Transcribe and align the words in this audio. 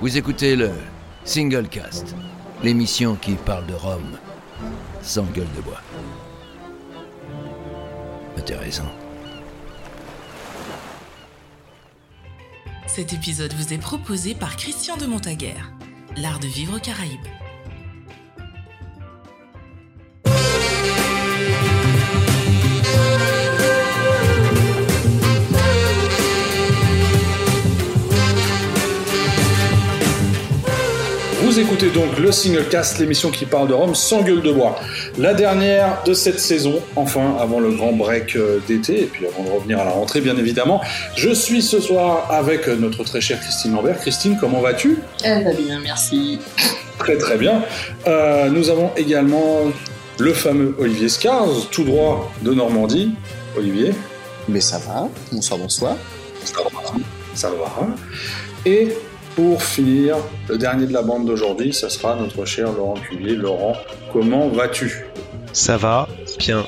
Vous 0.00 0.16
écoutez 0.16 0.54
le 0.54 0.70
Single 1.24 1.68
Cast, 1.68 2.14
l'émission 2.62 3.16
qui 3.16 3.32
parle 3.34 3.66
de 3.66 3.74
Rome 3.74 4.16
sans 5.02 5.24
gueule 5.24 5.50
de 5.56 5.60
bois. 5.60 5.80
Intéressant. 8.36 8.92
Cet 12.86 13.12
épisode 13.12 13.52
vous 13.54 13.72
est 13.72 13.78
proposé 13.78 14.36
par 14.36 14.56
Christian 14.56 14.96
de 14.96 15.06
Montaguer, 15.06 15.54
l'art 16.16 16.38
de 16.38 16.46
vivre 16.46 16.78
Caraïbes. 16.78 17.47
Écoutez 31.78 31.96
donc 31.96 32.18
le 32.18 32.32
Single 32.32 32.64
Cast, 32.68 32.98
l'émission 32.98 33.30
qui 33.30 33.44
parle 33.44 33.68
de 33.68 33.74
Rome 33.74 33.94
sans 33.94 34.22
gueule 34.22 34.42
de 34.42 34.50
bois. 34.50 34.80
La 35.16 35.32
dernière 35.32 36.02
de 36.04 36.12
cette 36.12 36.40
saison, 36.40 36.82
enfin, 36.96 37.36
avant 37.38 37.60
le 37.60 37.70
grand 37.70 37.92
break 37.92 38.34
euh, 38.34 38.58
d'été, 38.66 39.02
et 39.02 39.06
puis 39.06 39.26
avant 39.26 39.44
de 39.44 39.50
revenir 39.50 39.78
à 39.78 39.84
la 39.84 39.90
rentrée, 39.90 40.20
bien 40.20 40.36
évidemment. 40.36 40.80
Je 41.14 41.30
suis 41.30 41.62
ce 41.62 41.78
soir 41.78 42.32
avec 42.32 42.66
notre 42.66 43.04
très 43.04 43.20
chère 43.20 43.38
Christine 43.40 43.74
Lambert. 43.74 43.98
Christine, 43.98 44.36
comment 44.40 44.60
vas-tu? 44.60 44.98
Elle 45.22 45.44
va 45.44 45.52
bien, 45.52 45.78
merci. 45.80 46.40
Très 46.98 47.16
très 47.16 47.38
bien. 47.38 47.62
Euh, 48.08 48.48
nous 48.48 48.70
avons 48.70 48.90
également 48.96 49.60
le 50.18 50.32
fameux 50.32 50.74
Olivier 50.80 51.08
Scars, 51.08 51.68
tout 51.70 51.84
droit 51.84 52.32
de 52.42 52.54
Normandie. 52.54 53.12
Olivier 53.56 53.92
Mais 54.48 54.60
ça 54.60 54.78
va, 54.78 55.08
bonsoir, 55.30 55.60
bonsoir. 55.60 55.96
Ça 56.42 56.54
va. 56.60 56.92
Ça 57.34 57.50
va. 57.50 57.86
Et 58.66 58.88
pour 59.38 59.62
finir, 59.62 60.16
le 60.48 60.58
dernier 60.58 60.84
de 60.88 60.92
la 60.92 61.02
bande 61.02 61.24
d'aujourd'hui, 61.24 61.72
ça 61.72 61.88
sera 61.88 62.16
notre 62.16 62.44
cher 62.44 62.72
Laurent 62.72 62.94
Cuvier. 62.94 63.36
Laurent, 63.36 63.76
comment 64.12 64.48
vas-tu? 64.48 65.06
Ça 65.52 65.76
va, 65.76 66.08
bien. 66.40 66.66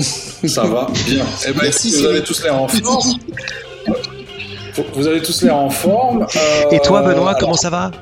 Ça 0.00 0.64
va, 0.64 0.88
bien. 1.06 1.24
Eh 1.46 1.52
ben, 1.52 1.60
Merci, 1.62 1.90
vous 1.92 1.96
c'est 1.98 2.06
avez 2.08 2.22
tous 2.24 2.42
l'air 2.42 2.60
en 2.60 2.66
forme. 2.66 3.12
Vous 4.94 5.06
avez 5.06 5.22
tous 5.22 5.42
l'air 5.42 5.54
en 5.54 5.70
forme. 5.70 6.22
Euh, 6.34 6.70
Et 6.72 6.80
toi, 6.80 7.02
Benoît, 7.02 7.28
alors- 7.28 7.38
comment 7.38 7.54
ça 7.54 7.70
va? 7.70 7.92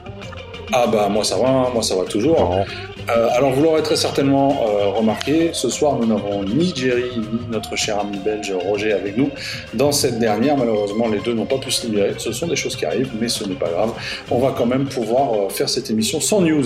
Ah 0.72 0.86
bah 0.86 1.08
moi 1.10 1.24
ça 1.24 1.36
va, 1.36 1.68
moi 1.74 1.82
ça 1.82 1.96
va 1.96 2.04
toujours. 2.04 2.64
Euh, 3.08 3.28
alors 3.32 3.50
vous 3.52 3.62
l'aurez 3.62 3.82
très 3.82 3.96
certainement 3.96 4.64
euh, 4.68 4.86
remarqué, 4.88 5.50
ce 5.52 5.68
soir 5.68 5.96
nous 5.98 6.06
n'avons 6.06 6.44
ni 6.44 6.72
Jerry 6.74 7.10
ni 7.16 7.40
notre 7.50 7.74
cher 7.76 7.98
ami 7.98 8.18
belge 8.18 8.52
Roger 8.52 8.92
avec 8.92 9.16
nous. 9.16 9.30
Dans 9.74 9.90
cette 9.92 10.18
dernière, 10.18 10.56
malheureusement 10.56 11.08
les 11.08 11.18
deux 11.20 11.32
n'ont 11.34 11.46
pas 11.46 11.58
pu 11.58 11.70
se 11.70 11.86
libérer. 11.86 12.14
Ce 12.18 12.32
sont 12.32 12.46
des 12.46 12.56
choses 12.56 12.76
qui 12.76 12.84
arrivent, 12.84 13.10
mais 13.20 13.28
ce 13.28 13.44
n'est 13.44 13.54
pas 13.54 13.68
grave. 13.70 13.92
On 14.30 14.38
va 14.38 14.54
quand 14.56 14.66
même 14.66 14.86
pouvoir 14.86 15.32
euh, 15.34 15.48
faire 15.48 15.68
cette 15.68 15.90
émission 15.90 16.20
sans 16.20 16.40
news 16.40 16.64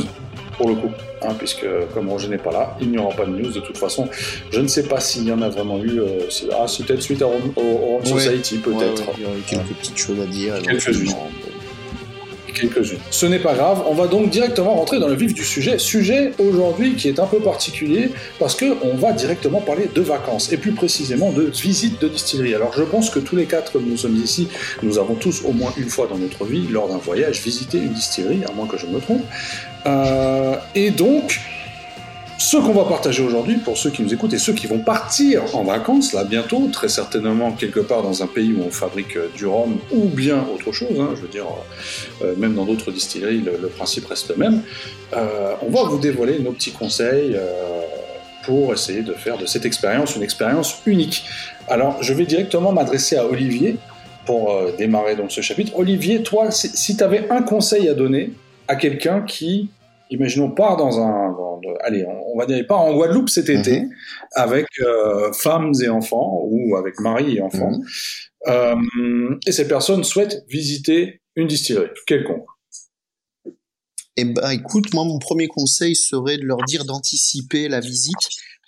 pour 0.59 0.69
le 0.69 0.75
coup, 0.77 0.91
hein, 1.23 1.35
puisque 1.39 1.67
comme 1.95 2.09
Roger 2.11 2.29
n'est 2.29 2.39
pas 2.39 2.53
là, 2.53 2.77
il 2.81 2.91
n'y 2.91 2.99
aura 2.99 3.15
pas 3.15 3.25
de 3.25 3.31
news 3.33 3.51
de 3.51 3.61
toute 3.61 3.77
façon. 3.79 4.09
Je 4.53 4.61
ne 4.61 4.69
sais 4.69 4.85
pas 4.85 5.01
s'il 5.01 5.27
y 5.27 5.33
en 5.33 5.43
a 5.43 5.49
vraiment 5.49 5.79
eu. 5.83 6.01
c'est- 6.31 6.47
ah, 6.53 6.67
c'est 6.69 6.85
peut-être 6.87 7.03
suite 7.03 7.23
à 7.23 7.27
Rome- 7.27 7.53
au, 7.57 7.61
au 7.61 7.65
Rome 7.97 8.03
Ouais. 8.03 8.21
Society, 8.21 8.59
peut-être. 8.59 9.03
Ouais, 9.03 9.09
ouais, 9.09 9.15
il 9.19 9.23
y 9.23 9.27
aurait 9.27 9.37
quelques 9.49 9.77
petites 9.81 9.99
choses 9.99 10.21
à 10.21 10.27
dire. 10.27 10.55
Quelques-unes. 10.63 11.13
Ce 13.11 13.27
n'est 13.27 13.39
pas 13.39 13.55
grave, 13.55 13.83
on 13.87 13.95
va 13.95 14.07
donc 14.07 14.31
directement 14.31 14.75
rentrer 14.75 14.99
dans 14.99 15.09
le 15.09 15.15
vif 15.15 15.35
du 15.35 15.45
sujet. 15.45 15.79
Sujet 15.79 16.33
aujourd'hui 16.39 16.95
qui 16.95 17.09
est 17.09 17.19
un 17.19 17.27
peu 17.27 17.41
particulier 17.41 18.11
parce 18.39 18.55
que 18.55 18.77
on 18.83 18.97
va 18.97 19.13
directement 19.13 19.61
parler 19.61 19.89
de 19.95 20.01
vacances 20.01 20.53
et 20.53 20.57
plus 20.57 20.73
précisément 20.73 21.33
de 21.33 21.43
visite 21.43 22.01
de 22.01 22.09
distillerie. 22.09 22.55
Alors 22.55 22.73
je 22.73 22.83
pense 22.83 23.11
que 23.11 23.19
tous 23.19 23.37
les 23.37 23.47
quatre 23.47 23.79
nous 23.81 23.97
sommes 23.97 24.17
ici, 24.17 24.49
nous 24.83 24.99
avons 24.99 25.15
tous 25.15 25.43
au 25.45 25.53
moins 25.53 25.73
une 25.77 25.89
fois 25.89 26.07
dans 26.07 26.19
notre 26.19 26.45
vie, 26.45 26.67
lors 26.69 26.89
d'un 26.89 26.99
voyage, 26.99 27.41
visité 27.43 27.79
une 27.79 27.93
distillerie, 27.93 28.43
à 28.49 28.53
moins 28.53 28.67
que 28.67 28.79
je 28.79 28.87
me 28.87 29.01
trompe. 29.01 29.25
Euh, 29.87 30.57
et 30.75 30.91
donc, 30.91 31.41
ce 32.39 32.57
qu'on 32.57 32.73
va 32.73 32.85
partager 32.85 33.23
aujourd'hui, 33.23 33.57
pour 33.57 33.79
ceux 33.79 33.91
qui 33.91 34.03
nous 34.03 34.13
écoutent 34.13 34.33
et 34.33 34.39
ceux 34.39 34.53
qui 34.53 34.67
vont 34.67 34.81
partir 34.81 35.43
en 35.55 35.65
vacances, 35.65 36.13
là 36.13 36.25
bientôt, 36.25 36.69
très 36.73 36.89
certainement 36.89 37.53
quelque 37.53 37.81
part 37.81 38.03
dans 38.03 38.23
un 38.23 38.27
pays 38.27 38.53
où 38.53 38.63
on 38.63 38.71
fabrique 38.71 39.17
euh, 39.17 39.29
du 39.37 39.47
rhum 39.47 39.79
ou 39.93 40.05
bien 40.09 40.45
autre 40.53 40.73
chose, 40.73 40.99
hein, 41.01 41.11
je 41.17 41.23
veux 41.23 41.29
dire, 41.29 41.47
euh, 42.23 42.35
même 42.37 42.55
dans 42.55 42.65
d'autres 42.65 42.91
distilleries, 42.91 43.41
le, 43.41 43.69
principe 43.69 44.07
reste 44.07 44.31
le 44.31 44.37
même, 44.37 44.63
euh, 45.17 45.55
on 45.63 45.71
va 45.71 45.85
vous 45.85 45.99
dévoiler 45.99 46.39
nos 46.41 46.53
petits 46.53 46.73
conseils 46.73 47.35
euh, 47.37 47.83
pour 48.45 48.73
essayer 48.73 49.03
de 49.03 49.15
faire 49.15 49.39
de 49.39 49.47
cette 49.47 49.65
expérience 49.65 50.17
une 50.17 50.23
expérience 50.23 50.83
unique. 50.87 51.25
Alors, 51.69 52.03
je 52.03 52.13
vais 52.13 52.27
directement 52.27 52.73
m'adresser 52.73 53.17
à 53.17 53.27
Olivier 53.27 53.77
pour 54.27 54.53
euh, 54.53 54.73
démarrer 54.77 55.17
donc 55.17 55.33
ce 55.33 55.41
chapitre. 55.41 55.73
Olivier, 55.77 56.23
toi, 56.23 56.51
si 56.51 56.97
tu 56.97 57.05
avais 57.05 57.29
un 57.31 57.43
conseil 57.43 57.89
à 57.89 57.95
donner 57.95 58.33
à 58.69 58.77
quelqu'un 58.77 59.21
qui, 59.23 59.71
imaginons, 60.11 60.51
part 60.51 60.77
dans 60.77 60.99
un... 61.01 61.33
dans 61.33 61.61
allez, 61.81 62.05
on, 62.07 62.35
on 62.35 62.39
va 62.39 62.47
dire, 62.47 62.57
il 62.59 62.67
part 62.67 62.81
en 62.83 62.95
Guadeloupe 62.95 63.29
cet 63.31 63.49
été, 63.49 63.81
Mhm. 63.81 63.91
avec 64.33 64.67
euh, 64.81 65.33
femmes 65.33 65.73
et 65.83 65.89
enfants, 65.89 66.41
ou 66.45 66.77
avec 66.77 67.01
mari 67.01 67.37
et 67.37 67.41
enfants, 67.43 67.71
Mhm. 67.73 67.85
euh, 68.49 69.39
et 69.47 69.53
ces 69.53 69.67
personnes 69.69 70.05
souhaitent 70.05 70.45
visiter 70.49 71.21
une 71.37 71.47
distillerie, 71.47 71.89
quelconque. 72.07 72.47
Eh 74.17 74.25
ben, 74.25 74.51
écoute, 74.51 74.93
moi, 74.95 75.05
mon 75.05 75.19
premier 75.19 75.49
conseil 75.49 75.97
serait 75.97 76.39
de 76.39 76.45
leur 76.45 76.63
dire 76.69 76.85
d'anticiper 76.85 77.69
la 77.69 77.81
visite, 77.81 78.15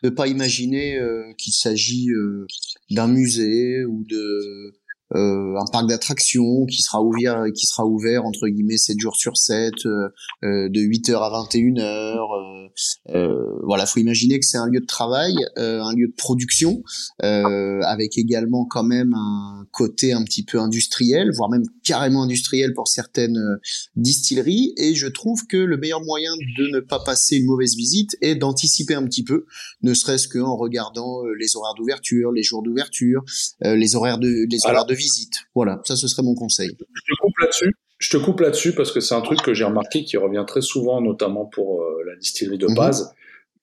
de 0.02 0.08
pas 0.10 0.26
imaginer 0.26 0.98
euh, 0.98 1.32
qu'il 1.38 1.52
s'agit 1.52 2.10
euh, 2.10 2.46
d'un 2.90 3.06
musée 3.08 3.84
ou 3.84 4.04
de 4.08 4.74
euh, 5.14 5.54
un 5.56 5.64
parc 5.70 5.88
d'attractions 5.88 6.66
qui 6.66 6.82
sera 6.82 7.00
ouvert, 7.02 7.44
qui 7.54 7.66
sera 7.66 7.86
ouvert 7.86 8.24
entre 8.24 8.48
guillemets 8.48 8.76
7 8.76 8.98
jours 8.98 9.16
sur 9.16 9.36
7, 9.36 9.72
euh, 9.86 10.08
euh, 10.44 10.68
de 10.68 10.80
8h 10.80 11.14
à 11.14 11.30
21h. 11.30 11.78
Euh, 11.78 12.68
euh, 13.14 13.58
voilà, 13.62 13.86
faut 13.86 14.00
imaginer 14.00 14.38
que 14.40 14.44
c'est 14.44 14.58
un 14.58 14.66
lieu 14.66 14.80
de 14.80 14.86
travail, 14.86 15.34
euh, 15.58 15.80
un 15.82 15.94
lieu 15.94 16.08
de 16.08 16.14
production, 16.16 16.82
euh, 17.22 17.80
avec 17.82 18.18
également 18.18 18.66
quand 18.66 18.82
même 18.82 19.14
un 19.14 19.64
côté 19.72 20.12
un 20.12 20.24
petit 20.24 20.44
peu 20.44 20.58
industriel, 20.58 21.30
voire 21.36 21.50
même 21.50 21.64
carrément 21.84 22.24
industriel 22.24 22.74
pour 22.74 22.88
certaines 22.88 23.38
euh, 23.38 23.60
distillerie 23.94 24.74
et 24.76 24.94
je 24.94 25.06
trouve 25.06 25.46
que 25.46 25.56
le 25.56 25.76
meilleur 25.76 26.02
moyen 26.02 26.32
de 26.58 26.66
ne 26.68 26.80
pas 26.80 26.98
passer 26.98 27.36
une 27.36 27.46
mauvaise 27.46 27.76
visite 27.76 28.16
est 28.20 28.34
d'anticiper 28.34 28.94
un 28.94 29.04
petit 29.04 29.24
peu, 29.24 29.46
ne 29.82 29.94
serait-ce 29.94 30.28
qu'en 30.28 30.56
regardant 30.56 31.22
les 31.38 31.56
horaires 31.56 31.74
d'ouverture, 31.74 32.32
les 32.32 32.42
jours 32.42 32.62
d'ouverture, 32.62 33.22
euh, 33.64 33.76
les 33.76 33.94
horaires 33.94 34.18
de 34.18 34.46
les 34.50 34.66
horaires 34.66 34.86
de 34.86 34.94
visite. 34.96 35.34
Voilà, 35.54 35.80
ça 35.84 35.94
ce 35.96 36.08
serait 36.08 36.22
mon 36.22 36.34
conseil. 36.34 36.70
Je 36.78 37.02
te 37.14 37.20
coupe 37.20 37.38
là-dessus. 37.40 37.72
Je 37.98 38.10
te 38.10 38.16
coupe 38.18 38.40
là-dessus 38.40 38.72
parce 38.74 38.92
que 38.92 39.00
c'est 39.00 39.14
un 39.14 39.20
truc 39.22 39.40
que 39.42 39.54
j'ai 39.54 39.64
remarqué 39.64 40.04
qui 40.04 40.16
revient 40.16 40.44
très 40.46 40.60
souvent, 40.60 41.00
notamment 41.00 41.46
pour 41.46 41.82
euh, 41.82 42.02
la 42.06 42.16
distillerie 42.16 42.58
de 42.58 42.66
Mhm. 42.66 42.74
base. 42.74 43.12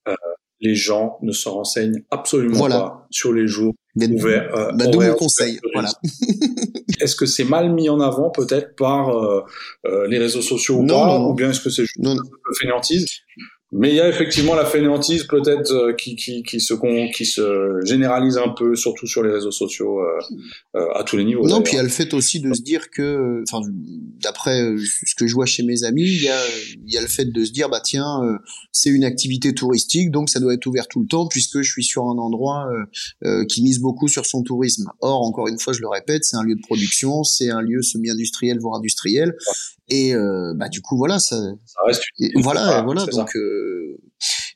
Euh, 0.08 0.16
les 0.62 0.76
gens 0.76 1.18
ne 1.22 1.32
se 1.34 1.50
renseignent 1.50 2.04
absolument 2.10 2.58
Voilà. 2.58 2.80
pas 2.80 3.08
sur 3.12 3.34
les 3.34 3.48
jours 3.48 3.74
D'être- 3.96 4.12
ouverts. 4.14 4.56
euh, 4.56 4.72
bah, 4.72 4.86
mon 4.92 5.14
conseil, 5.16 5.60
voilà. 5.74 5.90
Est-ce 7.00 7.16
que 7.16 7.26
c'est 7.26 7.44
mal 7.44 7.72
mis 7.74 7.90
en 7.90 8.00
avant 8.00 8.30
peut-être 8.30 8.76
par 8.76 9.10
euh, 9.10 9.44
les 10.08 10.18
réseaux 10.20 10.42
sociaux 10.42 10.76
ou 10.76 10.88
pas, 10.88 10.94
non, 10.94 11.20
non. 11.20 11.30
ou 11.30 11.34
bien 11.34 11.50
est-ce 11.50 11.60
que 11.62 11.70
c'est 11.70 11.84
juste 11.84 11.98
Non, 12.00 12.12
un 12.12 12.16
peu 12.24 12.54
fainéantise? 12.60 13.06
Mais 13.76 13.90
il 13.90 13.96
y 13.96 14.00
a 14.00 14.08
effectivement 14.08 14.54
la 14.54 14.66
fainéantise 14.66 15.24
peut-être 15.24 15.72
euh, 15.72 15.94
qui, 15.94 16.16
qui, 16.16 16.44
qui, 16.44 16.60
se, 16.60 16.74
qui 17.16 17.26
se 17.26 17.80
généralise 17.86 18.38
un 18.38 18.50
peu, 18.50 18.76
surtout 18.76 19.08
sur 19.08 19.24
les 19.24 19.32
réseaux 19.32 19.52
sociaux, 19.52 20.00
euh, 20.00 20.06
euh, 20.76 20.86
à 20.94 21.04
tous 21.04 21.18
les 21.18 21.26
niveaux. 21.26 21.48
Non, 21.48 21.62
puis 21.62 21.74
il 21.74 21.76
y 21.78 21.80
a 21.80 21.84
le 21.84 21.90
fait 21.90 22.14
aussi 22.14 22.40
de 22.40 22.54
se 22.54 22.62
dire 22.62 22.92
que, 22.92 23.44
enfin, 23.50 23.66
d'après 24.22 24.62
euh, 24.62 24.78
ce 24.78 25.16
que 25.16 25.26
je 25.26 25.34
vois 25.34 25.48
chez 25.48 25.64
mes 25.64 25.84
amis, 25.84 26.04
il 26.04 26.22
y 26.24 26.30
a, 26.30 26.40
il 26.86 26.94
y 26.94 26.98
a 26.98 27.02
le 27.02 27.08
fait 27.08 27.26
de 27.26 27.46
se 27.46 27.52
dire, 27.52 27.68
bah 27.68 27.82
tiens, 27.84 28.24
euh, 28.24 28.38
c'est 28.72 28.90
une 28.90 29.04
activité 29.04 29.54
touristique, 29.56 30.12
donc 30.12 30.30
ça 30.30 30.40
doit 30.40 30.54
être 30.54 30.66
ouvert 30.68 30.88
tout 30.88 31.02
le 31.02 31.08
temps 31.08 31.28
puisque 31.28 31.62
je 31.62 31.72
suis 31.72 31.84
sur 31.84 32.04
un 32.04 32.18
endroit 32.18 32.68
euh, 33.26 33.46
qui 33.46 33.64
mise 33.64 33.80
beaucoup 33.80 34.08
sur 34.08 34.26
son 34.26 34.44
tourisme. 34.44 34.86
Or, 35.02 35.22
encore 35.24 35.48
une 35.48 35.60
fois, 35.60 35.74
je 35.74 35.82
le 35.82 35.88
répète, 35.88 36.26
c'est 36.26 36.38
un 36.38 36.44
lieu 36.44 36.56
de 36.56 36.62
production, 36.62 37.24
c'est 37.24 37.50
un 37.50 37.62
lieu 37.62 37.82
semi-industriel 37.82 38.60
voire 38.60 38.78
industriel, 38.78 39.36
et 39.90 40.16
euh, 40.16 40.54
bah 40.56 40.70
du 40.70 40.82
coup 40.82 40.98
voilà, 40.98 41.20
ça, 41.20 41.36
Ça 41.66 41.80
reste 41.86 42.02
une- 42.20 42.42
voilà, 42.42 42.82
voilà. 42.84 43.06
Donc, 43.06 43.36
euh, 43.36 43.98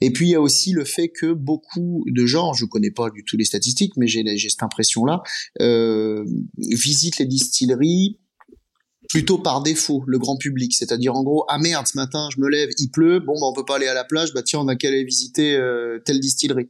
et 0.01 0.12
puis 0.12 0.27
il 0.27 0.31
y 0.31 0.35
a 0.35 0.41
aussi 0.41 0.71
le 0.71 0.85
fait 0.85 1.09
que 1.09 1.33
beaucoup 1.33 2.03
de 2.07 2.25
gens, 2.25 2.53
je 2.53 2.65
connais 2.65 2.91
pas 2.91 3.09
du 3.09 3.24
tout 3.25 3.35
les 3.38 3.45
statistiques, 3.45 3.94
mais 3.97 4.07
j'ai 4.07 4.24
j'ai 4.38 4.50
cette 4.50 4.63
impression-là, 4.63 5.21
euh, 5.62 6.24
visitent 6.57 7.18
les 7.19 7.25
distilleries 7.25 8.19
plutôt 9.09 9.38
par 9.38 9.62
défaut, 9.63 10.03
le 10.06 10.19
grand 10.19 10.35
public. 10.38 10.74
C'est-à-dire 10.75 11.15
en 11.15 11.24
gros, 11.24 11.45
ah 11.47 11.57
merde, 11.59 11.88
ce 11.88 11.97
matin 11.97 12.27
je 12.33 12.41
me 12.41 12.50
lève, 12.50 12.69
il 12.77 12.89
pleut, 12.89 13.19
bon 13.19 13.33
bah 13.33 13.47
on 13.47 13.53
peut 13.53 13.65
pas 13.65 13.75
aller 13.77 13.88
à 13.88 13.94
la 13.94 14.03
plage, 14.03 14.33
bah 14.33 14.44
tiens 14.44 14.59
on 14.59 14.68
a 14.68 14.75
qu'à 14.75 14.88
aller 14.89 15.03
visiter 15.03 15.56
euh, 15.56 16.00
telle 16.06 16.19
distillerie. 16.19 16.69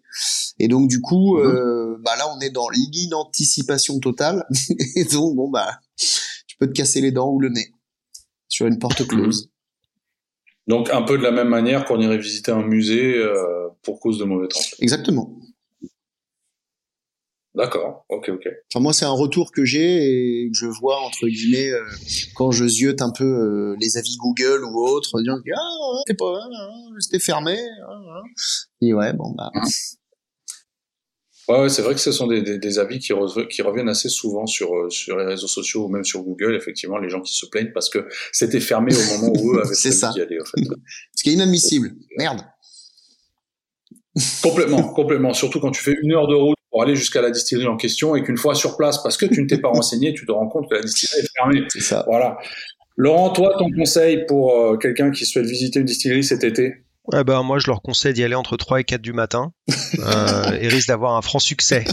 Et 0.60 0.68
donc 0.68 0.88
du 0.90 1.02
coup, 1.02 1.38
euh, 1.38 1.98
bah 2.04 2.16
là 2.18 2.26
on 2.36 2.40
est 2.40 2.50
dans 2.52 2.70
l'inanticipation 2.70 4.00
totale. 4.00 4.46
et 4.96 5.04
donc 5.06 5.36
bon 5.36 5.50
bah 5.50 5.80
tu 6.48 6.58
peux 6.60 6.68
te 6.68 6.74
casser 6.74 7.02
les 7.02 7.12
dents 7.12 7.30
ou 7.32 7.40
le 7.40 7.50
nez 7.50 7.72
sur 8.58 8.66
une 8.66 8.80
porte 8.80 9.08
close. 9.08 9.52
Donc 10.66 10.90
un 10.90 11.04
peu 11.04 11.16
de 11.20 11.24
la 11.24 11.30
même 11.30 11.48
manière 11.48 11.86
qu'on 11.86 12.02
irait 12.02 12.18
visiter 12.18 12.52
un 12.52 12.64
musée 12.64 13.16
euh, 13.16 13.70
pour 13.84 14.00
cause 14.00 14.18
de 14.18 14.24
mauvais 14.24 14.48
temps. 14.48 14.60
Exactement. 14.80 15.38
D'accord, 17.54 18.06
ok, 18.10 18.30
ok. 18.30 18.48
Enfin 18.72 18.82
moi 18.82 18.94
c'est 18.94 19.06
un 19.06 19.12
retour 19.12 19.52
que 19.52 19.64
j'ai 19.64 20.44
et 20.44 20.50
que 20.50 20.58
je 20.58 20.66
vois 20.66 21.00
entre 21.02 21.28
guillemets 21.28 21.70
euh, 21.70 21.84
quand 22.36 22.50
je 22.50 22.68
ziote 22.68 23.02
un 23.04 23.12
peu 23.12 23.26
euh, 23.26 23.76
les 23.80 23.98
avis 23.98 24.16
Google 24.18 24.66
ou 24.66 24.80
autres, 24.80 25.22
disant 25.22 25.38
que 25.38 25.52
ah 25.56 26.02
c'était 26.08 26.18
pas, 26.18 26.40
c'était 27.00 27.20
fermé. 27.20 27.58
Ah, 27.88 28.22
et 28.82 28.92
ouais 28.92 29.14
bon 29.14 29.36
bah. 29.38 29.52
Ouais, 31.48 31.62
ouais 31.62 31.70
c'est 31.70 31.82
vrai 31.82 31.94
que 31.94 32.00
ce 32.00 32.12
sont 32.12 32.28
des, 32.28 32.42
des, 32.42 32.58
des 32.58 32.80
avis 32.80 33.00
qui, 33.00 33.14
qui, 33.50 33.62
reviennent 33.62 33.90
assez 33.90 34.10
souvent 34.10 34.46
sur, 34.46 34.76
euh, 34.76 34.90
sur 34.90 35.18
les 35.18 35.26
réseaux 35.26 35.48
sociaux 35.48 35.86
ou 35.86 35.88
même 35.88 36.04
sur 36.04 36.22
Google, 36.22 36.56
effectivement, 36.56 36.98
les 36.98 37.10
gens 37.10 37.22
qui 37.22 37.34
se 37.34 37.46
plaignent 37.46 37.72
parce 37.74 37.90
que 37.90 38.08
c'était 38.32 38.60
fermé 38.60 38.94
au 38.94 39.18
moment 39.18 39.34
où 39.40 39.56
eux 39.56 39.62
avaient 39.64 39.74
ça. 39.74 40.12
d'y 40.14 40.22
aller, 40.22 40.40
en 40.42 40.46
fait. 40.46 40.62
Ce 41.16 41.24
qui 41.24 41.30
est 41.30 41.34
inadmissible. 41.34 41.92
Merde. 42.18 42.42
Complètement, 44.42 44.84
complètement. 44.90 45.34
Surtout 45.34 45.60
quand 45.60 45.72
tu 45.72 45.82
fais 45.82 45.96
une 46.02 46.12
heure 46.12 46.28
de 46.28 46.36
route 46.36 46.58
pour 46.72 46.84
aller 46.84 46.96
jusqu'à 46.96 47.22
la 47.22 47.32
distillerie 47.32 47.68
en 47.68 47.78
question 47.78 48.16
et 48.16 48.24
qu'une 48.24 48.38
fois 48.38 48.56
sur 48.56 48.76
place, 48.76 49.02
parce 49.02 49.16
que 49.16 49.26
tu 49.26 49.42
ne 49.42 49.48
t'es 49.48 49.60
pas 49.60 49.70
renseigné, 49.70 50.14
tu 50.14 50.26
te 50.26 50.32
rends 50.32 50.48
compte 50.48 50.70
que 50.70 50.76
la 50.76 50.82
distillerie 50.82 51.24
est 51.24 51.30
fermée. 51.36 51.68
C'est 51.70 51.82
ça. 51.82 52.04
Voilà. 52.08 52.38
Laurent, 52.98 53.30
toi, 53.30 53.56
ton 53.58 53.70
conseil 53.72 54.26
pour 54.28 54.60
euh, 54.60 54.78
quelqu'un 54.78 55.12
qui 55.12 55.26
souhaite 55.26 55.46
visiter 55.46 55.80
une 55.80 55.86
distillerie 55.86 56.24
cet 56.24 56.44
été? 56.44 56.87
Eh 57.14 57.24
ben, 57.24 57.44
moi, 57.44 57.60
je 57.60 57.68
leur 57.68 57.82
conseille 57.82 58.14
d'y 58.14 58.24
aller 58.24 58.36
entre 58.36 58.58
3 58.58 58.82
et 58.82 58.84
4 58.84 59.02
du 59.02 59.14
matin. 59.14 59.54
Euh, 60.00 60.58
ils 60.62 60.68
risquent 60.68 60.90
d'avoir 60.90 61.16
un 61.16 61.22
franc 61.22 61.40
succès. 61.40 61.86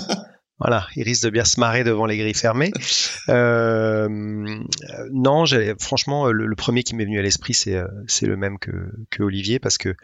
Voilà, 0.59 0.87
ils 0.97 1.03
risquent 1.03 1.25
de 1.25 1.31
bien 1.31 1.45
se 1.45 1.59
marrer 1.59 1.85
devant 1.85 2.07
les 2.07 2.17
grilles 2.17 2.35
fermées. 2.35 2.73
Euh, 3.29 4.09
non, 5.13 5.45
franchement, 5.81 6.31
le, 6.31 6.47
le, 6.47 6.57
premier 6.57 6.83
qui 6.83 6.95
m'est 6.95 7.05
venu 7.05 7.19
à 7.19 7.23
l'esprit, 7.23 7.55
c'est 7.55 7.77
euh, 7.77 7.87
c'est 8.07 8.27
le 8.27 8.37
même 8.37 8.59
que, 8.59 8.71
que 9.11 9.23
Olivier, 9.23 9.59
parce 9.59 9.79
que 9.79 9.95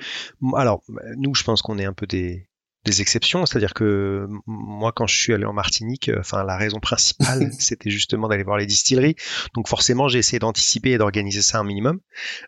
alors 0.56 0.82
nous, 1.16 1.34
je 1.34 1.44
pense 1.44 1.62
qu'on 1.62 1.78
est 1.78 1.84
un 1.84 1.92
peu 1.92 2.06
des 2.06 2.48
des 2.84 3.02
exceptions, 3.02 3.44
c'est-à-dire 3.44 3.74
que 3.74 4.26
moi 4.46 4.92
quand 4.92 5.06
je 5.06 5.16
suis 5.16 5.34
allé 5.34 5.44
en 5.44 5.52
Martinique, 5.52 6.08
euh, 6.08 6.20
enfin 6.20 6.44
la 6.44 6.56
raison 6.56 6.80
principale 6.80 7.50
c'était 7.58 7.90
justement 7.90 8.28
d'aller 8.28 8.42
voir 8.42 8.56
les 8.56 8.66
distilleries, 8.66 9.16
donc 9.54 9.68
forcément 9.68 10.08
j'ai 10.08 10.18
essayé 10.18 10.38
d'anticiper 10.38 10.92
et 10.92 10.98
d'organiser 10.98 11.42
ça 11.42 11.58
un 11.58 11.64
minimum, 11.64 12.00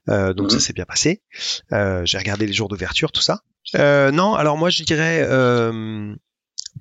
euh, 0.08 0.32
donc 0.32 0.50
ça 0.50 0.56
mhm. 0.56 0.60
s'est 0.60 0.72
bien 0.72 0.86
passé. 0.86 1.22
Euh, 1.72 2.02
j'ai 2.04 2.18
regardé 2.18 2.46
les 2.46 2.52
jours 2.52 2.68
d'ouverture, 2.68 3.12
tout 3.12 3.20
ça. 3.20 3.42
Euh, 3.76 4.10
non, 4.10 4.34
alors 4.34 4.56
moi 4.56 4.70
je 4.70 4.82
dirais 4.84 5.22
euh, 5.22 6.14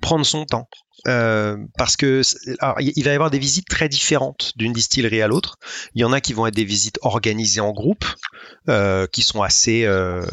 prendre 0.00 0.24
son 0.24 0.46
temps. 0.46 0.68
Euh, 1.08 1.56
parce 1.76 1.96
que 1.96 2.22
alors, 2.60 2.76
il 2.80 3.02
va 3.02 3.10
y 3.10 3.14
avoir 3.14 3.30
des 3.30 3.38
visites 3.38 3.68
très 3.68 3.88
différentes 3.88 4.52
d'une 4.56 4.72
distillerie 4.72 5.22
à 5.22 5.28
l'autre. 5.28 5.58
Il 5.94 6.00
y 6.00 6.04
en 6.04 6.12
a 6.12 6.20
qui 6.20 6.32
vont 6.32 6.46
être 6.46 6.54
des 6.54 6.64
visites 6.64 6.98
organisées 7.02 7.60
en 7.60 7.72
groupe, 7.72 8.04
euh, 8.68 9.06
qui 9.06 9.22
sont 9.22 9.42
assez 9.42 9.84
euh, 9.84 10.24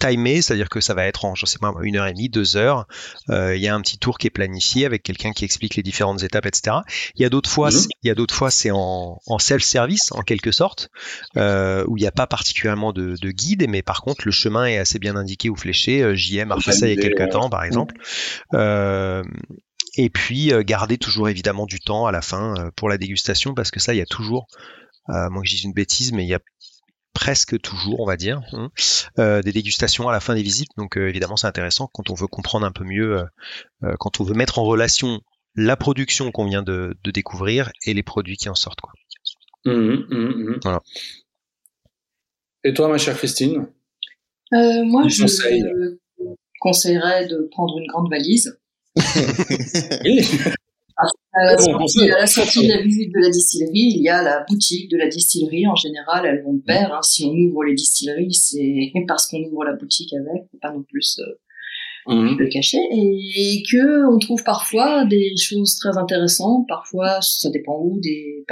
timé, 0.00 0.42
c'est-à-dire 0.42 0.68
que 0.68 0.80
ça 0.80 0.94
va 0.94 1.04
être 1.04 1.24
en, 1.24 1.34
je 1.34 1.46
sais 1.46 1.58
pas, 1.58 1.72
une 1.82 1.96
heure 1.96 2.06
et 2.06 2.12
demie, 2.12 2.28
deux 2.28 2.56
heures. 2.56 2.86
Il 3.28 3.58
y 3.58 3.68
a 3.68 3.74
un 3.74 3.80
petit 3.80 3.98
tour 3.98 4.18
qui 4.18 4.26
est 4.26 4.30
planifié 4.30 4.86
avec 4.86 5.02
quelqu'un 5.02 5.32
qui 5.32 5.44
explique 5.44 5.76
les 5.76 5.82
différentes 5.82 6.22
étapes, 6.22 6.46
etc. 6.46 6.78
Il 7.14 7.22
y 7.22 7.24
a 7.24 7.28
d'autres 7.28 7.50
fois, 7.50 7.70
mhm. 7.70 7.86
il 8.02 8.08
y 8.08 8.10
a 8.10 8.14
d'autres 8.14 8.34
fois, 8.34 8.50
c'est 8.50 8.70
en, 8.70 9.20
en 9.26 9.38
self-service 9.38 10.12
en 10.12 10.22
quelque 10.22 10.50
sorte, 10.50 10.90
où 11.36 11.96
il 11.96 12.00
n'y 12.00 12.06
a 12.06 12.12
pas 12.12 12.26
particulièrement 12.26 12.92
de, 12.92 13.14
de, 13.20 13.30
guide, 13.30 13.66
mais 13.68 13.82
par 13.82 14.02
contre 14.02 14.22
le 14.24 14.32
chemin 14.32 14.66
est 14.66 14.78
assez 14.78 14.98
bien 14.98 15.14
indiqué 15.16 15.48
ou 15.48 15.56
fléché. 15.56 16.16
JM 16.16 16.50
a 16.50 16.60
fait 16.60 16.72
ça 16.72 16.88
il 16.88 16.96
y 16.96 16.98
a 16.98 17.02
quelques 17.02 17.30
temps, 17.30 17.50
par 17.50 17.62
exemple. 17.64 17.94
Euh, 18.54 19.17
et 19.96 20.10
puis 20.10 20.52
garder 20.64 20.98
toujours 20.98 21.28
évidemment 21.28 21.66
du 21.66 21.80
temps 21.80 22.06
à 22.06 22.12
la 22.12 22.22
fin 22.22 22.70
pour 22.76 22.88
la 22.88 22.98
dégustation 22.98 23.54
parce 23.54 23.70
que 23.70 23.80
ça 23.80 23.94
il 23.94 23.98
y 23.98 24.02
a 24.02 24.06
toujours 24.06 24.46
euh, 25.08 25.30
moi 25.30 25.42
que 25.42 25.48
je 25.48 25.54
dise 25.54 25.64
une 25.64 25.72
bêtise 25.72 26.12
mais 26.12 26.24
il 26.24 26.28
y 26.28 26.34
a 26.34 26.40
presque 27.18 27.60
toujours, 27.60 28.00
on 28.00 28.06
va 28.06 28.16
dire, 28.16 28.40
hein, 28.52 28.70
euh, 29.18 29.42
des 29.42 29.52
dégustations 29.52 30.08
à 30.08 30.12
la 30.12 30.20
fin 30.20 30.36
des 30.36 30.42
visites. 30.42 30.70
Donc 30.76 30.96
euh, 30.96 31.08
évidemment, 31.08 31.36
c'est 31.36 31.48
intéressant 31.48 31.88
quand 31.92 32.10
on 32.10 32.14
veut 32.14 32.28
comprendre 32.28 32.64
un 32.64 32.70
peu 32.70 32.84
mieux, 32.84 33.24
euh, 33.82 33.94
quand 33.98 34.20
on 34.20 34.24
veut 34.24 34.34
mettre 34.34 34.60
en 34.60 34.64
relation 34.64 35.20
la 35.56 35.76
production 35.76 36.30
qu'on 36.30 36.46
vient 36.46 36.62
de, 36.62 36.96
découvrir 37.12 37.72
et 37.84 37.94
les 37.94 38.04
produits 38.04 38.36
qui 38.36 38.48
en 38.48 38.54
sortent. 38.54 38.80
Quoi. 38.80 38.92
Mmh, 39.64 39.72
mmh, 39.72 40.16
mmh. 40.16 40.60
Voilà. 40.62 40.80
Et 42.62 42.72
toi, 42.72 42.88
ma 42.88 42.98
chère 42.98 43.16
Christine? 43.16 43.66
Moi, 44.52 45.08
je 45.08 45.96
conseillerais 46.60 47.26
de 47.26 47.48
prendre 47.50 47.78
une 47.78 47.86
grande 47.88 48.10
valise. 48.10 48.60
À 51.32 51.44
la, 51.44 51.56
sortie, 52.26 52.66
de 52.66 52.68
la 52.68 52.82
visite 52.82 53.14
de 53.14 53.20
la 53.20 53.30
distillerie, 53.30 53.92
il 53.94 54.02
y 54.02 54.08
a 54.08 54.20
la 54.20 54.44
boutique 54.48 54.90
de 54.90 54.96
la 54.96 55.06
distillerie. 55.06 55.64
En 55.68 55.76
général, 55.76 56.26
elles 56.26 56.42
vont 56.42 56.54
de 56.54 56.62
pair. 56.62 56.92
Hein. 56.92 57.02
Si 57.02 57.24
on 57.24 57.30
ouvre 57.30 57.62
les 57.62 57.74
distilleries, 57.74 58.34
c'est 58.34 58.92
parce 59.06 59.28
qu'on 59.28 59.38
ouvre 59.44 59.64
la 59.64 59.74
boutique 59.74 60.12
avec, 60.12 60.42
pas 60.60 60.72
non 60.72 60.82
plus 60.82 61.20
euh, 62.08 62.12
mhm. 62.12 62.36
le 62.38 62.48
cacher. 62.48 62.78
Et 62.90 63.62
que 63.70 64.12
on 64.12 64.18
trouve 64.18 64.42
parfois 64.42 65.04
des 65.04 65.36
choses 65.36 65.76
très 65.76 65.96
intéressantes. 65.96 66.66
Parfois, 66.66 67.20
ça 67.20 67.50
dépend 67.50 67.78
où, 67.80 68.00
des 68.00 68.44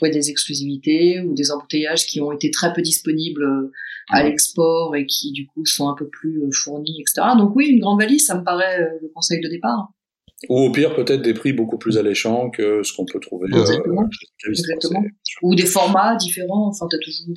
trouver 0.00 0.10
des 0.10 0.30
exclusivités 0.30 1.20
ou 1.20 1.34
des 1.34 1.50
embouteillages 1.50 2.06
qui 2.06 2.20
ont 2.20 2.32
été 2.32 2.50
très 2.50 2.72
peu 2.72 2.82
disponibles 2.82 3.44
euh, 3.44 3.72
à 4.10 4.22
l'export 4.22 4.96
et 4.96 5.06
qui 5.06 5.32
du 5.32 5.46
coup 5.46 5.64
sont 5.66 5.88
un 5.88 5.94
peu 5.94 6.08
plus 6.08 6.42
euh, 6.42 6.50
fournis, 6.52 7.00
etc. 7.00 7.28
Donc 7.38 7.54
oui, 7.54 7.68
une 7.68 7.80
grande 7.80 8.00
valise, 8.00 8.26
ça 8.26 8.38
me 8.38 8.44
paraît 8.44 8.80
le 9.00 9.08
conseil 9.14 9.40
de 9.40 9.48
départ. 9.48 9.92
Ou 10.48 10.58
au 10.58 10.72
pire, 10.72 10.94
peut-être 10.94 11.20
des 11.20 11.34
prix 11.34 11.52
beaucoup 11.52 11.76
plus 11.76 11.98
alléchants 11.98 12.48
que 12.50 12.82
ce 12.82 12.94
qu'on 12.94 13.04
peut 13.04 13.20
trouver. 13.20 13.48
Euh, 13.52 13.60
Exactement. 13.60 14.02
Euh, 14.02 14.50
Exactement. 14.50 15.04
Ou 15.42 15.54
des 15.54 15.66
formats 15.66 16.16
différents. 16.16 16.68
Enfin, 16.68 16.86
t'as 16.90 16.98
toujours. 16.98 17.34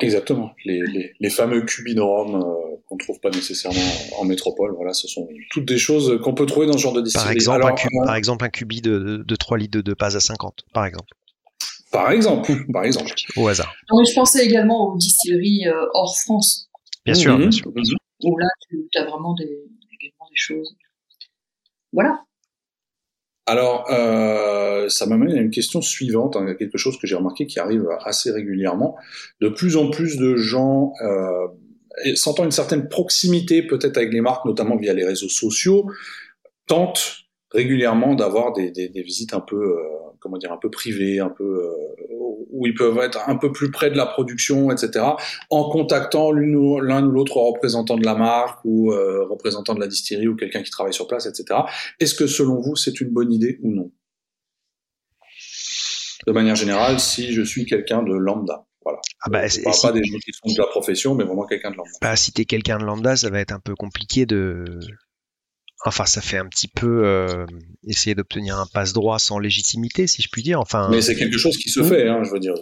Exactement. 0.00 0.52
Les, 0.64 0.80
les, 0.80 1.12
les 1.18 1.30
fameux 1.30 1.62
cubinorum 1.62 2.36
euh, 2.36 2.76
qu'on 2.86 2.96
trouve 2.96 3.20
pas 3.20 3.30
nécessairement 3.30 3.80
en 4.18 4.24
métropole. 4.24 4.72
Voilà, 4.74 4.94
ce 4.94 5.06
sont 5.06 5.28
toutes 5.50 5.66
des 5.66 5.78
choses 5.78 6.18
qu'on 6.22 6.34
peut 6.34 6.46
trouver 6.46 6.66
dans 6.66 6.74
ce 6.74 6.78
genre 6.78 6.92
de 6.94 7.02
distillerie. 7.02 7.26
Par 7.26 7.32
exemple, 7.32 7.66
un, 7.66 7.74
cubi, 7.74 7.96
par 8.04 8.16
exemple 8.16 8.44
un 8.44 8.48
cubi 8.48 8.80
de, 8.80 9.22
de 9.26 9.36
3 9.36 9.58
litres 9.58 9.78
de, 9.78 9.82
de 9.82 9.96
à 9.98 10.20
50, 10.20 10.64
par 10.72 10.86
exemple. 10.86 11.12
Par 11.92 12.10
exemple, 12.10 12.52
par 12.72 12.84
exemple. 12.84 13.12
Au 13.36 13.48
hasard. 13.48 13.72
Non, 13.90 14.04
je 14.04 14.14
pensais 14.14 14.44
également 14.44 14.92
aux 14.92 14.96
distilleries 14.96 15.66
euh, 15.66 15.86
hors 15.94 16.16
France. 16.18 16.68
Bien 17.04 17.14
sûr, 17.14 17.34
mhm. 17.34 17.42
bien 17.42 17.50
sûr. 17.50 17.70
Où 18.22 18.38
là, 18.38 18.48
tu 18.68 18.98
as 18.98 19.04
vraiment 19.04 19.34
des, 19.34 19.44
également 19.44 20.26
des 20.28 20.36
choses. 20.36 20.76
Voilà. 21.92 22.22
Alors, 23.46 23.86
euh, 23.90 24.88
ça 24.88 25.06
m'amène 25.06 25.32
à 25.32 25.40
une 25.40 25.50
question 25.50 25.80
suivante, 25.80 26.36
hein, 26.36 26.54
quelque 26.58 26.78
chose 26.78 26.98
que 26.98 27.06
j'ai 27.06 27.14
remarqué 27.14 27.46
qui 27.46 27.60
arrive 27.60 27.86
assez 28.04 28.32
régulièrement. 28.32 28.96
De 29.40 29.48
plus 29.48 29.76
en 29.76 29.90
plus 29.90 30.16
de 30.16 30.36
gens, 30.36 30.92
euh, 31.00 31.46
sentant 32.16 32.44
une 32.44 32.50
certaine 32.50 32.88
proximité 32.88 33.62
peut-être 33.62 33.96
avec 33.96 34.12
les 34.12 34.20
marques, 34.20 34.44
notamment 34.44 34.76
via 34.76 34.92
les 34.94 35.04
réseaux 35.04 35.28
sociaux, 35.28 35.86
tentent 36.66 37.18
régulièrement 37.52 38.14
d'avoir 38.14 38.52
des, 38.52 38.72
des, 38.72 38.88
des, 38.88 39.02
visites 39.02 39.32
un 39.32 39.40
peu, 39.40 39.56
euh, 39.56 39.78
comment 40.26 40.38
dire, 40.38 40.52
un 40.52 40.58
peu 40.58 40.70
privées, 40.70 41.20
un 41.20 41.28
peu 41.28 41.44
euh, 41.44 41.70
où 42.50 42.66
ils 42.66 42.74
peuvent 42.74 42.98
être 42.98 43.28
un 43.28 43.36
peu 43.36 43.52
plus 43.52 43.70
près 43.70 43.90
de 43.90 43.96
la 43.96 44.06
production, 44.06 44.72
etc., 44.72 45.04
en 45.50 45.70
contactant 45.70 46.32
l'un 46.32 47.06
ou 47.06 47.10
l'autre 47.10 47.36
représentant 47.36 47.96
de 47.96 48.04
la 48.04 48.16
marque 48.16 48.58
ou 48.64 48.92
euh, 48.92 49.24
représentant 49.24 49.74
de 49.74 49.80
la 49.80 49.86
distillerie 49.86 50.26
ou 50.26 50.34
quelqu'un 50.34 50.62
qui 50.62 50.70
travaille 50.70 50.92
sur 50.92 51.06
place, 51.06 51.26
etc. 51.26 51.60
Est-ce 52.00 52.14
que 52.14 52.26
selon 52.26 52.60
vous, 52.60 52.74
c'est 52.74 53.00
une 53.00 53.10
bonne 53.10 53.32
idée 53.32 53.60
ou 53.62 53.72
non? 53.72 53.92
De 56.26 56.32
manière 56.32 56.56
générale, 56.56 56.98
si 56.98 57.32
je 57.32 57.42
suis 57.42 57.66
quelqu'un 57.66 58.02
de 58.02 58.12
lambda. 58.12 58.66
Voilà. 58.82 58.98
Ah 59.22 59.30
bah, 59.30 59.42
parle 59.64 59.76
pas 59.80 59.92
des 59.92 60.04
gens 60.04 60.18
qui 60.18 60.32
sont 60.32 60.52
de 60.52 60.60
la 60.60 60.66
profession, 60.66 61.14
mais 61.14 61.24
vraiment 61.24 61.46
quelqu'un 61.46 61.70
de 61.70 61.76
lambda. 61.76 61.92
Bah, 62.02 62.16
si 62.16 62.32
t'es 62.32 62.44
quelqu'un 62.44 62.78
de 62.78 62.84
lambda, 62.84 63.14
ça 63.16 63.30
va 63.30 63.40
être 63.40 63.52
un 63.52 63.60
peu 63.60 63.74
compliqué 63.76 64.26
de 64.26 64.64
Enfin, 65.84 66.06
ça 66.06 66.20
fait 66.20 66.38
un 66.38 66.46
petit 66.46 66.68
peu 66.68 67.04
euh, 67.04 67.46
essayer 67.86 68.14
d'obtenir 68.14 68.58
un 68.58 68.66
passe 68.66 68.92
droit 68.92 69.18
sans 69.18 69.38
légitimité, 69.38 70.06
si 70.06 70.22
je 70.22 70.28
puis 70.30 70.42
dire. 70.42 70.58
Enfin, 70.58 70.88
mais 70.90 71.02
c'est 71.02 71.14
quelque 71.14 71.36
chose 71.36 71.58
qui 71.58 71.68
se 71.68 71.82
fait. 71.82 72.08
Hein, 72.08 72.22
je 72.24 72.30
veux 72.30 72.40
dire, 72.40 72.54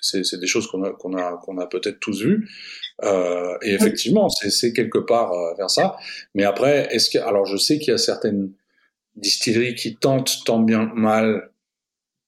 c'est 0.00 0.40
des 0.40 0.46
choses 0.46 0.68
qu'on 0.68 0.84
a 0.84 0.92
qu'on 0.92 1.16
a 1.16 1.36
qu'on 1.38 1.58
a 1.58 1.66
peut-être 1.66 1.98
tous 1.98 2.22
vues. 2.22 2.48
Euh, 3.02 3.56
et 3.62 3.74
effectivement, 3.74 4.28
c'est 4.28 4.72
quelque 4.72 4.98
part 4.98 5.32
euh, 5.32 5.54
vers 5.58 5.68
ça. 5.68 5.96
Mais 6.34 6.44
après, 6.44 6.88
est-ce 6.94 7.10
que 7.10 7.18
alors 7.18 7.44
je 7.44 7.56
sais 7.56 7.78
qu'il 7.78 7.88
y 7.88 7.94
a 7.94 7.98
certaines 7.98 8.52
distilleries 9.16 9.74
qui 9.74 9.96
tentent 9.96 10.44
tant 10.44 10.60
bien 10.60 10.90
mal 10.94 11.50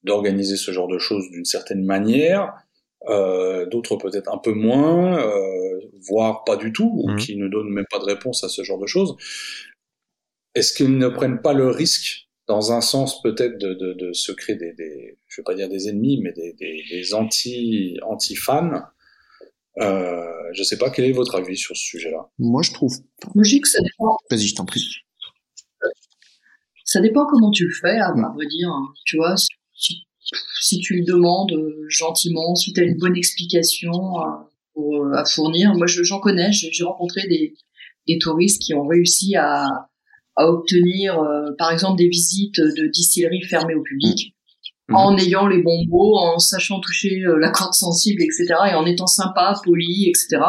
d'organiser 0.03 0.57
ce 0.57 0.73
genre 0.73 0.89
de 0.89 0.99
choses 0.99 1.31
d'une 1.31 1.45
certaine 1.45 1.85
manière. 1.85 2.53
Euh, 3.09 3.65
d'autres 3.67 3.97
peut-être 3.97 4.33
un 4.33 4.39
peu 4.39 4.53
moins, 4.53 5.19
euh, 5.19 5.81
voire 6.01 6.43
pas 6.45 6.57
du 6.57 6.73
tout, 6.73 6.91
ou 6.95 7.13
mmh. 7.13 7.17
qui 7.17 7.37
ne 7.37 7.47
donnent 7.49 7.71
même 7.71 7.87
pas 7.91 8.01
de 8.01 8.05
réponse 8.05 8.43
à 8.43 8.49
ce 8.49 8.63
genre 8.65 8.79
de 8.79 8.87
choses 8.87 9.17
est-ce 10.59 10.73
qu'ils 10.75 10.97
ne 10.99 11.09
prennent 11.09 11.41
pas 11.41 11.53
le 11.53 11.69
risque, 11.69 12.29
dans 12.47 12.73
un 12.73 12.81
sens 12.81 13.23
peut-être, 13.23 13.59
de, 13.59 13.75
de, 13.75 13.93
de, 13.93 14.13
se 14.13 14.33
créer 14.33 14.57
des, 14.57 14.73
des, 14.73 15.19
je 15.27 15.41
vais 15.41 15.45
pas 15.45 15.55
dire 15.55 15.69
des 15.69 15.89
ennemis, 15.89 16.21
mais 16.23 16.33
des, 16.33 16.53
des, 16.55 16.83
des 16.91 17.15
anti, 17.15 17.99
anti-fans 18.03 18.83
euh, 19.81 20.25
Je 20.53 20.63
sais 20.63 20.79
pas, 20.79 20.91
quel 20.91 21.05
est 21.05 21.13
votre 21.13 21.37
avis 21.37 21.57
sur 21.57 21.77
ce 21.77 21.83
sujet-là 21.83 22.29
Moi, 22.39 22.63
je 22.63 22.73
trouve 22.73 22.97
logique, 23.35 23.67
ça 23.67 23.81
dépend. 23.83 24.17
Vas-y, 24.31 24.49
je 24.49 24.55
t'en 24.55 24.65
prie. 24.65 24.85
Ça 26.85 27.01
dépend 27.01 27.27
comment 27.27 27.51
tu 27.51 27.67
le 27.67 27.75
fais, 27.75 27.99
à, 27.99 28.13
vrai 28.13 28.47
dire. 28.47 28.71
Hein. 28.71 28.95
Tu 29.05 29.19
vois, 29.19 29.35
si, 29.37 30.07
si, 30.61 30.81
tu 30.81 30.97
le 30.97 31.05
demandes 31.05 31.53
euh, 31.53 31.85
gentiment, 31.89 32.55
si 32.55 32.73
tu 32.73 32.81
as 32.81 32.85
une 32.85 32.97
bonne 32.97 33.17
explication 33.17 33.93
à, 34.21 34.51
pour, 34.73 35.07
à 35.15 35.25
fournir. 35.27 35.75
Moi, 35.75 35.87
j'en 35.87 36.19
connais, 36.19 36.51
j'ai 36.51 36.85
rencontré 36.85 37.29
des, 37.29 37.55
des 38.09 38.19
touristes 38.19 38.63
qui 38.63 38.73
ont 38.75 38.87
réussi 38.87 39.37
à, 39.37 39.91
à 40.39 40.47
obtenir, 40.47 41.19
euh, 41.19 41.51
par 41.59 41.73
exemple, 41.73 41.99
des 41.99 42.09
visites 42.09 42.61
de 42.61 42.87
distilleries 42.87 43.43
fermées 43.43 43.75
au 43.75 43.83
public, 43.83 44.35
mmh. 44.89 44.95
en 44.95 45.17
ayant 45.19 45.49
les 45.49 45.61
bons 45.63 45.85
mots, 45.89 46.17
en 46.17 46.39
sachant 46.39 46.81
toucher 46.81 47.23
euh, 47.27 47.39
la 47.39 47.51
corde 47.51 47.75
sensible, 47.75 48.23
etc., 48.23 48.47
et 48.71 48.75
en 48.75 48.87
étant 48.87 49.09
sympa, 49.09 49.55
poli, 49.65 50.09
etc. 50.09 50.41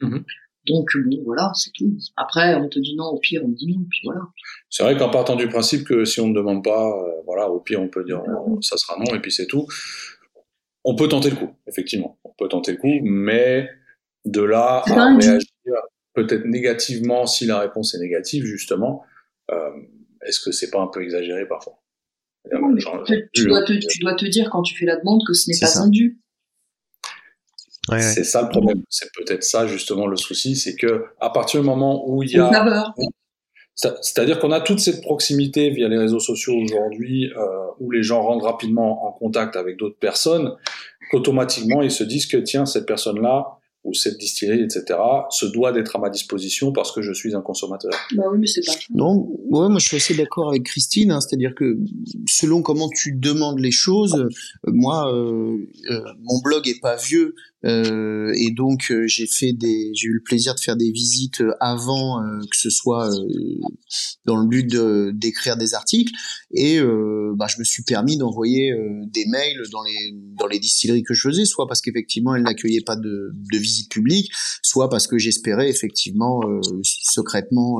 Mmh. 0.00 0.18
Donc 0.66 0.88
bon, 0.96 1.22
voilà, 1.24 1.50
c'est 1.54 1.70
tout. 1.74 1.96
Après, 2.16 2.54
on 2.54 2.68
te 2.68 2.78
dit 2.78 2.94
non, 2.96 3.06
au 3.06 3.18
pire, 3.18 3.42
on 3.44 3.48
dit 3.48 3.66
non, 3.66 3.84
puis 3.90 4.00
voilà. 4.04 4.20
C'est 4.68 4.82
vrai 4.82 4.96
qu'en 4.96 5.10
partant 5.10 5.36
du 5.36 5.48
principe 5.48 5.84
que 5.84 6.04
si 6.04 6.20
on 6.20 6.28
ne 6.28 6.34
demande 6.34 6.62
pas, 6.62 6.88
euh, 6.88 7.22
voilà, 7.26 7.50
au 7.50 7.60
pire, 7.60 7.80
on 7.80 7.88
peut 7.88 8.04
dire 8.04 8.22
ça 8.60 8.76
sera 8.76 8.98
non, 8.98 9.14
et 9.14 9.20
puis 9.20 9.32
c'est 9.32 9.46
tout. 9.46 9.66
On 10.84 10.96
peut 10.96 11.08
tenter 11.08 11.30
le 11.30 11.36
coup, 11.36 11.50
effectivement. 11.66 12.18
On 12.24 12.32
peut 12.38 12.48
tenter 12.48 12.72
le 12.72 12.78
coup, 12.78 13.00
mais 13.02 13.68
de 14.26 14.42
là 14.42 14.82
à 14.86 15.16
réagir 15.16 15.38
peut-être 16.14 16.46
négativement 16.46 17.26
si 17.26 17.46
la 17.46 17.58
réponse 17.58 17.94
est 17.94 17.98
négative, 17.98 18.44
justement, 18.44 19.02
est-ce 20.22 20.40
que 20.40 20.52
c'est 20.52 20.70
pas 20.70 20.80
un 20.80 20.88
peu 20.88 21.02
exagéré 21.02 21.46
parfois? 21.46 21.80
Tu, 23.32 23.46
dois 23.46 23.62
te, 23.64 23.72
tu, 23.88 24.00
dois 24.00 24.14
te, 24.14 24.26
dire 24.26 24.50
quand 24.50 24.62
tu 24.62 24.76
fais 24.76 24.84
la 24.84 24.96
demande 24.96 25.22
que 25.26 25.32
ce 25.32 25.50
n'est 25.50 25.58
pas 25.58 25.78
un 25.78 25.88
dû. 25.88 26.20
c'est 27.88 28.24
ça 28.24 28.42
le 28.42 28.48
problème. 28.48 28.82
C'est 28.90 29.10
peut-être 29.14 29.42
ça 29.42 29.66
justement 29.66 30.06
le 30.06 30.16
souci, 30.16 30.56
c'est 30.56 30.76
que 30.76 31.06
à 31.20 31.30
partir 31.30 31.60
du 31.60 31.66
moment 31.66 32.06
où 32.06 32.22
il 32.22 32.30
y 32.30 32.38
a, 32.38 32.94
c'est-à-dire 33.74 34.38
qu'on 34.38 34.52
a 34.52 34.60
toute 34.60 34.78
cette 34.78 35.00
proximité 35.00 35.70
via 35.70 35.88
les 35.88 35.98
réseaux 35.98 36.20
sociaux 36.20 36.54
aujourd'hui, 36.54 37.32
euh, 37.36 37.66
où 37.80 37.90
les 37.90 38.02
gens 38.02 38.22
rentrent 38.22 38.44
rapidement 38.44 39.06
en 39.06 39.12
contact 39.12 39.56
avec 39.56 39.76
d'autres 39.78 39.98
personnes, 39.98 40.54
qu'automatiquement 41.10 41.82
ils 41.82 41.90
se 41.90 42.04
disent 42.04 42.26
que 42.26 42.36
tiens 42.36 42.66
cette 42.66 42.86
personne-là, 42.86 43.58
ou 43.84 43.92
cette 43.92 44.18
distillerie, 44.18 44.62
etc., 44.62 44.98
se 45.30 45.46
doit 45.46 45.72
d'être 45.72 45.94
à 45.96 45.98
ma 45.98 46.08
disposition 46.08 46.72
parce 46.72 46.90
que 46.90 47.02
je 47.02 47.12
suis 47.12 47.34
un 47.34 47.42
consommateur. 47.42 47.92
Bah 48.14 48.24
oui, 48.32 48.38
mais 48.40 48.46
c'est 48.46 48.64
pas. 48.64 48.72
Non, 48.90 49.28
ouais, 49.50 49.68
moi 49.68 49.78
je 49.78 49.86
suis 49.86 49.96
assez 49.96 50.14
d'accord 50.14 50.48
avec 50.48 50.64
Christine, 50.64 51.10
hein, 51.10 51.20
c'est-à-dire 51.20 51.54
que 51.54 51.78
selon 52.28 52.62
comment 52.62 52.88
tu 52.88 53.12
demandes 53.12 53.60
les 53.60 53.70
choses, 53.70 54.14
euh, 54.14 54.28
moi, 54.72 55.12
euh, 55.14 55.56
euh, 55.90 56.00
mon 56.22 56.40
blog 56.42 56.66
est 56.66 56.80
pas 56.80 56.96
vieux, 56.96 57.34
euh, 57.64 58.32
et 58.36 58.50
donc 58.50 58.90
euh, 58.90 59.04
j'ai 59.06 59.26
fait 59.26 59.52
des, 59.52 59.90
j'ai 59.94 60.08
eu 60.08 60.14
le 60.14 60.22
plaisir 60.22 60.54
de 60.54 60.60
faire 60.60 60.76
des 60.76 60.90
visites 60.90 61.40
euh, 61.40 61.52
avant 61.60 62.20
que 62.50 62.56
ce 62.56 62.70
soit 62.70 63.10
dans 64.24 64.36
le 64.36 64.46
but 64.46 64.66
d'écrire 65.14 65.56
des 65.56 65.74
articles. 65.74 66.12
Et 66.52 66.80
bah, 67.36 67.46
je 67.48 67.58
me 67.58 67.64
suis 67.64 67.82
permis 67.82 68.16
d'envoyer 68.16 68.72
des 69.12 69.24
mails 69.26 69.62
dans 69.72 69.82
les 69.82 70.14
dans 70.38 70.46
les 70.46 70.58
distilleries 70.58 71.02
que 71.02 71.14
je 71.14 71.28
faisais, 71.28 71.44
soit 71.44 71.66
parce 71.66 71.80
qu'effectivement 71.80 72.34
elles 72.34 72.42
n'accueillaient 72.42 72.84
pas 72.84 72.96
de, 72.96 73.32
de 73.52 73.58
visite 73.58 73.90
publique, 73.90 74.30
soit 74.62 74.88
parce 74.88 75.06
que 75.06 75.18
j'espérais 75.18 75.68
effectivement 75.68 76.40
secrètement 76.82 77.78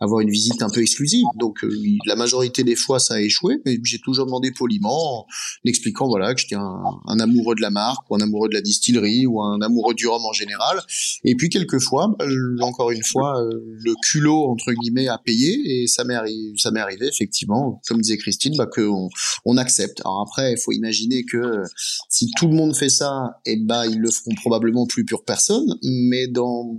avoir 0.00 0.20
une 0.20 0.30
visite 0.30 0.62
un 0.62 0.70
peu 0.70 0.80
exclusive. 0.80 1.24
Donc 1.38 1.64
la 2.06 2.16
majorité 2.16 2.64
des 2.64 2.76
fois 2.76 2.98
ça 2.98 3.14
a 3.14 3.20
échoué, 3.20 3.58
mais 3.64 3.78
j'ai 3.84 3.98
toujours 3.98 4.26
demandé 4.26 4.52
poliment, 4.52 5.20
en 5.20 5.26
expliquant 5.64 6.08
voilà 6.08 6.34
que 6.34 6.40
j'étais 6.40 6.56
un, 6.56 6.82
un 7.06 7.20
amoureux 7.20 7.54
de 7.54 7.62
la 7.62 7.70
marque 7.70 8.10
ou 8.10 8.16
un 8.16 8.20
amoureux 8.20 8.48
de 8.48 8.54
la 8.54 8.62
distillerie 8.62 9.19
ou 9.26 9.42
un 9.42 9.60
amoureux 9.60 9.94
du 9.94 10.06
rhum 10.06 10.24
en 10.24 10.32
général. 10.32 10.80
Et 11.24 11.34
puis 11.34 11.48
quelquefois, 11.48 12.14
bah, 12.18 12.26
encore 12.60 12.90
une 12.90 13.04
fois, 13.04 13.42
euh, 13.42 13.50
le 13.82 13.94
culot 14.02 14.50
entre 14.50 14.72
guillemets 14.72 15.08
a 15.08 15.18
payé 15.18 15.82
et 15.82 15.86
ça 15.86 16.04
m'est 16.04 16.14
arrivé, 16.14 17.06
effectivement, 17.06 17.80
comme 17.86 18.00
disait 18.00 18.18
Christine, 18.18 18.54
bah, 18.56 18.66
qu'on 18.66 19.08
on 19.44 19.56
accepte. 19.56 20.00
Alors 20.00 20.20
après, 20.20 20.52
il 20.52 20.58
faut 20.58 20.72
imaginer 20.72 21.24
que 21.24 21.36
euh, 21.36 21.64
si 22.08 22.30
tout 22.36 22.48
le 22.48 22.54
monde 22.54 22.74
fait 22.76 22.88
ça, 22.88 23.40
et 23.46 23.52
eh 23.52 23.56
bah 23.56 23.86
ils 23.86 23.98
le 23.98 24.10
feront 24.10 24.34
probablement 24.34 24.86
plus 24.86 25.04
pour 25.04 25.24
personne. 25.24 25.76
Mais 25.82 26.28
dans, 26.28 26.78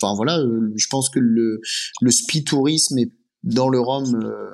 enfin 0.00 0.14
voilà, 0.14 0.38
euh, 0.38 0.72
je 0.76 0.86
pense 0.88 1.10
que 1.10 1.18
le 1.18 1.60
le 2.00 2.10
spi 2.10 2.44
tourisme 2.44 2.98
est 2.98 3.10
dans 3.46 3.68
le 3.68 3.78
rhum 3.78 4.04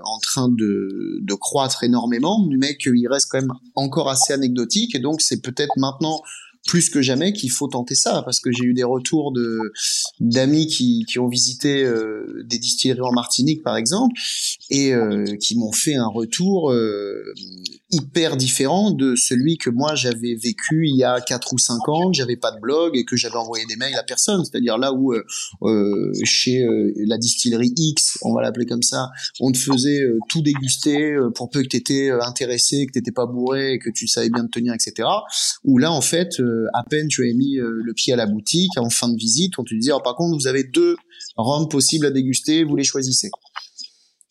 en 0.04 0.18
train 0.18 0.48
de, 0.48 1.18
de 1.22 1.34
croître 1.34 1.82
énormément, 1.82 2.46
mais 2.58 2.76
qu'il 2.76 3.08
reste 3.08 3.28
quand 3.30 3.40
même 3.40 3.52
encore 3.74 4.10
assez 4.10 4.32
anecdotique. 4.34 4.94
Et 4.94 4.98
donc, 4.98 5.22
c'est 5.22 5.40
peut-être 5.40 5.72
maintenant 5.78 6.20
plus 6.66 6.90
que 6.90 7.02
jamais 7.02 7.32
qu'il 7.32 7.50
faut 7.50 7.68
tenter 7.68 7.94
ça 7.94 8.22
parce 8.24 8.40
que 8.40 8.50
j'ai 8.52 8.64
eu 8.64 8.74
des 8.74 8.84
retours 8.84 9.32
de 9.32 9.72
d'amis 10.20 10.66
qui, 10.66 11.04
qui 11.08 11.18
ont 11.18 11.28
visité 11.28 11.82
euh, 11.84 12.42
des 12.44 12.58
distilleries 12.58 13.00
en 13.00 13.12
Martinique 13.12 13.62
par 13.62 13.76
exemple 13.76 14.14
et 14.70 14.94
euh, 14.94 15.36
qui 15.40 15.56
m'ont 15.56 15.72
fait 15.72 15.94
un 15.94 16.06
retour 16.06 16.70
euh, 16.70 17.34
hyper 17.92 18.36
différent 18.36 18.90
de 18.90 19.14
celui 19.14 19.58
que 19.58 19.70
moi 19.70 19.94
j'avais 19.94 20.34
vécu 20.34 20.88
il 20.88 20.96
y 20.96 21.04
a 21.04 21.20
4 21.20 21.52
ou 21.52 21.58
5 21.58 21.88
ans, 21.88 22.10
que 22.10 22.16
j'avais 22.16 22.36
pas 22.36 22.50
de 22.50 22.58
blog 22.60 22.96
et 22.96 23.04
que 23.04 23.16
j'avais 23.16 23.36
envoyé 23.36 23.64
des 23.66 23.76
mails 23.76 23.94
à 23.96 24.02
personne, 24.02 24.44
c'est-à-dire 24.44 24.78
là 24.78 24.92
où 24.92 25.14
chez 26.24 26.66
la 27.06 27.18
distillerie 27.18 27.72
X, 27.76 28.18
on 28.22 28.34
va 28.34 28.42
l'appeler 28.42 28.66
comme 28.66 28.82
ça, 28.82 29.08
on 29.40 29.52
te 29.52 29.58
faisait 29.58 30.02
tout 30.28 30.42
déguster 30.42 31.16
pour 31.34 31.50
peu 31.50 31.62
que 31.62 31.68
tu 31.68 31.76
étais 31.76 32.10
intéressé, 32.10 32.86
que 32.86 32.98
tu 32.98 33.12
pas 33.12 33.26
bourré, 33.26 33.78
que 33.78 33.90
tu 33.90 34.08
savais 34.08 34.30
bien 34.30 34.44
te 34.46 34.50
tenir, 34.50 34.72
etc. 34.74 35.08
Où 35.64 35.78
là 35.78 35.92
en 35.92 36.00
fait 36.00 36.30
à 36.72 36.82
peine 36.88 37.08
tu 37.08 37.28
as 37.28 37.34
mis 37.34 37.56
le 37.56 37.92
pied 37.94 38.12
à 38.12 38.16
la 38.16 38.26
boutique 38.26 38.76
en 38.78 38.90
fin 38.90 39.08
de 39.08 39.16
visite, 39.16 39.58
on 39.58 39.64
te 39.64 39.74
disait 39.74 39.92
oh, 39.92 40.00
par 40.02 40.16
contre 40.16 40.36
vous 40.38 40.46
avez 40.46 40.64
deux 40.64 40.96
rhums 41.36 41.68
possibles 41.68 42.06
à 42.06 42.10
déguster, 42.10 42.64
vous 42.64 42.76
les 42.76 42.84
choisissez. 42.84 43.30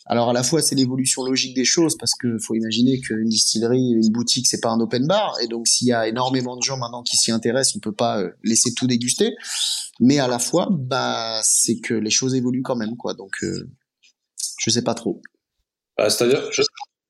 Alors 0.08 0.30
à 0.30 0.34
la 0.34 0.44
fois 0.44 0.62
c'est 0.62 0.76
l'évolution 0.76 1.24
logique 1.24 1.56
des 1.56 1.66
choses 1.66 1.96
parce 1.98 2.14
que 2.20 2.38
faut 2.40 2.56
imaginer 2.56 3.00
qu'une 3.00 3.30
distillerie, 3.30 3.92
une 3.92 4.12
boutique, 4.12 4.48
c'est 4.48 4.62
pas 4.62 4.70
un 4.70 4.80
open 4.80 5.06
bar 5.08 5.38
et 5.42 5.48
donc 5.48 5.68
s'il 5.68 5.88
y 5.88 5.94
a 5.94 6.08
énormément 6.08 6.58
de 6.58 6.64
gens 6.64 6.78
maintenant 6.78 7.04
qui 7.04 7.18
s'y 7.18 7.32
intéressent, 7.32 7.76
on 7.76 7.80
peut 7.80 7.92
pas 7.92 8.22
euh, 8.22 8.32
laisser 8.44 8.74
tout 8.74 8.88
déguster. 8.88 9.34
Mais 10.00 10.20
à 10.20 10.28
la 10.28 10.40
fois, 10.40 10.68
bah 10.72 11.40
c'est 11.44 11.80
que 11.80 11.94
les 11.94 12.10
choses 12.10 12.36
évoluent 12.36 12.64
quand 12.64 12.76
même 12.76 12.98
quoi. 12.98 13.14
Donc 13.14 13.32
euh, 13.44 13.70
je 14.60 14.70
sais 14.70 14.84
pas 14.84 14.96
trop. 14.96 15.22
Bah, 15.98 16.10
c'est-à-dire, 16.10 16.42
je, 16.52 16.64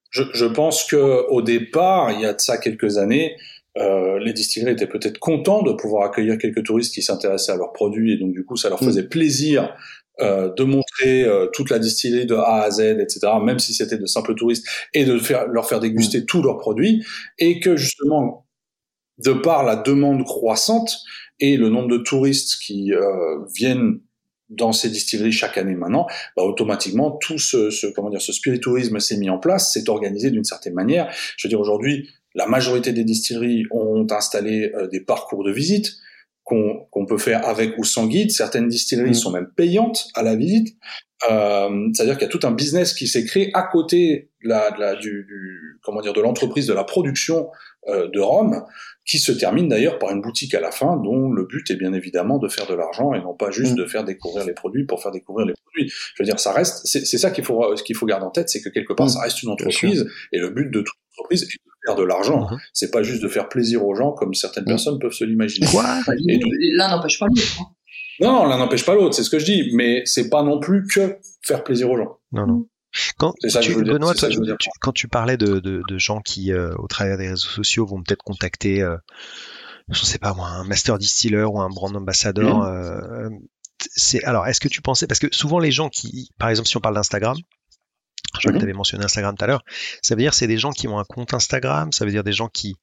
je, 0.09 0.23
je, 0.33 0.45
pense 0.45 0.83
que 0.83 1.25
au 1.29 1.41
départ, 1.41 2.11
il 2.11 2.21
y 2.21 2.25
a 2.25 2.33
de 2.33 2.41
ça 2.41 2.57
quelques 2.57 2.97
années, 2.97 3.35
euh, 3.77 4.19
les 4.19 4.33
distilleries 4.33 4.73
étaient 4.73 4.87
peut-être 4.87 5.17
contents 5.17 5.63
de 5.63 5.71
pouvoir 5.71 6.03
accueillir 6.03 6.37
quelques 6.37 6.63
touristes 6.63 6.93
qui 6.93 7.01
s'intéressaient 7.01 7.53
à 7.53 7.55
leurs 7.55 7.71
produits 7.71 8.13
et 8.13 8.17
donc 8.17 8.33
du 8.33 8.43
coup 8.43 8.57
ça 8.57 8.67
leur 8.67 8.83
mm. 8.83 8.85
faisait 8.85 9.07
plaisir 9.07 9.73
euh, 10.19 10.53
de 10.53 10.63
montrer 10.63 11.23
euh, 11.23 11.47
toute 11.53 11.69
la 11.69 11.79
distillerie 11.79 12.25
de 12.25 12.35
A 12.35 12.63
à 12.63 12.69
Z, 12.69 12.81
etc., 12.99 13.21
même 13.41 13.59
si 13.59 13.73
c'était 13.73 13.97
de 13.97 14.05
simples 14.05 14.35
touristes, 14.35 14.67
et 14.93 15.05
de 15.05 15.17
faire, 15.17 15.47
leur 15.47 15.67
faire 15.67 15.79
déguster 15.79 16.19
mm. 16.19 16.25
tous 16.25 16.43
leurs 16.43 16.57
produits, 16.57 17.03
et 17.39 17.61
que 17.61 17.77
justement, 17.77 18.45
de 19.19 19.31
par 19.31 19.63
la 19.63 19.77
demande 19.77 20.25
croissante 20.25 20.97
et 21.39 21.55
le 21.55 21.69
nombre 21.69 21.87
de 21.87 21.97
touristes 21.97 22.61
qui 22.61 22.93
euh, 22.93 23.39
viennent 23.55 23.99
dans 24.49 24.73
ces 24.73 24.89
distilleries 24.89 25.31
chaque 25.31 25.57
année 25.57 25.75
maintenant, 25.75 26.07
bah, 26.35 26.43
automatiquement 26.43 27.11
tout 27.11 27.39
ce, 27.39 27.69
ce, 27.69 27.87
comment 27.87 28.09
dire 28.09 28.21
ce 28.21 28.33
spiritourisme 28.33 28.99
s'est 28.99 29.17
mis 29.17 29.29
en 29.29 29.39
place, 29.39 29.71
s'est 29.71 29.89
organisé 29.89 30.29
d'une 30.29 30.43
certaine 30.43 30.73
manière. 30.73 31.09
Je 31.37 31.47
veux 31.47 31.49
dire 31.49 31.59
aujourd'hui, 31.59 32.09
la 32.35 32.47
majorité 32.47 32.91
des 32.91 33.05
distilleries 33.05 33.63
ont 33.71 34.05
installé 34.11 34.71
des 34.91 34.99
parcours 34.99 35.43
de 35.43 35.51
visite 35.51 35.93
qu'on 36.51 37.05
peut 37.05 37.17
faire 37.17 37.47
avec 37.47 37.77
ou 37.77 37.83
sans 37.83 38.07
guide. 38.07 38.31
Certaines 38.31 38.67
distilleries 38.67 39.11
mm. 39.11 39.15
sont 39.15 39.31
même 39.31 39.47
payantes 39.55 40.07
à 40.15 40.23
la 40.23 40.35
visite. 40.35 40.75
Euh, 41.29 41.89
C'est-à-dire 41.93 42.17
qu'il 42.17 42.25
y 42.27 42.29
a 42.29 42.31
tout 42.31 42.45
un 42.45 42.51
business 42.51 42.93
qui 42.93 43.07
s'est 43.07 43.25
créé 43.25 43.51
à 43.53 43.63
côté 43.63 44.31
de 44.43 44.49
la, 44.49 44.71
de 44.71 44.79
la 44.79 44.95
du, 44.95 45.25
du, 45.27 45.79
comment 45.83 46.01
dire 46.01 46.13
de 46.13 46.21
l'entreprise 46.21 46.65
de 46.65 46.73
la 46.73 46.83
production 46.83 47.49
euh, 47.87 48.09
de 48.09 48.19
rhum, 48.19 48.63
qui 49.05 49.19
se 49.19 49.31
termine 49.31 49.67
d'ailleurs 49.67 49.99
par 49.99 50.11
une 50.11 50.21
boutique 50.21 50.53
à 50.55 50.59
la 50.59 50.71
fin, 50.71 50.97
dont 50.97 51.29
le 51.31 51.45
but 51.45 51.69
est 51.69 51.75
bien 51.75 51.93
évidemment 51.93 52.37
de 52.37 52.47
faire 52.47 52.67
de 52.67 52.73
l'argent 52.73 53.13
et 53.13 53.21
non 53.21 53.35
pas 53.35 53.51
juste 53.51 53.73
mm. 53.73 53.77
de 53.77 53.85
faire 53.85 54.03
découvrir 54.03 54.45
les 54.45 54.53
produits 54.53 54.85
pour 54.85 55.01
faire 55.01 55.11
découvrir 55.11 55.45
les 55.45 55.53
produits. 55.53 55.89
Je 55.89 56.23
veux 56.23 56.25
dire, 56.25 56.39
ça 56.39 56.53
reste, 56.53 56.85
c'est 56.85 57.17
ça 57.17 57.31
qu'il 57.31 57.43
faut 57.43 57.73
qu'il 57.85 57.95
faut 57.95 58.05
garder 58.05 58.25
en 58.25 58.31
tête, 58.31 58.49
c'est 58.49 58.61
que 58.61 58.69
quelque 58.69 58.93
part, 58.93 59.05
mm. 59.05 59.09
ça 59.09 59.21
reste 59.21 59.41
une 59.43 59.49
entreprise 59.49 60.09
et 60.31 60.39
le 60.39 60.49
but 60.49 60.69
de 60.69 60.81
toute 60.81 60.95
entreprise 61.17 61.43
est 61.43 61.70
faire 61.85 61.95
de 61.95 62.03
l'argent. 62.03 62.49
Mhm. 62.49 62.57
C'est 62.73 62.91
pas 62.91 63.03
juste 63.03 63.23
de 63.23 63.27
faire 63.27 63.49
plaisir 63.49 63.85
aux 63.85 63.95
gens 63.95 64.11
comme 64.11 64.33
certaines 64.33 64.63
mhm. 64.63 64.69
personnes 64.69 64.99
peuvent 64.99 65.13
se 65.13 65.23
l'imaginer. 65.23 65.67
L'un 66.75 66.89
n'empêche 66.89 67.19
pas 67.19 67.27
l'autre. 67.27 67.61
Hein. 67.61 67.65
Non, 68.19 68.45
l'un 68.45 68.57
n'empêche 68.57 68.85
pas 68.85 68.93
l'autre, 68.93 69.15
c'est 69.15 69.23
ce 69.23 69.29
que 69.29 69.39
je 69.39 69.45
dis, 69.45 69.71
mais 69.73 70.03
c'est 70.05 70.29
pas 70.29 70.43
non 70.43 70.59
plus 70.59 70.85
que 70.85 71.17
faire 71.41 71.63
plaisir 71.63 71.89
aux 71.89 71.97
gens. 71.97 72.19
Non, 72.31 72.45
non. 72.45 72.67
Quand 73.17 73.33
tu, 73.61 73.83
Benoît, 73.83 74.13
quand 74.81 74.91
tu 74.91 75.07
parlais 75.07 75.37
de, 75.37 75.59
de, 75.59 75.81
de 75.87 75.97
gens 75.97 76.19
qui, 76.19 76.51
euh, 76.51 76.73
au 76.77 76.87
travers 76.87 77.17
des 77.17 77.29
réseaux 77.29 77.47
sociaux, 77.47 77.85
vont 77.85 78.03
peut-être 78.03 78.21
contacter, 78.21 78.81
euh, 78.81 78.97
je 79.89 80.03
sais 80.03 80.19
pas 80.19 80.33
moi, 80.33 80.49
un 80.49 80.65
master 80.65 80.97
distiller 80.97 81.43
ou 81.43 81.59
un 81.61 81.69
brand 81.69 81.95
ambassador, 81.95 82.59
mhm. 82.59 82.67
euh, 82.67 83.29
c'est 83.95 84.23
alors, 84.25 84.45
est-ce 84.45 84.59
que 84.59 84.67
tu 84.67 84.81
pensais, 84.81 85.07
parce 85.07 85.19
que 85.19 85.27
souvent 85.31 85.59
les 85.59 85.71
gens 85.71 85.89
qui, 85.89 86.31
par 86.37 86.49
exemple, 86.49 86.67
si 86.67 86.77
on 86.77 86.81
parle 86.81 86.95
d'Instagram, 86.95 87.37
je 88.35 88.39
crois 88.39 88.51
que 88.51 88.55
mhm. 88.55 88.59
tu 88.59 88.63
avais 88.63 88.73
mentionné 88.73 89.03
Instagram 89.03 89.35
tout 89.37 89.43
à 89.43 89.47
l'heure. 89.47 89.63
Ça 90.01 90.15
veut 90.15 90.21
dire 90.21 90.33
c'est 90.33 90.47
des 90.47 90.57
gens 90.57 90.71
qui 90.71 90.87
ont 90.87 90.99
un 90.99 91.03
compte 91.03 91.33
Instagram, 91.33 91.91
ça 91.91 92.05
veut 92.05 92.11
dire 92.11 92.23
des 92.23 92.33
gens 92.33 92.47
qui 92.47 92.75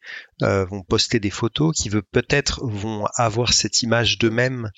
euh, 0.43 0.65
vont 0.65 0.83
poster 0.83 1.21
des 1.21 1.31
photos, 1.31 1.75
qui 1.77 1.89
veut 1.89 2.03
peut-être 2.03 2.61
vont 2.65 3.07
avoir 3.15 3.53
cette 3.53 3.83
image 3.83 4.19
d'eux-mêmes 4.19 4.71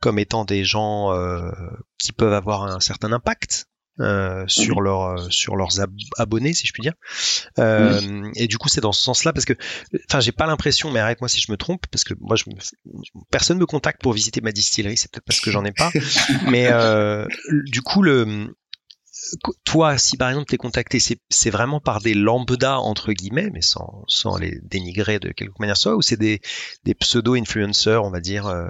comme 0.00 0.18
étant 0.18 0.44
des 0.44 0.64
gens 0.64 1.12
euh, 1.12 1.50
qui 1.98 2.12
peuvent 2.12 2.34
avoir 2.34 2.64
un 2.64 2.80
certain 2.80 3.12
impact 3.12 3.66
euh, 4.00 4.42
sur 4.48 4.78
mhm. 4.78 4.84
leur 4.84 5.02
euh, 5.02 5.30
sur 5.30 5.54
leurs 5.54 5.78
abonnés 6.18 6.52
si 6.52 6.66
je 6.66 6.72
puis 6.72 6.82
dire 6.82 6.94
euh, 7.60 8.28
et 8.34 8.48
du 8.48 8.58
coup 8.58 8.68
c'est 8.68 8.80
dans 8.80 8.90
ce 8.90 9.00
sens 9.00 9.22
là 9.22 9.32
parce 9.32 9.44
que 9.44 9.52
enfin 10.10 10.18
j'ai 10.18 10.32
pas 10.32 10.46
l'impression 10.46 10.90
mais 10.90 10.98
arrête-moi 10.98 11.28
si 11.28 11.40
je 11.40 11.52
me 11.52 11.56
trompe 11.56 11.86
parce 11.92 12.02
que 12.02 12.12
moi 12.18 12.34
je 12.34 12.42
me, 12.50 12.56
personne 13.30 13.56
me 13.56 13.66
contacte 13.66 14.02
pour 14.02 14.12
visiter 14.12 14.40
ma 14.40 14.50
distillerie 14.50 14.96
c'est 14.96 15.08
peut-être 15.12 15.24
parce 15.24 15.38
que 15.38 15.52
j'en 15.52 15.64
ai 15.64 15.70
pas 15.70 15.92
mais 16.50 16.72
du 17.66 17.82
coup 17.82 18.02
le 18.02 18.56
toi, 19.64 19.96
si 19.98 20.16
par 20.16 20.28
exemple 20.30 20.46
tu 20.48 20.54
es 20.54 20.58
contacté, 20.58 20.98
c'est 20.98 21.50
vraiment 21.50 21.80
par 21.80 22.00
des 22.00 22.14
lambda 22.14 22.78
entre 22.78 23.12
guillemets, 23.12 23.50
mais 23.52 23.62
sans, 23.62 24.04
les 24.38 24.58
dénigrer 24.62 25.18
de 25.18 25.30
quelque 25.30 25.58
manière 25.60 25.76
soit, 25.76 25.94
ou 25.94 26.02
c'est 26.02 26.18
des, 26.18 26.40
pseudo-influenceurs, 26.98 28.04
on 28.04 28.10
va 28.10 28.20
dire 28.20 28.46
euh? 28.46 28.66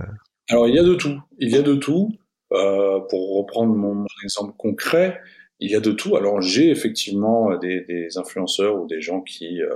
Alors 0.51 0.69
il 0.69 0.75
y 0.75 0.79
a 0.79 0.83
de 0.83 0.95
tout. 0.95 1.19
Il 1.39 1.51
y 1.51 1.57
a 1.57 1.63
de 1.63 1.75
tout. 1.75 2.11
Euh, 2.53 3.01
pour 3.09 3.39
reprendre 3.39 3.75
mon, 3.75 4.05
exemple 4.23 4.55
concret, 4.57 5.19
il 5.61 5.71
y 5.71 5.75
a 5.75 5.81
de 5.81 5.93
tout. 5.93 6.15
Alors 6.17 6.43
j'ai 6.43 6.71
effectivement 6.71 7.57
des, 7.57 8.09
influenceurs 8.17 8.81
ou 8.81 8.87
des 8.87 9.01
gens 9.01 9.23
qui 9.23 9.63
euh, 9.63 9.69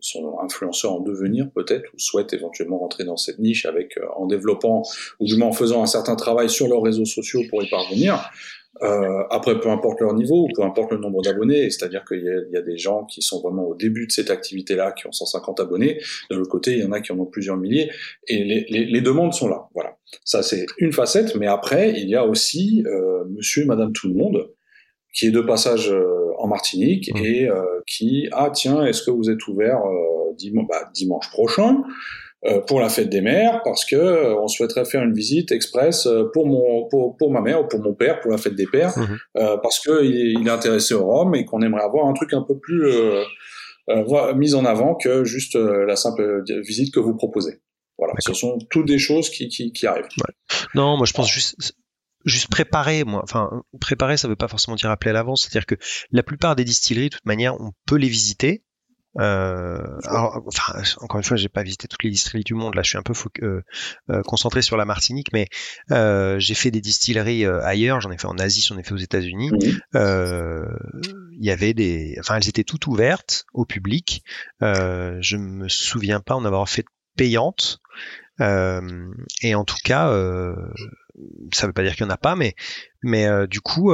sont 0.00 0.38
influenceurs 0.40 0.92
en 0.92 1.00
devenir 1.00 1.50
peut-être 1.50 1.92
ou 1.92 1.98
souhaitent 1.98 2.32
éventuellement 2.32 2.78
rentrer 2.78 3.04
dans 3.04 3.16
cette 3.16 3.40
niche 3.40 3.66
avec 3.66 3.98
en 4.16 4.26
développant 4.26 4.82
ou 5.18 5.26
du 5.26 5.36
moins 5.36 5.48
en 5.48 5.52
faisant 5.52 5.82
un 5.82 5.86
certain 5.86 6.14
travail 6.14 6.48
sur 6.48 6.68
leurs 6.68 6.82
réseaux 6.82 7.04
sociaux 7.04 7.42
pour 7.50 7.62
y 7.62 7.68
parvenir. 7.68 8.30
Euh, 8.82 9.22
après, 9.30 9.60
peu 9.60 9.68
importe 9.70 10.00
leur 10.00 10.14
niveau 10.14 10.48
peu 10.54 10.62
importe 10.62 10.92
le 10.92 10.98
nombre 10.98 11.22
d'abonnés, 11.22 11.70
c'est-à-dire 11.70 12.04
qu'il 12.04 12.20
y, 12.20 12.54
y, 12.54 12.56
a 12.56 12.62
des 12.62 12.76
gens 12.76 13.04
qui 13.04 13.22
sont 13.22 13.40
vraiment 13.40 13.68
au 13.68 13.74
début 13.74 14.06
de 14.06 14.12
cette 14.12 14.30
activité-là, 14.30 14.92
qui 14.92 15.06
ont 15.06 15.12
150 15.12 15.60
abonnés. 15.60 16.00
De 16.30 16.36
l'autre 16.36 16.50
côté, 16.50 16.72
il 16.72 16.80
y 16.80 16.84
en 16.84 16.92
a 16.92 17.00
qui 17.00 17.12
en 17.12 17.18
ont 17.18 17.26
plusieurs 17.26 17.56
milliers. 17.56 17.90
Et 18.26 18.42
les, 18.42 18.66
les, 18.68 18.84
les 18.84 19.00
demandes 19.00 19.32
sont 19.32 19.48
là. 19.48 19.68
Voilà. 19.74 19.96
Ça, 20.24 20.42
c'est 20.42 20.66
une 20.78 20.92
facette. 20.92 21.36
Mais 21.36 21.46
après, 21.46 21.92
il 21.96 22.08
y 22.08 22.16
a 22.16 22.26
aussi 22.26 22.84
euh, 22.86 23.24
Monsieur 23.30 23.62
et 23.62 23.66
Madame 23.66 23.92
tout 23.92 24.08
le 24.08 24.14
monde 24.14 24.48
qui 25.14 25.26
est 25.26 25.30
de 25.30 25.40
passage 25.40 25.90
euh, 25.90 26.32
en 26.38 26.48
Martinique 26.48 27.10
mmh. 27.14 27.24
et 27.24 27.48
euh, 27.48 27.62
qui 27.86 28.28
ah 28.32 28.50
tiens, 28.52 28.84
est-ce 28.84 29.02
que 29.02 29.10
vous 29.10 29.30
êtes 29.30 29.46
ouvert 29.46 29.78
euh, 29.86 30.34
dimanche, 30.36 30.66
bah, 30.68 30.90
dimanche 30.92 31.30
prochain? 31.30 31.82
Pour 32.66 32.80
la 32.80 32.88
fête 32.88 33.08
des 33.08 33.22
mères 33.22 33.62
parce 33.64 33.84
que 33.84 33.96
euh, 33.96 34.38
on 34.38 34.48
souhaiterait 34.48 34.84
faire 34.84 35.02
une 35.02 35.14
visite 35.14 35.50
express 35.50 36.06
euh, 36.06 36.24
pour 36.32 36.46
mon 36.46 36.86
pour, 36.88 37.16
pour 37.16 37.30
ma 37.30 37.40
mère 37.40 37.62
ou 37.62 37.68
pour 37.68 37.80
mon 37.80 37.94
père 37.94 38.20
pour 38.20 38.30
la 38.30 38.38
fête 38.38 38.54
des 38.54 38.66
pères 38.66 38.92
mhm. 38.98 39.18
parce 39.62 39.80
que 39.80 40.04
il, 40.04 40.46
est 40.46 40.50
intéressé 40.50 40.94
au 40.94 41.06
Rhum 41.06 41.34
et 41.34 41.44
qu'on 41.44 41.62
aimerait 41.62 41.84
avoir 41.84 42.06
un 42.06 42.12
truc 42.12 42.32
un 42.34 42.42
peu 42.42 42.58
plus 42.58 42.84
mis 44.34 44.54
en 44.54 44.64
avant 44.64 44.94
que 44.94 45.24
juste 45.24 45.56
la 45.56 45.96
simple 45.96 46.44
visite 46.62 46.92
que 46.94 47.00
vous 47.00 47.14
proposez. 47.14 47.60
Voilà, 47.98 48.14
ce 48.18 48.34
sont 48.34 48.58
toutes 48.70 48.86
des 48.86 48.98
choses 48.98 49.30
qui, 49.30 49.48
qui, 49.48 49.72
qui 49.72 49.86
arrivent. 49.86 50.08
Non, 50.74 50.96
moi 50.96 51.06
je 51.06 51.12
pense 51.12 51.30
juste 51.30 51.74
juste 52.24 52.48
préparer 52.48 53.04
moi 53.04 53.20
enfin 53.22 53.62
préparer 53.80 54.16
ça 54.16 54.28
veut 54.28 54.36
pas 54.36 54.48
forcément 54.48 54.76
dire 54.76 54.90
appeler 54.90 55.10
à 55.10 55.12
l'avance 55.12 55.42
c'est 55.42 55.54
à 55.54 55.60
dire 55.60 55.66
que 55.66 55.74
la 56.10 56.22
plupart 56.22 56.56
des 56.56 56.64
distilleries 56.64 57.10
de 57.10 57.16
toute 57.16 57.26
manière 57.26 57.60
on 57.60 57.72
peut 57.86 57.96
les 57.96 58.08
visiter 58.08 58.64
euh, 59.18 59.78
alors, 60.04 60.42
enfin, 60.46 60.82
encore 61.00 61.18
une 61.18 61.24
fois, 61.24 61.36
j'ai 61.36 61.48
pas 61.48 61.62
visité 61.62 61.86
toutes 61.88 62.02
les 62.02 62.10
distilleries 62.10 62.44
du 62.44 62.54
monde. 62.54 62.74
Là, 62.74 62.82
je 62.82 62.90
suis 62.90 62.98
un 62.98 63.02
peu 63.02 63.12
euh, 63.42 63.62
euh, 64.10 64.22
concentré 64.22 64.62
sur 64.62 64.76
la 64.76 64.84
Martinique, 64.84 65.32
mais 65.32 65.48
euh, 65.90 66.38
j'ai 66.38 66.54
fait 66.54 66.70
des 66.70 66.80
distilleries 66.80 67.44
euh, 67.44 67.62
ailleurs. 67.62 68.00
J'en 68.00 68.10
ai 68.10 68.18
fait 68.18 68.26
en 68.26 68.38
Asie, 68.38 68.64
j'en 68.66 68.78
ai 68.78 68.82
fait 68.82 68.94
aux 68.94 68.98
États-Unis. 68.98 69.50
Il 69.94 71.44
y 71.44 71.50
avait 71.50 71.74
des, 71.74 72.16
enfin, 72.20 72.36
elles 72.36 72.48
étaient 72.48 72.64
toutes 72.64 72.86
ouvertes 72.86 73.46
au 73.52 73.64
public. 73.64 74.22
je 74.60 75.36
me 75.36 75.68
souviens 75.68 76.20
pas 76.20 76.34
en 76.34 76.44
avoir 76.44 76.68
fait 76.68 76.84
payante. 77.16 77.80
et 78.40 79.54
en 79.54 79.64
tout 79.64 79.78
cas, 79.84 80.08
ça 81.52 81.66
veut 81.66 81.72
pas 81.72 81.82
dire 81.82 81.94
qu'il 81.94 82.04
y 82.04 82.08
en 82.08 82.12
a 82.12 82.16
pas, 82.16 82.36
mais 82.36 82.54
mais 83.02 83.46
du 83.46 83.60
coup 83.60 83.92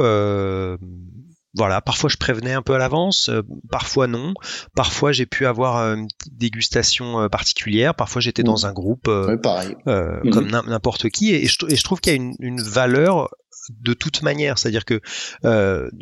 voilà, 1.53 1.81
parfois 1.81 2.09
je 2.09 2.17
prévenais 2.17 2.53
un 2.53 2.61
peu 2.61 2.73
à 2.73 2.77
l'avance, 2.77 3.29
euh, 3.29 3.41
parfois 3.69 4.07
non. 4.07 4.33
Parfois 4.75 5.11
j'ai 5.11 5.25
pu 5.25 5.45
avoir 5.45 5.77
euh, 5.77 5.95
une 5.95 6.07
dégustation 6.31 7.21
euh, 7.21 7.29
particulière. 7.29 7.93
Parfois 7.93 8.21
j'étais 8.21 8.43
dans 8.43 8.65
un 8.65 8.73
groupe 8.73 9.09
pareil. 9.41 9.75
comme 9.85 10.45
mhm. 10.45 10.61
n'importe 10.67 11.09
qui. 11.09 11.33
Et, 11.33 11.47
je, 11.47 11.83
trouve 11.83 11.99
qu'il 11.99 12.13
y 12.13 12.15
a 12.15 12.17
une, 12.17 12.35
une, 12.39 12.61
valeur 12.61 13.29
de 13.69 13.93
toute 13.93 14.21
manière. 14.21 14.57
C'est-à-dire 14.57 14.85
que 14.85 15.01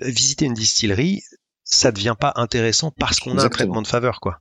visiter 0.02 0.46
une 0.46 0.54
distillerie, 0.54 1.24
ça 1.64 1.92
devient 1.92 2.16
pas 2.20 2.34
intéressant 2.36 2.92
parce 2.92 3.20
qu'on 3.20 3.38
a 3.38 3.44
un 3.44 3.50
traitement 3.50 3.82
de 3.82 3.88
faveur, 3.88 4.20
quoi. 4.20 4.40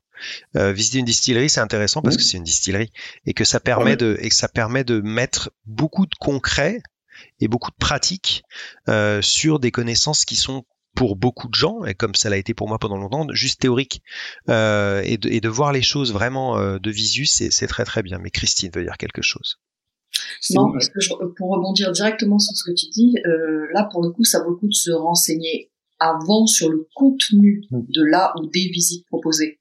visiter 0.54 0.98
une 0.98 1.06
distillerie, 1.06 1.48
c'est 1.48 1.60
intéressant 1.60 2.02
parce 2.02 2.16
que 2.16 2.22
c'est 2.22 2.36
une 2.36 2.44
distillerie 2.44 2.92
et 3.24 3.32
que 3.32 3.44
ça 3.44 3.60
permet 3.60 3.96
de 3.96 4.18
et 4.20 4.28
que 4.28 4.34
ça 4.34 4.48
permet 4.48 4.84
de 4.84 5.00
mettre 5.00 5.50
beaucoup 5.64 6.06
de 6.06 6.14
concret 6.18 6.82
et 7.40 7.48
beaucoup 7.48 7.70
de 7.70 7.76
pratique 7.76 8.42
euh, 8.88 9.22
sur 9.22 9.58
des 9.58 9.70
connaissances 9.70 10.24
qui 10.24 10.36
sont 10.36 10.64
pour 10.98 11.14
beaucoup 11.14 11.46
de 11.46 11.54
gens, 11.54 11.84
et 11.84 11.94
comme 11.94 12.16
ça 12.16 12.28
l'a 12.28 12.38
été 12.38 12.54
pour 12.54 12.66
moi 12.66 12.80
pendant 12.80 12.96
longtemps, 12.96 13.24
juste 13.30 13.60
théorique. 13.60 14.02
Euh, 14.48 15.00
et, 15.04 15.16
de, 15.16 15.28
et, 15.28 15.40
de, 15.40 15.48
voir 15.48 15.70
les 15.70 15.80
choses 15.80 16.12
vraiment 16.12 16.58
euh, 16.58 16.80
de 16.80 16.90
visu, 16.90 17.24
c'est 17.24 17.66
très 17.68 17.84
très 17.84 18.02
bien. 18.02 18.18
Mais 18.18 18.30
Christine 18.30 18.72
veut 18.74 18.82
dire 18.82 18.96
quelque 18.98 19.22
chose. 19.22 19.60
Non, 20.50 20.72
parce 20.72 20.88
que 20.88 20.98
pour 21.36 21.50
rebondir 21.50 21.92
directement 21.92 22.40
sur 22.40 22.56
ce 22.56 22.64
que 22.68 22.74
tu 22.74 22.86
dis, 22.90 23.14
euh, 23.26 23.68
là 23.74 23.88
pour 23.92 24.02
le 24.02 24.10
coup, 24.10 24.24
ça 24.24 24.42
vaut 24.42 24.50
le 24.50 24.56
coup 24.56 24.66
de 24.66 24.74
se 24.74 24.90
renseigner 24.90 25.70
avant 26.00 26.46
sur 26.46 26.68
le 26.68 26.88
contenu 26.96 27.62
mm. 27.70 27.82
de 27.90 28.02
là 28.02 28.32
ou 28.40 28.46
des 28.46 28.68
visites 28.68 29.06
proposées. 29.06 29.57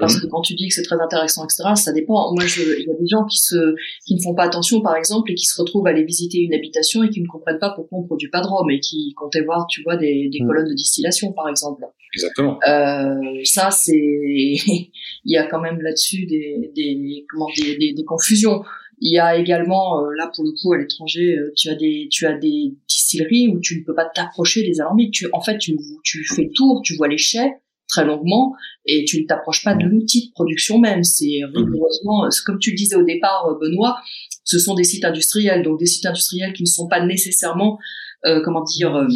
Parce 0.00 0.18
que 0.18 0.26
quand 0.26 0.40
tu 0.40 0.54
dis 0.54 0.68
que 0.68 0.74
c'est 0.74 0.82
très 0.82 1.00
intéressant, 1.00 1.44
etc., 1.44 1.62
ça 1.76 1.92
dépend. 1.92 2.32
Moi, 2.34 2.46
je, 2.46 2.62
il 2.62 2.86
y 2.86 2.90
a 2.90 2.94
des 2.98 3.06
gens 3.06 3.24
qui 3.26 3.38
se, 3.38 3.74
qui 4.06 4.14
ne 4.14 4.20
font 4.20 4.34
pas 4.34 4.44
attention, 4.44 4.80
par 4.80 4.96
exemple, 4.96 5.30
et 5.30 5.34
qui 5.34 5.44
se 5.44 5.60
retrouvent 5.60 5.86
à 5.86 5.90
aller 5.90 6.04
visiter 6.04 6.38
une 6.38 6.54
habitation 6.54 7.02
et 7.02 7.10
qui 7.10 7.20
ne 7.20 7.26
comprennent 7.26 7.58
pas 7.58 7.70
pourquoi 7.70 7.98
on 7.98 8.04
produit 8.04 8.30
pas 8.30 8.40
de 8.40 8.46
rhum 8.46 8.70
et 8.70 8.80
qui 8.80 9.12
comptaient 9.14 9.42
voir, 9.42 9.66
tu 9.68 9.82
vois, 9.82 9.96
des, 9.96 10.28
des 10.32 10.40
mm. 10.42 10.46
colonnes 10.46 10.68
de 10.68 10.74
distillation, 10.74 11.32
par 11.32 11.48
exemple. 11.48 11.84
Exactement. 12.14 12.58
Euh, 12.66 13.40
ça, 13.44 13.70
c'est, 13.70 13.92
il 13.94 14.90
y 15.24 15.36
a 15.36 15.46
quand 15.46 15.60
même 15.60 15.80
là-dessus 15.80 16.26
des, 16.26 16.72
des, 16.74 17.24
comment, 17.28 17.46
des, 17.56 17.76
des, 17.76 17.92
des 17.92 18.04
confusions. 18.04 18.62
Il 19.02 19.14
y 19.14 19.18
a 19.18 19.36
également, 19.36 20.00
euh, 20.00 20.10
là 20.16 20.30
pour 20.34 20.44
le 20.44 20.52
coup 20.60 20.72
à 20.74 20.78
l'étranger, 20.78 21.34
euh, 21.38 21.52
tu 21.56 21.70
as 21.70 21.74
des 21.74 22.08
tu 22.10 22.26
as 22.26 22.36
des 22.36 22.74
distilleries 22.86 23.48
où 23.48 23.58
tu 23.58 23.80
ne 23.80 23.84
peux 23.84 23.94
pas 23.94 24.04
t'approcher 24.04 24.62
des 24.62 24.78
alambics. 24.80 25.14
Tu 25.14 25.26
en 25.32 25.40
fait 25.40 25.56
tu 25.56 25.74
tu 26.04 26.22
fais 26.24 26.44
le 26.44 26.52
tour, 26.52 26.82
tu 26.84 26.96
vois 26.96 27.08
les 27.08 27.16
chais, 27.16 27.50
très 27.90 28.04
longuement 28.04 28.54
et 28.86 29.04
tu 29.04 29.20
ne 29.20 29.26
t'approches 29.26 29.62
pas 29.64 29.74
de 29.74 29.84
l'outil 29.84 30.28
de 30.28 30.32
production 30.32 30.78
même. 30.78 31.04
C'est 31.04 31.40
mhm. 31.42 31.56
rigoureusement, 31.56 32.28
comme 32.46 32.58
tu 32.58 32.70
le 32.70 32.76
disais 32.76 32.96
au 32.96 33.04
départ, 33.04 33.46
euh, 33.48 33.58
Benoît, 33.60 33.98
ce 34.44 34.58
sont 34.58 34.74
des 34.74 34.84
sites 34.84 35.04
industriels, 35.04 35.62
donc 35.62 35.78
des 35.78 35.86
sites 35.86 36.06
industriels 36.06 36.52
qui 36.52 36.62
ne 36.62 36.68
sont 36.68 36.88
pas 36.88 37.04
nécessairement, 37.04 37.78
euh, 38.26 38.40
comment 38.44 38.62
dire, 38.62 38.94
euh, 38.94 39.06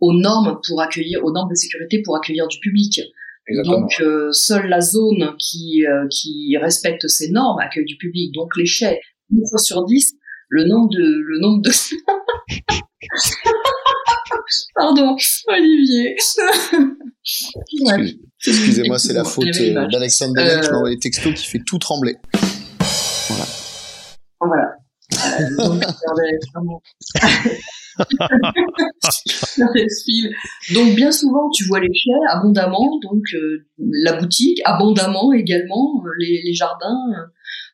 aux 0.00 0.12
normes 0.12 0.60
pour 0.66 0.80
accueillir, 0.80 1.24
aux 1.24 1.32
normes 1.32 1.50
de 1.50 1.54
sécurité 1.54 2.02
pour 2.04 2.16
accueillir 2.16 2.46
du 2.48 2.58
public. 2.58 3.00
Donc 3.64 3.90
seule 4.30 4.68
la 4.68 4.80
zone 4.80 5.34
qui 5.36 5.82
qui 6.08 6.56
respecte 6.56 7.08
ces 7.08 7.32
normes 7.32 7.58
accueille 7.58 7.84
du 7.84 7.96
public. 7.96 8.32
Donc 8.32 8.56
les 8.56 8.64
chais, 8.64 9.00
une 9.32 9.42
fois 9.48 9.58
sur 9.58 9.84
dix, 9.86 10.14
le 10.48 10.68
nombre 10.68 10.88
de 10.90 11.02
le 11.02 11.40
nombre 11.40 11.60
de 11.62 11.70
Pardon, 14.76 15.16
Olivier. 15.48 16.16
Excusez-moi, 17.24 18.98
c'est 18.98 19.12
la 19.12 19.24
faute 19.24 19.46
euh, 19.46 19.88
d'Alexandre 19.88 20.34
Bennett 20.34 20.62
qui 20.62 20.70
m'a 20.70 20.76
envoyé 20.78 20.98
texto 20.98 21.32
qui 21.32 21.46
fait 21.46 21.60
tout 21.64 21.78
trembler. 21.78 22.16
Voilà. 23.28 23.44
Voilà. 24.40 24.80
Euh, 25.12 25.56
donc 25.56 25.82
bien 30.94 31.12
souvent 31.12 31.50
tu 31.50 31.64
vois 31.66 31.80
les 31.80 31.92
chais 31.92 32.10
abondamment, 32.30 32.98
donc 33.02 33.22
euh, 33.34 33.66
la 33.78 34.14
boutique 34.14 34.60
abondamment 34.64 35.32
également, 35.32 36.02
les, 36.18 36.40
les 36.44 36.54
jardins, 36.54 36.96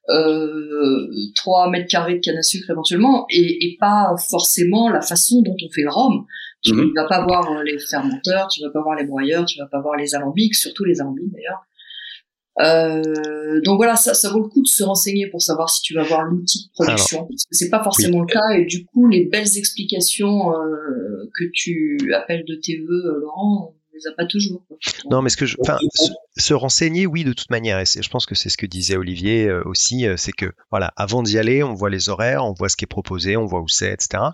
euh, 0.09 1.07
3 1.35 1.71
mètres 1.71 1.89
carrés 1.89 2.15
de 2.15 2.21
canne 2.21 2.39
à 2.39 2.43
sucre 2.43 2.71
éventuellement, 2.71 3.27
et, 3.31 3.67
et, 3.67 3.77
pas 3.79 4.15
forcément 4.31 4.89
la 4.89 5.01
façon 5.03 5.43
dont 5.43 5.57
on 5.63 5.73
fait 5.73 5.83
le 5.83 5.91
rhum. 5.91 6.25
Tu 6.63 6.73
ne 6.73 6.83
mhm. 6.83 6.93
vas 6.95 7.07
pas 7.07 7.25
voir 7.25 7.51
euh, 7.53 7.63
les 7.63 7.79
fermenteurs, 7.79 8.49
tu 8.49 8.63
vas 8.63 8.71
pas 8.71 8.83
voir 8.83 8.97
les 8.97 9.05
broyeurs, 9.05 9.45
tu 9.45 9.59
vas 9.59 9.67
pas 9.67 9.81
voir 9.81 9.97
les 9.97 10.15
alambics, 10.15 10.55
surtout 10.55 10.85
les 10.85 11.01
alambics 11.01 11.31
d'ailleurs. 11.33 11.65
Euh, 12.59 13.61
donc 13.65 13.77
voilà, 13.77 13.97
ça, 13.97 14.15
ça 14.15 14.31
vaut 14.31 14.41
le 14.41 14.49
coup 14.49 14.63
de 14.63 14.67
se 14.67 14.83
renseigner 14.83 15.29
pour 15.29 15.43
savoir 15.43 15.69
si 15.69 15.83
tu 15.83 15.95
vas 15.95 16.05
voir 16.05 16.23
l'outil 16.23 16.67
de 16.67 16.73
production. 16.73 17.27
parce 17.27 17.45
que 17.45 17.55
c'est 17.55 17.69
pas 17.69 17.83
forcément 17.83 18.21
le 18.21 18.27
cas 18.27 18.51
et 18.57 18.65
du 18.65 18.85
coup 18.87 19.09
les 19.09 19.27
belles 19.27 19.59
explications 19.59 20.55
euh, 20.55 21.31
que 21.35 21.45
tu 21.53 21.99
appelles 22.15 22.45
de 22.47 22.55
tes 22.55 22.79
voeux, 22.79 23.07
euh, 23.07 23.21
Laurent, 23.21 23.75
les 23.97 24.07
a 24.07 24.13
pas 24.13 24.27
toujours. 24.27 24.63
Non, 25.11 25.23
mais 25.23 25.31
ce 25.31 25.37
que 25.37 25.47
je, 25.47 25.57
enfin, 25.61 25.79
se, 26.37 26.55
renseigner, 26.55 27.07
oui, 27.07 27.25
de 27.25 27.33
toute 27.33 27.51
manière. 27.51 27.79
Et 27.79 27.85
je 27.87 28.09
pense 28.09 28.27
que 28.27 28.35
c'est 28.35 28.49
ce 28.49 28.57
que 28.57 28.67
disait 28.67 28.97
Olivier 28.97 29.47
euh, 29.47 29.63
aussi, 29.65 30.07
euh, 30.07 30.17
c'est 30.17 30.33
que 30.33 30.53
voilà, 30.71 30.93
avant 30.97 31.23
d'y 31.23 31.39
aller, 31.39 31.63
on 31.63 31.75
voit 31.75 31.91
les 31.91 32.09
horaires, 32.09 32.45
on 32.45 32.53
voit 32.53 32.69
ce 32.69 32.77
qui 32.77 32.85
est 32.85 32.89
proposé, 32.89 33.37
on 33.37 33.47
voit 33.47 33.61
où 33.61 33.69
c'est, 33.69 33.93
etc. 33.93 34.25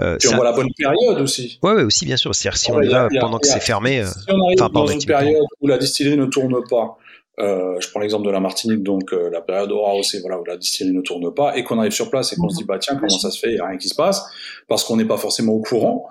Euh, 0.00 0.18
on 0.30 0.36
voit 0.36 0.44
la 0.44 0.52
bonne 0.52 0.72
période 0.76 1.20
aussi. 1.20 1.58
Ouais, 1.62 1.72
ouais, 1.72 1.82
aussi, 1.82 2.04
bien 2.04 2.16
sûr. 2.16 2.34
C'est-à-dire 2.34 2.58
si 2.58 2.70
on 2.70 2.80
y 2.80 2.88
va 2.88 3.08
pendant 3.20 3.38
que 3.38 3.46
c'est 3.46 3.60
fermé. 3.60 4.00
Euh, 4.00 4.06
si 4.06 4.30
on 4.30 4.44
arrive 4.44 4.72
dans 4.72 4.86
une 4.86 5.04
période 5.04 5.44
où 5.60 5.66
la 5.66 5.78
distillerie 5.78 6.16
ne 6.16 6.26
tourne 6.26 6.62
pas. 6.68 6.98
Euh, 7.40 7.80
je 7.80 7.90
prends 7.90 7.98
l'exemple 7.98 8.24
de 8.24 8.30
la 8.30 8.38
Martinique, 8.38 8.84
donc 8.84 9.10
la 9.10 9.40
période 9.40 9.72
aura 9.72 9.94
aussi 9.94 10.20
voilà 10.20 10.38
où 10.38 10.44
la 10.44 10.56
distillerie 10.56 10.94
ne 10.94 11.00
tourne 11.00 11.34
pas 11.34 11.56
et 11.56 11.64
qu'on 11.64 11.80
arrive 11.80 11.90
sur 11.90 12.08
place 12.08 12.32
et 12.32 12.36
qu'on 12.36 12.48
se 12.48 12.58
dit 12.58 12.64
bah 12.64 12.78
tiens 12.78 12.94
comment 12.94 13.08
ça 13.08 13.32
se 13.32 13.40
fait, 13.40 13.48
il 13.48 13.56
y 13.56 13.58
a 13.58 13.66
rien 13.66 13.76
qui 13.76 13.88
se 13.88 13.96
passe 13.96 14.24
parce 14.68 14.84
qu'on 14.84 14.96
n'est 14.96 15.04
pas 15.04 15.16
forcément 15.16 15.52
au 15.52 15.60
courant 15.60 16.08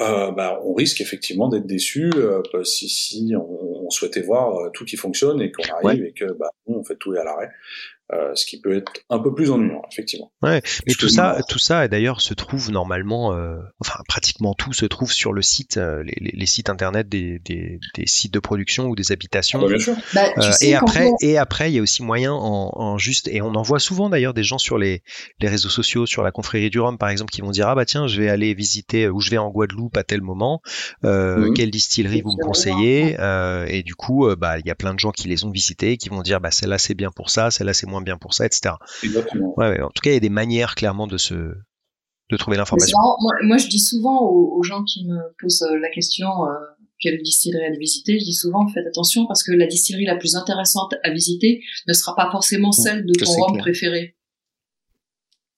euh, 0.00 0.32
bah, 0.32 0.60
on 0.64 0.74
risque 0.74 1.00
effectivement 1.00 1.48
d'être 1.48 1.66
déçu 1.66 2.10
euh, 2.16 2.42
si, 2.64 2.88
si 2.88 3.32
on, 3.36 3.86
on, 3.86 3.90
souhaitait 3.90 4.22
voir 4.22 4.56
euh, 4.56 4.70
tout 4.70 4.84
qui 4.84 4.96
fonctionne 4.96 5.40
et 5.40 5.52
qu'on 5.52 5.62
arrive 5.72 6.04
et 6.04 6.12
que 6.12 6.32
bah, 6.32 6.50
on 6.66 6.82
fait 6.82 6.96
tout 6.96 7.12
à 7.12 7.22
l'arrêt. 7.22 7.50
Euh, 8.12 8.32
ce 8.34 8.44
qui 8.44 8.60
peut 8.60 8.76
être 8.76 8.92
un 9.08 9.18
peu 9.18 9.34
plus 9.34 9.50
ennuyant, 9.50 9.80
effectivement. 9.90 10.30
Ouais, 10.42 10.60
mais 10.86 10.92
tout 10.92 11.08
ça, 11.08 11.38
tout 11.48 11.58
ça, 11.58 11.88
d'ailleurs, 11.88 12.20
se 12.20 12.34
trouve 12.34 12.70
normalement, 12.70 13.32
euh, 13.32 13.56
enfin 13.80 13.98
pratiquement 14.06 14.52
tout 14.52 14.74
se 14.74 14.84
trouve 14.84 15.10
sur 15.10 15.32
le 15.32 15.40
site, 15.40 15.78
euh, 15.78 16.02
les, 16.02 16.32
les, 16.34 16.46
sites 16.46 16.68
internet 16.68 17.08
des, 17.08 17.38
des, 17.38 17.80
des, 17.94 18.06
sites 18.06 18.34
de 18.34 18.40
production 18.40 18.88
ou 18.88 18.94
des 18.94 19.10
habitations. 19.10 19.58
Ah 19.58 19.62
bah, 19.62 19.68
bien 19.68 19.78
sûr. 19.78 19.94
Bah, 20.12 20.26
et 20.60 20.74
après, 20.74 21.12
et 21.22 21.38
après, 21.38 21.72
il 21.72 21.76
y 21.76 21.78
a 21.78 21.82
aussi 21.82 22.02
moyen 22.02 22.34
en, 22.34 22.72
en, 22.74 22.98
juste, 22.98 23.26
et 23.28 23.40
on 23.40 23.54
en 23.54 23.62
voit 23.62 23.78
souvent 23.78 24.10
d'ailleurs 24.10 24.34
des 24.34 24.44
gens 24.44 24.58
sur 24.58 24.76
les, 24.76 25.02
les 25.40 25.48
réseaux 25.48 25.70
sociaux, 25.70 26.04
sur 26.04 26.22
la 26.22 26.30
confrérie 26.30 26.68
du 26.68 26.80
Rhum 26.80 26.98
par 26.98 27.08
exemple, 27.08 27.32
qui 27.32 27.40
vont 27.40 27.52
dire 27.52 27.68
ah 27.68 27.74
bah 27.74 27.86
tiens, 27.86 28.06
je 28.06 28.20
vais 28.20 28.28
aller 28.28 28.52
visiter 28.52 29.08
ou 29.08 29.20
je 29.20 29.30
vais 29.30 29.38
en 29.38 29.48
Guadeloupe 29.48 29.96
à 29.96 30.04
tel 30.04 30.20
moment, 30.20 30.60
mmh. 31.04 31.54
quelle 31.54 31.70
distillerie 31.70 32.20
vous 32.20 32.36
me 32.36 32.44
conseillez, 32.44 33.16
et 33.74 33.82
du 33.82 33.94
coup, 33.94 34.28
bah 34.36 34.58
il 34.58 34.66
y 34.66 34.70
a 34.70 34.74
plein 34.74 34.92
de 34.92 34.98
gens 34.98 35.10
qui 35.10 35.26
les 35.26 35.46
ont 35.46 35.50
visités, 35.50 35.96
qui 35.96 36.10
vont 36.10 36.20
dire 36.20 36.42
bah 36.42 36.50
celle-là 36.50 36.76
c'est 36.76 36.94
bien 36.94 37.10
pour 37.10 37.30
ça, 37.30 37.50
celle-là 37.50 37.72
c'est 37.72 37.86
moins 37.86 37.93
bien 38.00 38.16
pour 38.16 38.34
ça, 38.34 38.46
etc. 38.46 38.74
Exactement. 39.02 39.54
Ouais, 39.56 39.70
ouais, 39.70 39.82
en 39.82 39.90
tout 39.90 40.00
cas, 40.02 40.10
il 40.10 40.14
y 40.14 40.16
a 40.16 40.20
des 40.20 40.28
manières 40.30 40.74
clairement 40.74 41.06
de 41.06 41.16
se 41.16 41.54
de 42.30 42.36
trouver 42.38 42.56
l'information. 42.56 42.96
Moi, 43.20 43.34
moi, 43.42 43.56
je 43.58 43.68
dis 43.68 43.78
souvent 43.78 44.22
aux, 44.22 44.56
aux, 44.56 44.62
gens 44.62 44.82
qui 44.84 45.06
me 45.06 45.18
posent 45.38 45.62
euh, 45.62 45.78
la 45.78 45.90
question 45.90 46.26
euh, 46.46 46.54
quelle 46.98 47.20
distillerie 47.22 47.64
aller 47.64 47.78
visiter, 47.78 48.18
je 48.18 48.24
dis 48.24 48.32
souvent 48.32 48.66
faites 48.68 48.86
attention 48.86 49.26
parce 49.26 49.42
que 49.42 49.52
la 49.52 49.66
distillerie 49.66 50.06
la 50.06 50.16
plus 50.16 50.36
intéressante 50.36 50.94
à 51.02 51.10
visiter 51.10 51.62
ne 51.86 51.92
sera 51.92 52.16
pas 52.16 52.30
forcément 52.30 52.72
celle 52.72 53.04
de 53.04 53.12
ton 53.12 53.30
rhum 53.30 53.58
préféré. 53.58 54.16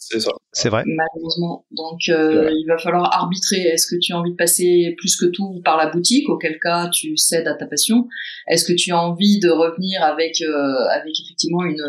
C'est 0.09 0.21
ça. 0.21 0.31
C'est 0.53 0.69
vrai. 0.69 0.85
Malheureusement. 0.87 1.67
Donc, 1.73 2.09
euh, 2.09 2.49
il 2.53 2.65
va 2.69 2.79
falloir 2.79 3.13
arbitrer. 3.13 3.57
Est-ce 3.57 3.89
que 3.89 3.97
tu 4.01 4.13
as 4.13 4.19
envie 4.19 4.31
de 4.31 4.37
passer 4.37 4.95
plus 4.99 5.17
que 5.17 5.27
tout 5.27 5.61
par 5.65 5.77
la 5.77 5.91
boutique, 5.91 6.29
auquel 6.29 6.61
cas 6.61 6.89
tu 6.91 7.17
cèdes 7.17 7.49
à 7.49 7.55
ta 7.55 7.67
passion 7.67 8.07
Est-ce 8.47 8.65
que 8.65 8.73
tu 8.73 8.93
as 8.93 8.99
envie 8.99 9.41
de 9.41 9.51
revenir 9.51 10.05
avec 10.05 10.41
euh, 10.43 10.87
avec 10.93 11.13
effectivement 11.25 11.65
une 11.65 11.83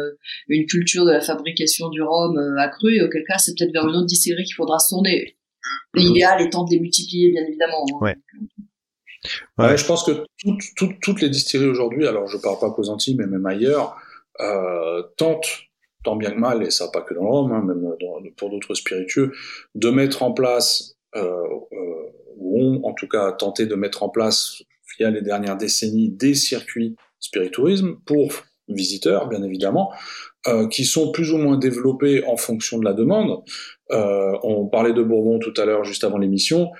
une 0.47 0.65
culture 0.65 1.05
de 1.05 1.11
la 1.11 1.21
fabrication 1.21 1.89
du 1.89 2.01
rhum 2.01 2.37
euh, 2.37 2.59
accrue, 2.59 2.95
et 2.95 3.03
auquel 3.03 3.23
cas 3.27 3.37
c'est 3.37 3.53
peut-être 3.55 3.71
vers 3.71 3.87
une 3.87 3.95
autre 3.95 4.07
distillerie 4.07 4.45
qu'il 4.45 4.55
faudra 4.55 4.79
se 4.79 4.89
tourner. 4.89 5.37
L'idéal 5.93 6.41
étant 6.41 6.63
de 6.63 6.71
les 6.71 6.79
multiplier, 6.79 7.31
bien 7.31 7.43
évidemment. 7.47 7.85
Hein. 7.93 7.97
Ouais. 8.01 8.15
Ouais. 9.59 9.65
ouais. 9.65 9.77
je 9.77 9.85
pense 9.85 10.03
que 10.03 10.25
toutes, 10.39 10.63
toutes, 10.75 10.99
toutes 11.01 11.21
les 11.21 11.29
distilleries 11.29 11.69
aujourd'hui, 11.69 12.07
alors 12.07 12.27
je 12.27 12.37
parle 12.37 12.57
pas 12.59 12.71
qu'aux 12.71 12.89
Antilles, 12.89 13.15
mais 13.15 13.27
même 13.27 13.45
ailleurs, 13.45 13.95
euh, 14.39 15.03
tentent 15.17 15.66
bien 16.15 16.31
que 16.31 16.39
mal, 16.39 16.63
et 16.63 16.69
ça 16.69 16.89
pas 16.91 17.01
que 17.01 17.13
dans 17.13 17.23
le 17.23 17.29
rhum, 17.29 17.51
hein, 17.51 17.63
même 17.63 18.33
pour 18.35 18.49
d'autres 18.49 18.75
spiritueux, 18.75 19.31
de 19.75 19.89
mettre 19.89 20.23
en 20.23 20.31
place, 20.31 20.95
euh, 21.15 21.21
euh, 21.21 22.11
ou 22.37 22.61
ont 22.61 22.81
en 22.83 22.93
tout 22.93 23.07
cas 23.07 23.31
tenté 23.31 23.65
de 23.65 23.75
mettre 23.75 24.03
en 24.03 24.09
place, 24.09 24.61
via 24.97 25.09
les 25.09 25.21
dernières 25.21 25.57
décennies, 25.57 26.09
des 26.09 26.33
circuits 26.33 26.95
spiritourisme 27.19 27.97
pour 28.05 28.31
visiteurs, 28.67 29.27
bien 29.27 29.43
évidemment, 29.43 29.91
euh, 30.47 30.67
qui 30.67 30.85
sont 30.85 31.11
plus 31.11 31.31
ou 31.31 31.37
moins 31.37 31.57
développés 31.57 32.23
en 32.25 32.37
fonction 32.37 32.79
de 32.79 32.85
la 32.85 32.93
demande. 32.93 33.43
On 33.89 34.67
parlait 34.67 34.93
de 34.93 35.01
Bourbon 35.01 35.39
tout 35.39 35.53
à 35.57 35.65
l'heure, 35.65 35.83
juste 35.83 36.03
avant 36.03 36.17
l'émission. 36.17 36.71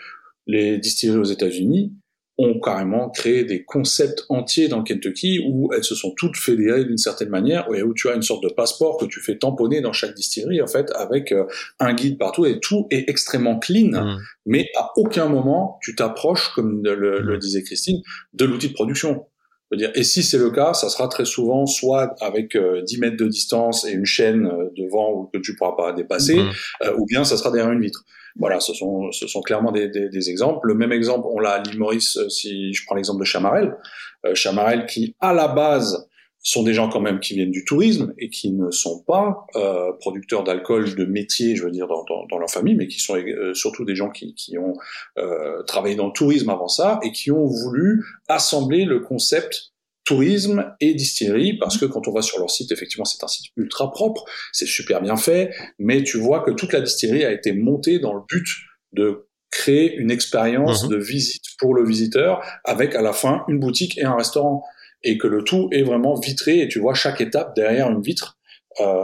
Les 0.46 0.78
distilleries 0.78 1.20
aux 1.20 1.24
États-Unis, 1.24 1.94
ont 2.38 2.60
carrément 2.60 3.10
créé 3.10 3.44
des 3.44 3.64
concepts 3.64 4.26
entiers 4.30 4.68
dans 4.68 4.84
Kentucky 4.84 5.42
où 5.48 5.72
elles 5.74 5.84
se 5.84 5.96
sont 5.96 6.14
toutes 6.16 6.38
fédérées 6.38 6.86
d'une 6.86 6.98
certaine 6.98 7.30
manière, 7.30 7.68
et 7.74 7.82
où 7.82 7.94
tu 7.94 8.10
as 8.10 8.14
une 8.14 8.22
sorte 8.22 8.44
de 8.44 8.50
passeport 8.50 8.98
que 8.98 9.06
tu 9.06 9.22
fais 9.22 9.38
tamponner 9.38 9.82
dans 9.82 9.94
chaque 9.94 10.14
distillerie, 10.14 10.62
en 10.62 10.68
fait, 10.68 10.92
avec 10.96 11.32
euh, 11.32 11.46
un 11.80 11.94
guide 11.94 12.18
partout, 12.18 12.46
et 12.46 12.60
tout 12.60 12.88
est 12.92 13.10
extrêmement 13.10 13.58
clean, 13.58 13.90
mmh. 13.90 14.20
mais 14.46 14.68
à 14.78 14.92
aucun 14.98 15.28
moment 15.28 15.80
tu 15.82 15.96
t'approches, 15.96 16.54
comme 16.54 16.84
le, 16.84 17.20
le, 17.20 17.38
disait 17.38 17.64
Christine, 17.64 18.02
de 18.34 18.46
l'outil 18.46 18.70
de 18.70 18.74
production. 18.74 19.26
Dire, 19.76 19.92
et 19.96 20.04
si 20.04 20.24
c'est 20.24 20.38
le 20.38 20.50
cas, 20.50 20.74
ça 20.74 20.88
sera 20.88 21.10
très 21.10 21.26
souvent 21.26 21.66
soit 21.66 22.16
avec 22.22 22.56
euh, 22.56 22.82
10 22.84 23.00
mètres 23.00 23.18
de 23.18 23.28
distance 23.28 23.86
et 23.86 23.92
une 23.92 24.06
chaîne 24.06 24.46
euh, 24.46 24.70
devant 24.78 25.30
que 25.34 25.40
tu 25.40 25.58
pourras 25.58 25.76
pas 25.76 25.92
dépasser, 25.92 26.36
mmh. 26.36 26.52
euh, 26.84 26.96
ou 26.98 27.06
bien 27.06 27.26
ça 27.26 27.36
sera 27.36 27.52
derrière 27.52 27.74
une 27.74 27.82
vitre. 27.82 28.06
Voilà, 28.40 28.60
ce 28.60 28.74
sont, 28.74 29.12
ce 29.12 29.28
sont 29.28 29.42
clairement 29.42 29.72
des, 29.72 29.88
des, 29.90 30.10
des 30.10 30.30
exemples. 30.30 30.68
Le 30.68 30.76
même 30.76 30.92
exemple, 30.92 31.28
on 31.32 31.40
l'a 31.40 31.52
à 31.52 31.64
l'île 31.64 31.80
Maurice, 31.80 32.18
euh, 32.18 32.30
si 32.30 32.74
je 32.74 32.86
prends 32.86 32.96
l'exemple 32.96 33.20
de 33.20 33.26
Chamarel. 33.26 33.76
Euh, 34.26 34.36
Chamarel 34.36 34.86
qui, 34.86 35.16
à 35.20 35.34
la 35.34 35.48
base, 35.48 36.08
sont 36.48 36.64
des 36.64 36.74
gens 36.74 36.88
quand 36.88 37.02
même 37.02 37.20
qui 37.20 37.34
viennent 37.34 37.52
du 37.52 37.66
tourisme 37.66 38.14
et 38.18 38.30
qui 38.30 38.54
ne 38.54 38.72
sont 38.72 39.04
pas 39.04 39.46
euh, 39.56 39.92
producteurs 40.00 40.46
d'alcool 40.46 40.96
de 40.96 41.04
métier, 41.04 41.58
je 41.58 41.64
veux 41.64 41.72
dire, 41.72 41.88
dans, 41.88 42.06
dans, 42.06 42.26
dans 42.28 42.38
leur 42.38 42.50
famille, 42.50 42.76
mais 42.76 42.88
qui 42.88 43.00
sont 43.00 43.18
euh, 43.18 43.54
surtout 43.54 43.84
des 43.84 43.96
gens 43.96 44.10
qui, 44.10 44.34
qui 44.34 44.58
ont 44.58 44.74
euh, 45.18 45.62
travaillé 45.64 45.96
dans 45.96 46.08
le 46.08 46.14
tourisme 46.14 46.50
avant 46.50 46.70
ça 46.70 47.00
et 47.04 47.12
qui 47.12 47.32
ont 47.32 47.46
voulu 47.46 48.06
assembler 48.30 48.86
le 48.86 49.02
concept 49.02 49.74
tourisme 50.08 50.74
et 50.80 50.94
distillerie, 50.94 51.58
parce 51.58 51.78
que 51.78 51.86
quand 51.86 52.08
on 52.08 52.14
va 52.14 52.22
sur 52.22 52.40
leur 52.40 52.50
site, 52.50 52.72
effectivement, 52.72 53.04
c'est 53.04 53.22
un 53.26 53.28
site 53.28 53.48
ultra 53.58 53.92
propre, 53.92 54.24
c'est 54.54 54.66
super 54.66 55.02
bien 55.02 55.18
fait, 55.18 55.52
mais 55.80 56.02
tu 56.02 56.18
vois 56.18 56.40
que 56.46 56.52
toute 56.52 56.72
la 56.72 56.80
distillerie 56.80 57.26
a 57.26 57.32
été 57.34 57.52
montée 57.52 58.00
dans 58.00 58.14
le 58.14 58.22
but 58.30 58.48
de 58.94 59.28
créer 59.52 59.94
une 59.96 60.10
expérience 60.10 60.86
mmh. 60.86 60.90
de 60.90 60.98
visite 60.98 61.44
pour 61.60 61.76
le 61.76 61.86
visiteur, 61.86 62.42
avec 62.64 62.96
à 62.96 63.02
la 63.02 63.12
fin 63.12 63.44
une 63.50 63.60
boutique 63.60 63.98
et 63.98 64.06
un 64.06 64.16
restaurant, 64.16 64.64
et 65.04 65.18
que 65.18 65.28
le 65.28 65.44
tout 65.44 65.68
est 65.74 65.84
vraiment 65.84 66.16
vitré, 66.18 66.62
et 66.62 66.70
tu 66.70 66.80
vois 66.80 66.94
chaque 66.94 67.20
étape 67.20 67.54
derrière 67.54 67.90
une 67.90 68.02
vitre, 68.02 68.38
euh, 68.80 69.04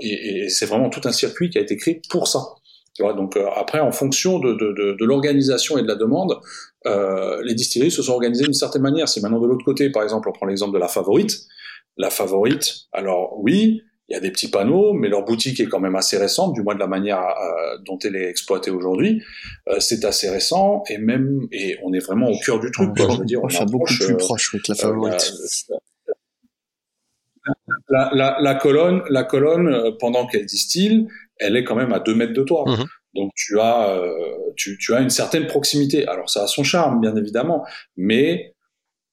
et, 0.00 0.44
et 0.44 0.48
c'est 0.50 0.66
vraiment 0.66 0.88
tout 0.88 1.00
un 1.04 1.12
circuit 1.12 1.50
qui 1.50 1.58
a 1.58 1.62
été 1.62 1.76
créé 1.76 2.00
pour 2.10 2.28
ça. 2.28 2.40
Tu 2.94 3.02
vois, 3.02 3.12
donc 3.12 3.36
euh, 3.36 3.48
après, 3.56 3.80
en 3.80 3.90
fonction 3.90 4.38
de, 4.38 4.52
de, 4.52 4.72
de, 4.72 4.96
de 4.96 5.04
l'organisation 5.04 5.78
et 5.78 5.82
de 5.82 5.88
la 5.88 5.96
demande, 5.96 6.38
euh, 6.86 7.42
les 7.42 7.54
distilleries 7.54 7.90
se 7.90 8.02
sont 8.02 8.12
organisées 8.12 8.44
d'une 8.44 8.54
certaine 8.54 8.82
manière. 8.82 9.08
C'est 9.08 9.20
maintenant 9.20 9.40
de 9.40 9.46
l'autre 9.46 9.64
côté, 9.64 9.90
par 9.90 10.02
exemple, 10.02 10.28
on 10.28 10.32
prend 10.32 10.46
l'exemple 10.46 10.74
de 10.74 10.78
la 10.78 10.88
favorite. 10.88 11.46
La 11.96 12.10
favorite, 12.10 12.88
alors 12.92 13.38
oui, 13.40 13.82
il 14.08 14.12
y 14.12 14.16
a 14.16 14.20
des 14.20 14.30
petits 14.30 14.50
panneaux, 14.50 14.92
mais 14.92 15.08
leur 15.08 15.24
boutique 15.24 15.60
est 15.60 15.66
quand 15.66 15.80
même 15.80 15.96
assez 15.96 16.18
récente, 16.18 16.52
du 16.52 16.62
moins 16.62 16.74
de 16.74 16.80
la 16.80 16.86
manière 16.86 17.20
euh, 17.20 17.78
dont 17.86 17.98
elle 18.04 18.16
est 18.16 18.28
exploitée 18.28 18.70
aujourd'hui. 18.70 19.22
Euh, 19.68 19.80
c'est 19.80 20.04
assez 20.04 20.28
récent 20.28 20.82
et 20.90 20.98
même 20.98 21.46
et 21.52 21.78
on 21.82 21.92
est 21.94 22.04
vraiment 22.04 22.28
au 22.28 22.38
cœur 22.38 22.60
du 22.60 22.70
truc. 22.70 22.90
On, 23.00 23.10
je 23.10 23.18
veux 23.18 23.24
dire, 23.24 23.42
on 23.42 23.48
est 23.48 23.70
beaucoup 23.70 23.86
plus 23.86 24.12
euh, 24.12 24.16
proche 24.16 24.54
avec 24.54 24.68
la 24.68 24.74
favorite. 24.74 25.32
La, 27.88 28.10
la, 28.14 28.36
la, 28.40 28.54
colonne, 28.54 29.02
la 29.08 29.24
colonne, 29.24 29.96
pendant 29.98 30.26
qu'elle 30.26 30.46
distille, 30.46 31.06
elle 31.38 31.56
est 31.56 31.64
quand 31.64 31.74
même 31.76 31.92
à 31.92 32.00
deux 32.00 32.14
mètres 32.14 32.32
de 32.32 32.42
toi. 32.42 32.64
Mmh. 32.66 32.84
Donc 33.14 33.30
tu 33.36 33.58
as, 33.60 33.90
euh, 33.90 34.36
tu, 34.56 34.76
tu, 34.78 34.94
as 34.94 35.00
une 35.00 35.10
certaine 35.10 35.46
proximité. 35.46 36.06
Alors 36.06 36.28
ça 36.28 36.44
a 36.44 36.46
son 36.46 36.64
charme, 36.64 37.00
bien 37.00 37.16
évidemment, 37.16 37.64
mais 37.96 38.54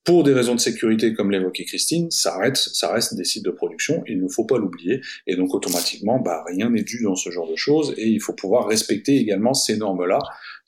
pour 0.04 0.24
des 0.24 0.34
raisons 0.34 0.56
de 0.56 0.60
sécurité, 0.60 1.14
comme 1.14 1.30
l'évoquait 1.30 1.66
Christine, 1.66 2.10
ça 2.10 2.38
reste, 2.38 2.76
ça 2.76 2.92
reste 2.92 3.16
des 3.16 3.24
sites 3.24 3.46
de 3.46 3.52
production. 3.52 4.04
Il 4.08 4.22
ne 4.22 4.28
faut 4.28 4.46
pas 4.46 4.58
l'oublier. 4.58 5.02
Et 5.28 5.36
donc 5.36 5.54
automatiquement, 5.54 6.20
bah, 6.20 6.44
rien 6.48 6.72
n'est 6.72 6.84
dû 6.84 7.04
dans 7.04 7.16
ce 7.16 7.30
genre 7.30 7.48
de 7.48 7.56
choses. 7.56 7.94
Et 7.98 8.08
il 8.08 8.20
faut 8.20 8.34
pouvoir 8.34 8.68
respecter 8.68 9.18
également 9.18 9.54
ces 9.54 9.78
normes-là. 9.78 10.20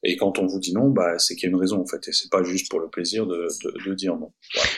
Et 0.03 0.17
quand 0.17 0.37
on 0.37 0.45
vous 0.45 0.59
dit 0.59 0.73
non, 0.73 0.89
bah, 0.89 1.17
c'est 1.17 1.35
qu'il 1.35 1.49
y 1.49 1.51
a 1.51 1.55
une 1.55 1.59
raison 1.59 1.81
en 1.81 1.87
fait. 1.87 2.07
Et 2.07 2.13
c'est 2.13 2.29
pas 2.29 2.43
juste 2.43 2.69
pour 2.69 2.79
le 2.79 2.89
plaisir 2.89 3.25
de, 3.25 3.47
de, 3.63 3.89
de 3.89 3.93
dire 3.95 4.15
non. 4.17 4.31
Voilà. 4.53 4.69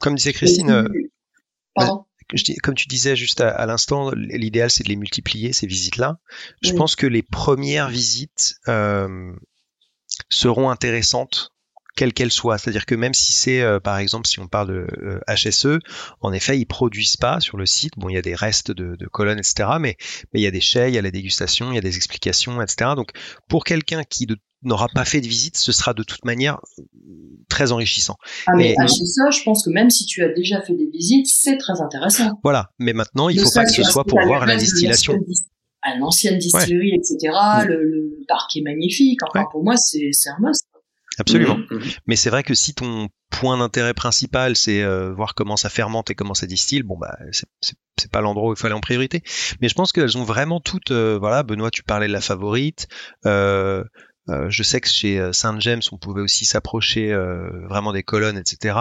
Comme 0.00 0.14
disait 0.14 0.32
Christine. 0.32 0.70
Euh... 0.70 2.04
Comme 2.62 2.74
tu 2.74 2.86
disais 2.86 3.16
juste 3.16 3.40
à, 3.40 3.50
à 3.50 3.66
l'instant, 3.66 4.10
l'idéal 4.12 4.70
c'est 4.70 4.84
de 4.84 4.88
les 4.88 4.96
multiplier 4.96 5.52
ces 5.52 5.66
visites-là. 5.66 6.18
Je 6.62 6.70
oui. 6.70 6.76
pense 6.76 6.96
que 6.96 7.06
les 7.06 7.22
premières 7.22 7.88
visites 7.88 8.56
euh, 8.68 9.32
seront 10.28 10.70
intéressantes 10.70 11.52
quelles 11.96 12.12
qu'elles 12.12 12.32
soient. 12.32 12.56
C'est-à-dire 12.56 12.86
que 12.86 12.94
même 12.94 13.14
si 13.14 13.32
c'est, 13.32 13.60
euh, 13.60 13.80
par 13.80 13.98
exemple, 13.98 14.26
si 14.26 14.40
on 14.40 14.48
parle 14.48 14.68
de 14.68 14.86
euh, 15.02 15.20
HSE, 15.28 15.80
en 16.20 16.32
effet, 16.32 16.58
ils 16.58 16.64
produisent 16.64 17.16
pas 17.16 17.40
sur 17.40 17.58
le 17.58 17.66
site. 17.66 17.92
Bon, 17.96 18.08
il 18.08 18.14
y 18.14 18.18
a 18.18 18.22
des 18.22 18.34
restes 18.34 18.70
de, 18.70 18.96
de 18.96 19.06
colonnes, 19.06 19.38
etc. 19.38 19.68
Mais, 19.78 19.96
mais 20.32 20.40
il 20.40 20.42
y 20.42 20.46
a 20.46 20.50
des 20.50 20.60
chais, 20.60 20.90
il 20.90 20.94
y 20.94 20.98
a 20.98 21.02
la 21.02 21.10
dégustation, 21.10 21.72
il 21.72 21.74
y 21.74 21.78
a 21.78 21.82
des 21.82 21.96
explications, 21.96 22.62
etc. 22.62 22.92
Donc, 22.96 23.10
pour 23.48 23.64
quelqu'un 23.64 24.02
qui 24.04 24.26
de 24.26 24.38
n'aura 24.62 24.88
pas 24.94 25.04
fait 25.04 25.20
de 25.20 25.26
visite, 25.26 25.56
ce 25.56 25.72
sera 25.72 25.94
de 25.94 26.02
toute 26.02 26.24
manière 26.24 26.60
très 27.48 27.72
enrichissant. 27.72 28.16
Ah 28.46 28.52
mais, 28.56 28.74
mais 28.78 28.86
HSE, 28.86 29.38
je 29.38 29.42
pense 29.44 29.64
que 29.64 29.70
même 29.70 29.90
si 29.90 30.06
tu 30.06 30.22
as 30.22 30.28
déjà 30.28 30.60
fait 30.60 30.74
des 30.74 30.88
visites, 30.90 31.26
c'est 31.26 31.56
très 31.56 31.80
intéressant. 31.80 32.38
Voilà, 32.42 32.70
mais 32.78 32.92
maintenant, 32.92 33.28
il 33.28 33.38
ne 33.38 33.42
faut 33.42 33.50
pas 33.54 33.64
que 33.64 33.72
ce 33.72 33.82
soit 33.82 34.04
pour 34.04 34.20
voir 34.22 34.46
la 34.46 34.56
distillation. 34.56 35.14
À 35.82 35.96
l'ancienne 35.96 36.36
distillerie, 36.36 36.92
ouais. 36.92 36.98
etc. 36.98 37.32
Mm. 37.32 37.68
Le, 37.68 37.82
le, 37.82 38.18
parc 38.28 38.54
est 38.54 38.60
magnifique. 38.60 39.20
Enfin, 39.22 39.40
ouais. 39.40 39.46
pour 39.50 39.64
moi, 39.64 39.76
c'est 39.78 40.10
un 40.26 40.36
must. 40.38 40.66
Absolument. 41.18 41.56
Mmh, 41.56 41.74
mmh. 41.74 41.80
Mais 42.06 42.16
c'est 42.16 42.30
vrai 42.30 42.42
que 42.42 42.54
si 42.54 42.74
ton 42.74 43.08
point 43.30 43.58
d'intérêt 43.58 43.94
principal, 43.94 44.56
c'est 44.56 44.82
euh, 44.82 45.12
voir 45.12 45.34
comment 45.34 45.56
ça 45.56 45.68
fermente 45.68 46.10
et 46.10 46.14
comment 46.14 46.34
ça 46.34 46.46
distille, 46.46 46.82
bon 46.82 46.96
bah 46.98 47.16
c'est 47.30 48.10
pas 48.10 48.20
l'endroit 48.20 48.50
où 48.50 48.52
il 48.54 48.58
faut 48.58 48.66
aller 48.66 48.74
en 48.74 48.80
priorité. 48.80 49.22
Mais 49.60 49.68
je 49.68 49.74
pense 49.74 49.92
qu'elles 49.92 50.16
ont 50.16 50.24
vraiment 50.24 50.60
toutes. 50.60 50.90
Euh, 50.90 51.18
voilà, 51.18 51.42
Benoît, 51.42 51.70
tu 51.70 51.82
parlais 51.82 52.06
de 52.06 52.12
la 52.12 52.20
favorite. 52.20 52.88
Euh, 53.26 53.84
euh, 54.30 54.46
je 54.48 54.62
sais 54.62 54.80
que 54.80 54.88
chez 54.88 55.32
Saint 55.32 55.58
James, 55.60 55.82
on 55.92 55.98
pouvait 55.98 56.22
aussi 56.22 56.44
s'approcher 56.44 57.14
vraiment 57.68 57.92
des 57.92 58.02
colonnes, 58.02 58.38
etc. 58.38 58.76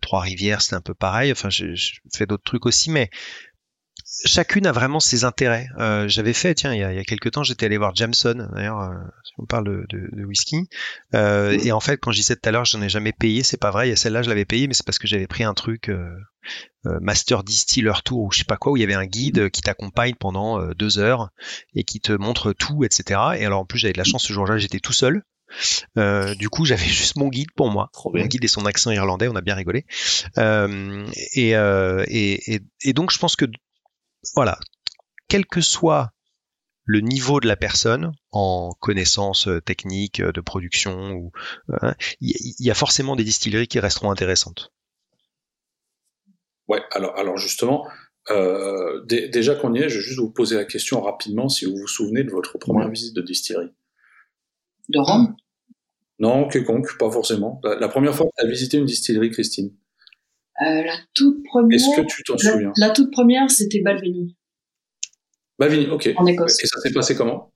Trois-Rivières, 0.00 0.62
c'était 0.62 0.76
un 0.76 0.80
peu 0.80 0.94
pareil. 0.94 1.32
Enfin, 1.32 1.50
j'ai 1.50 1.74
fais 2.12 2.26
d'autres 2.26 2.44
trucs 2.44 2.66
aussi, 2.66 2.90
mais 2.90 3.10
chacune 4.24 4.66
a 4.66 4.72
vraiment 4.72 5.00
ses 5.00 5.24
intérêts. 5.24 5.68
Euh, 5.78 6.08
j'avais 6.08 6.32
fait, 6.32 6.54
tiens, 6.54 6.72
il 6.72 6.80
y, 6.80 6.84
a, 6.84 6.92
il 6.92 6.96
y 6.96 7.00
a 7.00 7.04
quelques 7.04 7.32
temps, 7.32 7.42
j'étais 7.42 7.66
allé 7.66 7.78
voir 7.78 7.94
Jameson, 7.94 8.48
d'ailleurs, 8.54 8.80
euh, 8.80 8.94
si 9.24 9.32
on 9.38 9.46
parle 9.46 9.64
de, 9.64 9.86
de, 9.88 10.08
de 10.12 10.24
whisky. 10.24 10.68
Euh, 11.14 11.58
et 11.62 11.72
en 11.72 11.80
fait, 11.80 11.98
quand 11.98 12.12
je 12.12 12.18
disais 12.18 12.36
tout 12.36 12.48
à 12.48 12.52
l'heure, 12.52 12.64
j'en 12.64 12.82
ai 12.82 12.88
jamais 12.88 13.12
payé, 13.12 13.42
c'est 13.42 13.56
pas 13.56 13.70
vrai. 13.70 13.86
Il 13.86 13.90
y 13.90 13.92
a 13.92 13.96
celle-là, 13.96 14.22
je 14.22 14.28
l'avais 14.28 14.44
payé, 14.44 14.66
mais 14.68 14.74
c'est 14.74 14.86
parce 14.86 14.98
que 14.98 15.06
j'avais 15.06 15.26
pris 15.26 15.44
un 15.44 15.54
truc 15.54 15.90
Master 16.84 17.42
Distiller 17.44 17.92
Tour 18.04 18.24
ou 18.24 18.32
je 18.32 18.38
sais 18.38 18.44
pas 18.44 18.56
quoi, 18.56 18.72
où 18.72 18.76
il 18.76 18.80
y 18.80 18.84
avait 18.84 18.94
un 18.94 19.06
guide 19.06 19.50
qui 19.50 19.62
t'accompagne 19.62 20.14
pendant 20.14 20.72
deux 20.74 20.98
heures 20.98 21.30
et 21.74 21.84
qui 21.84 22.00
te 22.00 22.12
montre 22.12 22.52
tout, 22.52 22.84
etc. 22.84 23.20
Et 23.38 23.46
alors 23.46 23.60
en 23.60 23.64
plus, 23.64 23.78
j'avais 23.78 23.94
de 23.94 23.98
la 23.98 24.04
chance 24.04 24.24
ce 24.24 24.32
jour-là, 24.32 24.58
j'étais 24.58 24.80
tout 24.80 24.92
seul. 24.92 25.22
Euh, 25.98 26.34
du 26.34 26.48
coup, 26.48 26.64
j'avais 26.64 26.84
juste 26.84 27.16
mon 27.16 27.28
guide 27.28 27.52
pour 27.54 27.70
moi. 27.70 27.90
Mon 28.12 28.26
guide 28.26 28.44
et 28.44 28.48
son 28.48 28.66
accent 28.66 28.90
irlandais, 28.90 29.28
on 29.28 29.36
a 29.36 29.40
bien 29.40 29.54
rigolé. 29.54 29.84
Euh, 30.38 31.06
et, 31.34 31.56
euh, 31.56 32.04
et, 32.08 32.54
et, 32.54 32.60
et 32.82 32.92
donc, 32.92 33.10
je 33.10 33.18
pense 33.18 33.36
que, 33.36 33.46
voilà, 34.34 34.58
quel 35.28 35.46
que 35.46 35.60
soit 35.60 36.12
le 36.84 37.00
niveau 37.00 37.40
de 37.40 37.46
la 37.46 37.56
personne 37.56 38.12
en 38.30 38.70
connaissances 38.80 39.48
euh, 39.48 39.60
techniques 39.60 40.20
euh, 40.20 40.32
de 40.32 40.40
production, 40.40 41.12
ou 41.12 41.32
euh, 41.70 41.92
il 42.20 42.34
y, 42.58 42.70
a 42.70 42.74
forcément 42.74 43.16
des 43.16 43.24
distilleries 43.24 43.68
qui 43.68 43.80
resteront 43.80 44.10
intéressantes. 44.10 44.70
Ouais, 46.68 46.82
alors, 46.92 47.16
alors 47.18 47.36
justement, 47.36 47.86
euh, 48.30 49.02
dé- 49.06 49.28
déjà 49.28 49.54
qu'on 49.54 49.74
y 49.74 49.78
est, 49.78 49.88
je 49.88 49.96
vais 49.96 50.04
juste 50.04 50.18
vous 50.18 50.30
poser 50.30 50.56
la 50.56 50.64
question 50.64 51.00
rapidement 51.00 51.48
si 51.48 51.64
vous 51.64 51.76
vous 51.76 51.88
souvenez 51.88 52.22
de 52.24 52.30
votre 52.30 52.58
première 52.58 52.86
Ouais. 52.86 52.92
visite 52.92 53.14
de 53.14 53.22
distillerie. 53.22 53.72
De 54.90 54.98
Rome? 54.98 55.36
Non, 56.18 56.48
quelconque, 56.48 56.96
pas 56.98 57.10
forcément. 57.10 57.60
La, 57.64 57.76
la 57.76 57.88
première 57.88 58.14
fois 58.14 58.26
que 58.26 58.32
tu 58.38 58.46
as 58.46 58.48
visité 58.48 58.76
une 58.76 58.86
distillerie, 58.86 59.30
Christine, 59.30 59.74
Euh, 60.62 60.82
La 60.84 60.94
toute 61.14 61.42
première. 61.44 61.76
est-ce 61.76 62.00
que 62.00 62.06
tu 62.06 62.22
t'en 62.22 62.38
souviens 62.38 62.72
la 62.76 62.90
toute 62.90 63.10
première, 63.10 63.50
c'était 63.50 63.80
Balvenie, 63.80 64.36
Balvenie, 65.58 65.88
ok. 65.88 66.10
en 66.16 66.26
Écosse. 66.26 66.62
Et 66.62 66.66
ça 66.66 66.80
s'est 66.80 66.92
passé 66.92 67.16
comment 67.16 67.52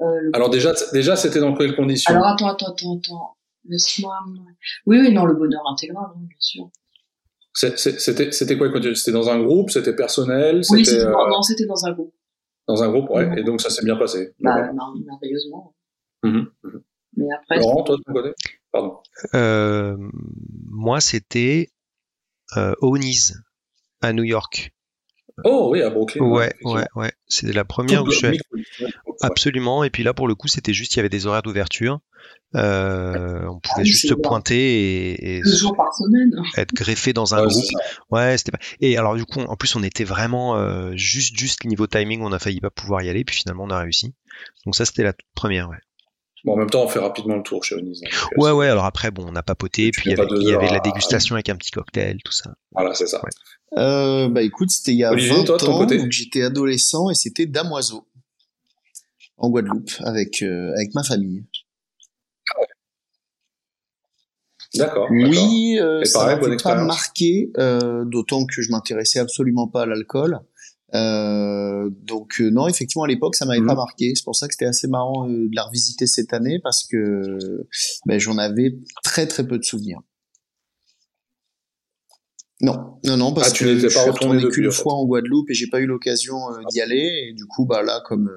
Euh, 0.00 0.30
Alors 0.32 0.50
déjà, 0.50 0.72
déjà 0.92 1.16
c'était 1.16 1.40
dans 1.40 1.54
quelles 1.54 1.74
conditions 1.76 2.12
Alors 2.14 2.26
attends, 2.28 2.48
attends, 2.48 2.72
attends, 2.72 2.98
attends. 2.98 3.36
Laisse-moi. 3.66 4.18
Oui, 4.86 4.98
oui, 5.00 5.12
non, 5.12 5.24
le 5.24 5.34
bonheur 5.34 5.62
intégral, 5.72 6.04
hein, 6.06 6.14
bien 6.18 6.36
sûr. 6.38 6.70
C'était 7.54 8.58
quoi 8.58 8.68
C'était 8.94 9.12
dans 9.12 9.30
un 9.30 9.42
groupe 9.42 9.70
C'était 9.70 9.94
personnel 9.96 10.62
Oui, 10.70 10.84
C'était 10.84 11.00
euh, 11.00 11.12
dans, 11.12 11.28
non, 11.28 11.42
c'était 11.42 11.66
dans 11.66 11.86
un 11.86 11.92
groupe. 11.92 12.14
dans 12.68 12.82
un 12.82 12.88
groupe, 12.90 13.08
ouais. 13.10 13.30
Et 13.38 13.42
donc 13.44 13.60
ça 13.60 13.70
s'est 13.70 13.84
bien 13.84 13.96
passé. 13.96 14.34
Bah, 14.40 14.70
merveilleusement. 15.06 15.74
Mhm, 16.24 16.46
mhm. 16.62 16.82
Mais 17.16 17.26
après, 17.34 17.58
Laurent, 17.58 17.84
toi 17.84 17.96
de 17.96 18.02
ton 18.02 18.12
côté? 18.12 18.30
Pardon. 18.74 18.98
Euh, 19.34 19.96
moi, 20.68 21.00
c'était 21.00 21.70
euh, 22.56 22.74
O'Neill's 22.80 23.34
à 24.02 24.12
New 24.12 24.24
York. 24.24 24.72
Oh 25.44 25.68
oui, 25.70 25.80
à 25.80 25.90
Brooklyn. 25.90 26.24
Ouais, 26.24 26.52
ouais, 26.64 26.84
ouais. 26.96 27.12
C'était 27.28 27.52
la 27.52 27.64
première 27.64 28.02
Tout 28.02 28.08
où 28.08 28.10
je 28.10 28.16
suis 28.16 28.26
allé. 28.26 28.40
Absolument. 29.20 29.84
Et 29.84 29.90
puis 29.90 30.02
là, 30.02 30.12
pour 30.12 30.26
le 30.26 30.34
coup, 30.34 30.48
c'était 30.48 30.72
juste, 30.72 30.94
il 30.94 30.96
y 30.96 31.00
avait 31.00 31.08
des 31.08 31.28
horaires 31.28 31.42
d'ouverture. 31.42 32.00
Euh, 32.56 33.46
on 33.46 33.60
pouvait 33.60 33.82
oui, 33.82 33.86
juste 33.86 34.08
se 34.08 34.14
pointer 34.14 35.12
et, 35.12 35.36
et 35.36 35.40
deux 35.42 35.56
jours 35.56 35.76
par 35.76 35.92
semaine. 35.94 36.32
être 36.56 36.72
greffé 36.72 37.12
dans 37.12 37.34
un 37.36 37.42
Ouais, 37.42 37.48
groupe. 37.48 37.64
Ouais, 38.10 38.36
c'était 38.38 38.52
pas. 38.52 38.58
Et 38.80 38.96
alors 38.96 39.14
du 39.14 39.24
coup, 39.24 39.40
en 39.40 39.54
plus, 39.54 39.76
on 39.76 39.84
était 39.84 40.04
vraiment 40.04 40.56
euh, 40.56 40.92
juste, 40.96 41.36
juste 41.38 41.64
niveau 41.64 41.86
timing, 41.86 42.22
on 42.22 42.32
a 42.32 42.40
failli 42.40 42.60
pas 42.60 42.70
pouvoir 42.70 43.02
y 43.02 43.08
aller, 43.08 43.24
puis 43.24 43.36
finalement, 43.36 43.64
on 43.64 43.70
a 43.70 43.78
réussi. 43.78 44.14
Donc 44.66 44.74
ça, 44.74 44.84
c'était 44.84 45.04
la 45.04 45.12
toute 45.12 45.28
première. 45.34 45.68
Ouais. 45.68 45.78
Bon, 46.44 46.52
en 46.52 46.56
même 46.56 46.68
temps, 46.68 46.82
on 46.84 46.88
fait 46.88 46.98
rapidement 46.98 47.36
le 47.36 47.42
tour 47.42 47.64
chez 47.64 47.74
Onis. 47.74 48.02
euh, 48.04 48.08
Ouais, 48.36 48.48
c'est- 48.48 48.50
ouais. 48.52 48.68
Alors 48.68 48.84
après, 48.84 49.10
bon, 49.10 49.24
on 49.26 49.34
a 49.34 49.42
papoté, 49.42 49.90
puis 49.92 50.10
il 50.10 50.10
y 50.10 50.20
avait, 50.20 50.26
deux 50.28 50.36
il 50.40 50.48
y 50.48 50.48
avait 50.52 50.56
heures 50.64 50.68
de 50.68 50.74
la 50.74 50.76
à- 50.76 50.80
dégustation 50.80 51.36
avec 51.36 51.48
un 51.48 51.56
petit 51.56 51.70
cocktail, 51.70 52.18
tout 52.22 52.32
ça. 52.32 52.54
Voilà, 52.72 52.94
c'est 52.94 53.06
ça. 53.06 53.22
Ouais. 53.24 53.78
Euh, 53.80 54.28
bah 54.28 54.42
écoute, 54.42 54.70
c'était 54.70 54.92
il 54.92 54.98
y 54.98 55.04
a 55.04 55.10
Olivier, 55.12 55.30
20 55.36 55.44
toi, 55.44 55.56
de 55.58 55.64
ton 55.64 55.72
ans, 55.72 55.78
côté 55.78 55.96
donc 55.98 56.12
j'étais 56.12 56.42
adolescent 56.42 57.08
et 57.10 57.14
c'était 57.14 57.46
Damoiseau 57.46 58.06
en 59.38 59.48
Guadeloupe 59.50 59.90
avec 60.04 60.42
euh, 60.42 60.72
avec 60.76 60.94
ma 60.94 61.02
famille. 61.02 61.44
D'accord. 64.74 65.08
d'accord. 65.08 65.08
Oui, 65.10 65.78
euh, 65.80 66.04
ça 66.04 66.26
m'a 66.26 66.36
pas 66.36 66.48
expérience. 66.52 66.86
marqué, 66.86 67.50
euh, 67.58 68.04
d'autant 68.04 68.44
que 68.44 68.60
je 68.60 68.70
m'intéressais 68.72 69.20
absolument 69.20 69.68
pas 69.68 69.82
à 69.82 69.86
l'alcool. 69.86 70.40
Euh, 70.94 71.90
donc 72.02 72.40
euh, 72.40 72.50
non, 72.50 72.68
effectivement 72.68 73.02
à 73.04 73.08
l'époque 73.08 73.34
ça 73.34 73.46
m'avait 73.46 73.60
Mhm. 73.60 73.66
pas 73.66 73.74
marqué. 73.74 74.12
C'est 74.14 74.24
pour 74.24 74.36
ça 74.36 74.46
que 74.46 74.54
c'était 74.54 74.66
assez 74.66 74.86
marrant 74.86 75.28
euh, 75.28 75.48
de 75.48 75.54
la 75.56 75.64
revisiter 75.64 76.06
cette 76.06 76.32
année 76.32 76.60
parce 76.62 76.84
que 76.86 77.38
ben, 78.06 78.18
j'en 78.20 78.38
avais 78.38 78.76
très 79.02 79.26
très 79.26 79.46
peu 79.46 79.58
de 79.58 79.64
souvenirs. 79.64 80.00
Non, 82.60 82.98
non, 83.04 83.16
non, 83.16 83.34
parce 83.34 83.50
Ah, 83.52 83.58
que 83.58 83.76
je 83.76 83.88
suis 83.88 83.98
retourné 84.10 84.42
qu'une 84.48 84.68
en 84.68 84.70
fait. 84.70 84.82
fois 84.82 84.94
en 84.94 85.04
Guadeloupe 85.04 85.50
et 85.50 85.54
j'ai 85.54 85.66
pas 85.66 85.80
eu 85.80 85.86
l'occasion 85.86 86.36
d'y 86.70 86.80
aller. 86.80 87.26
Et 87.28 87.32
du 87.34 87.44
coup, 87.46 87.66
bah 87.66 87.82
là, 87.82 88.00
comme 88.06 88.30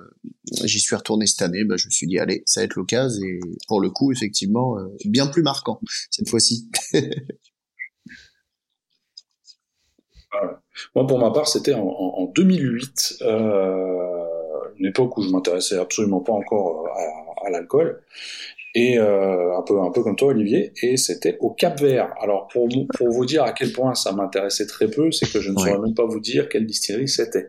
j'y 0.65 0.79
suis 0.79 0.95
retourné 0.95 1.27
cette 1.27 1.43
année, 1.43 1.63
bah, 1.63 1.75
je 1.77 1.85
me 1.85 1.91
suis 1.91 2.07
dit 2.07 2.17
allez, 2.17 2.41
ça 2.45 2.59
va 2.61 2.65
être 2.65 2.75
l'occasion. 2.75 3.23
Et 3.23 3.39
pour 3.67 3.79
le 3.79 3.89
coup, 3.91 4.11
effectivement, 4.11 4.75
bien 5.05 5.27
plus 5.27 5.43
marquant 5.43 5.79
cette 6.09 6.27
fois-ci. 6.29 6.67
Moi, 10.95 11.07
pour 11.07 11.19
ma 11.19 11.31
part, 11.31 11.47
c'était 11.47 11.73
en, 11.73 11.81
en- 11.87 12.13
en 12.21 12.25
2008, 12.25 13.17
euh, 13.21 14.25
une 14.77 14.85
époque 14.87 15.17
où 15.17 15.21
je 15.23 15.29
m'intéressais 15.29 15.77
absolument 15.79 16.21
pas 16.21 16.33
encore 16.33 16.85
euh, 16.87 17.45
à 17.45 17.49
l'alcool, 17.49 18.03
et 18.81 18.97
euh, 18.99 19.57
un 19.57 19.63
peu 19.67 19.75
un 19.87 19.91
peu 19.91 20.01
comme 20.03 20.15
toi, 20.15 20.29
Olivier, 20.29 20.71
et 20.83 20.97
c'était 20.97 21.35
au 21.39 21.49
Cap 21.61 21.79
Vert. 21.81 22.09
Alors, 22.21 22.47
pour, 22.51 22.67
vous- 22.69 22.85
pour 22.97 23.09
vous 23.09 23.25
dire 23.25 23.43
à 23.43 23.51
quel 23.57 23.71
point 23.71 23.93
ça 23.95 24.11
m'intéressait 24.11 24.67
très 24.67 24.87
peu, 24.87 25.11
c'est 25.11 25.29
que 25.31 25.39
je 25.41 25.49
ne 25.51 25.55
Ouais. 25.57 25.69
saurais 25.71 25.79
même 25.85 25.95
pas 25.95 26.05
vous 26.05 26.19
dire 26.19 26.47
quelle 26.49 26.65
distillerie 26.65 27.07
c'était. 27.07 27.47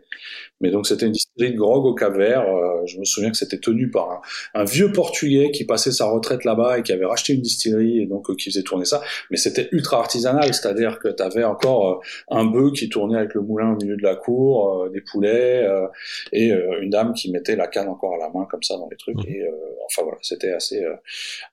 Mais 0.61 0.71
donc, 0.71 0.87
c'était 0.87 1.05
une 1.05 1.13
distillerie 1.13 1.53
de 1.53 1.57
grog 1.57 1.85
au 1.85 1.93
Cap 1.93 2.13
Vert. 2.17 2.41
euh, 2.41 2.85
je 2.85 2.97
me 2.99 3.05
souviens 3.05 3.31
que 3.31 3.37
c'était 3.37 3.59
tenu 3.59 3.89
par 3.91 4.05
un, 4.11 4.61
un 4.61 4.63
vieux 4.65 4.91
Portugais 4.91 5.51
qui 5.51 5.63
passait 5.65 5.91
sa 5.91 6.05
retraite 6.09 6.43
là-bas 6.43 6.79
et 6.79 6.83
qui 6.83 6.91
avait 6.91 7.05
racheté 7.05 7.33
une 7.33 7.41
distillerie 7.41 7.99
et 8.01 8.05
donc 8.07 8.29
euh, 8.29 8.35
qui 8.35 8.49
faisait 8.49 8.63
tourner 8.63 8.83
ça. 8.85 9.01
Mais 9.31 9.37
c'était 9.37 9.69
ultra 9.71 9.99
artisanal, 9.99 10.53
c'est-à-dire 10.53 10.99
que 10.99 11.07
tu 11.09 11.23
avais 11.23 11.43
encore 11.45 11.81
euh, 11.89 11.95
un 12.39 12.45
bœuf 12.45 12.73
qui 12.73 12.89
tournait 12.89 13.17
avec 13.19 13.33
le 13.35 13.41
moulin 13.41 13.71
au 13.73 13.77
milieu 13.77 13.95
de 13.95 14.03
la 14.03 14.15
cour, 14.15 14.83
euh, 14.83 14.89
des 14.89 15.01
poulets 15.01 15.63
euh, 15.63 15.87
et 16.33 16.51
une 16.81 16.89
dame 16.89 17.13
qui 17.13 17.31
mettait 17.31 17.55
la 17.55 17.67
canne 17.67 17.87
encore 17.87 18.13
à 18.15 18.17
la 18.17 18.29
main 18.33 18.45
comme 18.51 18.63
ça 18.63 18.75
dans 18.77 18.89
les 18.89 18.97
trucs. 18.97 19.17
Mhm. 19.17 19.33
Et 19.33 19.41
euh, 19.43 19.51
enfin 19.85 20.01
voilà, 20.03 20.17
c'était 20.21 20.51
assez 20.51 20.83
euh, 20.83 20.95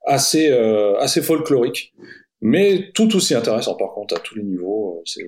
assez 0.06 0.50
euh, 0.50 0.96
assez 0.98 1.22
folklorique, 1.22 1.94
mais 2.40 2.90
tout 2.94 3.14
aussi 3.16 3.34
intéressant 3.34 3.76
par 3.76 3.92
contre 3.94 4.16
à 4.16 4.20
tous 4.20 4.34
les 4.36 4.42
niveaux. 4.44 4.98
euh, 4.98 5.02
C'est 5.04 5.26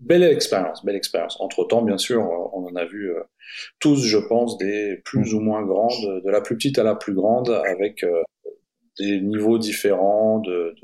belle 0.00 0.22
expérience, 0.24 0.84
belle 0.84 0.96
expérience. 0.96 1.36
Entre 1.40 1.64
temps, 1.64 1.82
bien 1.82 1.98
sûr, 1.98 2.20
euh, 2.22 2.48
on 2.52 2.66
en 2.66 2.76
a 2.76 2.84
vu 2.84 3.10
euh, 3.10 3.20
tous, 3.80 3.96
je 4.04 4.18
pense, 4.18 4.58
des 4.58 4.96
plus 5.04 5.34
ou 5.34 5.40
moins 5.40 5.62
grandes, 5.64 6.22
de 6.24 6.30
la 6.30 6.40
plus 6.40 6.56
petite 6.56 6.78
à 6.78 6.82
la 6.84 6.94
plus 6.94 7.14
grande, 7.14 7.50
avec 7.50 8.02
euh, 8.04 8.22
des 8.98 9.20
niveaux 9.20 9.58
différents 9.58 10.38
de, 10.38 10.74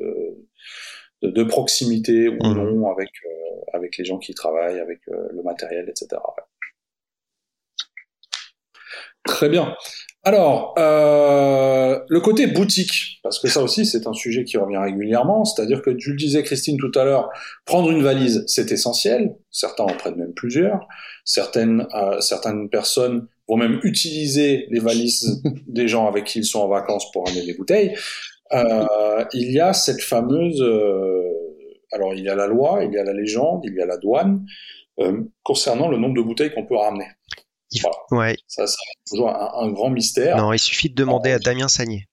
de, 1.22 1.44
proximité 1.44 2.28
ou 2.28 2.38
Mhm. 2.42 2.54
non 2.80 2.90
avec, 2.90 3.10
euh, 3.26 3.60
avec 3.72 3.96
les 3.98 4.04
gens 4.04 4.18
qui 4.18 4.32
y 4.32 4.34
travaillent, 4.34 4.80
avec 4.80 5.00
euh, 5.08 5.28
le 5.32 5.42
matériel, 5.42 5.88
etc. 5.88 6.08
Ouais. 6.36 6.44
Très 9.24 9.48
bien. 9.48 9.76
Alors, 10.22 10.74
euh, 10.78 11.98
le 12.08 12.20
côté 12.20 12.46
boutique, 12.46 13.20
parce 13.22 13.38
que 13.38 13.48
ça 13.48 13.62
aussi 13.62 13.86
c'est 13.86 14.06
un 14.06 14.12
sujet 14.12 14.44
qui 14.44 14.58
revient 14.58 14.76
régulièrement, 14.76 15.46
c'est-à-dire 15.46 15.80
que 15.80 15.88
tu 15.90 16.10
le 16.10 16.16
disais 16.16 16.42
Christine 16.42 16.76
tout 16.76 16.92
à 16.98 17.04
l'heure, 17.04 17.30
prendre 17.64 17.90
une 17.90 18.02
valise 18.02 18.44
c'est 18.46 18.70
essentiel, 18.70 19.34
certains 19.50 19.84
en 19.84 19.94
prennent 19.94 20.16
même 20.16 20.34
plusieurs, 20.34 20.86
certaines, 21.24 21.86
euh, 21.94 22.20
certaines 22.20 22.68
personnes 22.68 23.28
vont 23.48 23.56
même 23.56 23.80
utiliser 23.82 24.66
les 24.70 24.80
valises 24.80 25.42
des 25.66 25.88
gens 25.88 26.06
avec 26.06 26.24
qui 26.24 26.40
ils 26.40 26.44
sont 26.44 26.60
en 26.60 26.68
vacances 26.68 27.10
pour 27.12 27.26
amener 27.26 27.46
des 27.46 27.54
bouteilles. 27.54 27.96
Euh, 28.52 29.24
il 29.32 29.52
y 29.52 29.60
a 29.60 29.72
cette 29.72 30.02
fameuse, 30.02 30.60
euh, 30.60 31.22
alors 31.92 32.14
il 32.14 32.24
y 32.24 32.28
a 32.28 32.34
la 32.34 32.46
loi, 32.46 32.80
il 32.84 32.92
y 32.92 32.98
a 32.98 33.04
la 33.04 33.12
légende, 33.12 33.62
il 33.64 33.74
y 33.74 33.80
a 33.80 33.86
la 33.86 33.96
douane, 33.96 34.44
euh, 34.98 35.22
concernant 35.42 35.88
le 35.88 35.98
nombre 35.98 36.14
de 36.14 36.22
bouteilles 36.22 36.52
qu'on 36.52 36.66
peut 36.66 36.76
ramener. 36.76 37.06
Il- 37.72 37.80
Voilà. 37.82 37.96
Ouais. 38.30 38.36
Ça, 38.48 38.66
c'est 38.66 38.76
toujours 39.08 39.28
un, 39.30 39.52
un 39.64 39.70
grand 39.70 39.90
mystère. 39.90 40.36
Non, 40.36 40.52
il 40.52 40.58
suffit 40.58 40.90
de 40.90 40.94
demander 40.94 41.30
à 41.32 41.38
Damien 41.38 41.68
Sagné. 41.68 42.06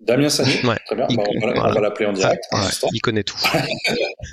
Damien 0.00 0.28
Sagné, 0.28 0.64
Ouais. 0.66 0.76
très 0.86 0.96
bien, 0.96 1.06
Il- 1.08 1.16
bah, 1.16 1.24
on 1.26 1.40
va, 1.46 1.52
voilà. 1.54 1.80
l'appeler 1.80 2.06
en 2.06 2.12
direct. 2.12 2.44
Ah, 2.52 2.62
ouais, 2.64 2.88
il 2.92 3.00
connaît 3.00 3.24
tout. 3.24 3.38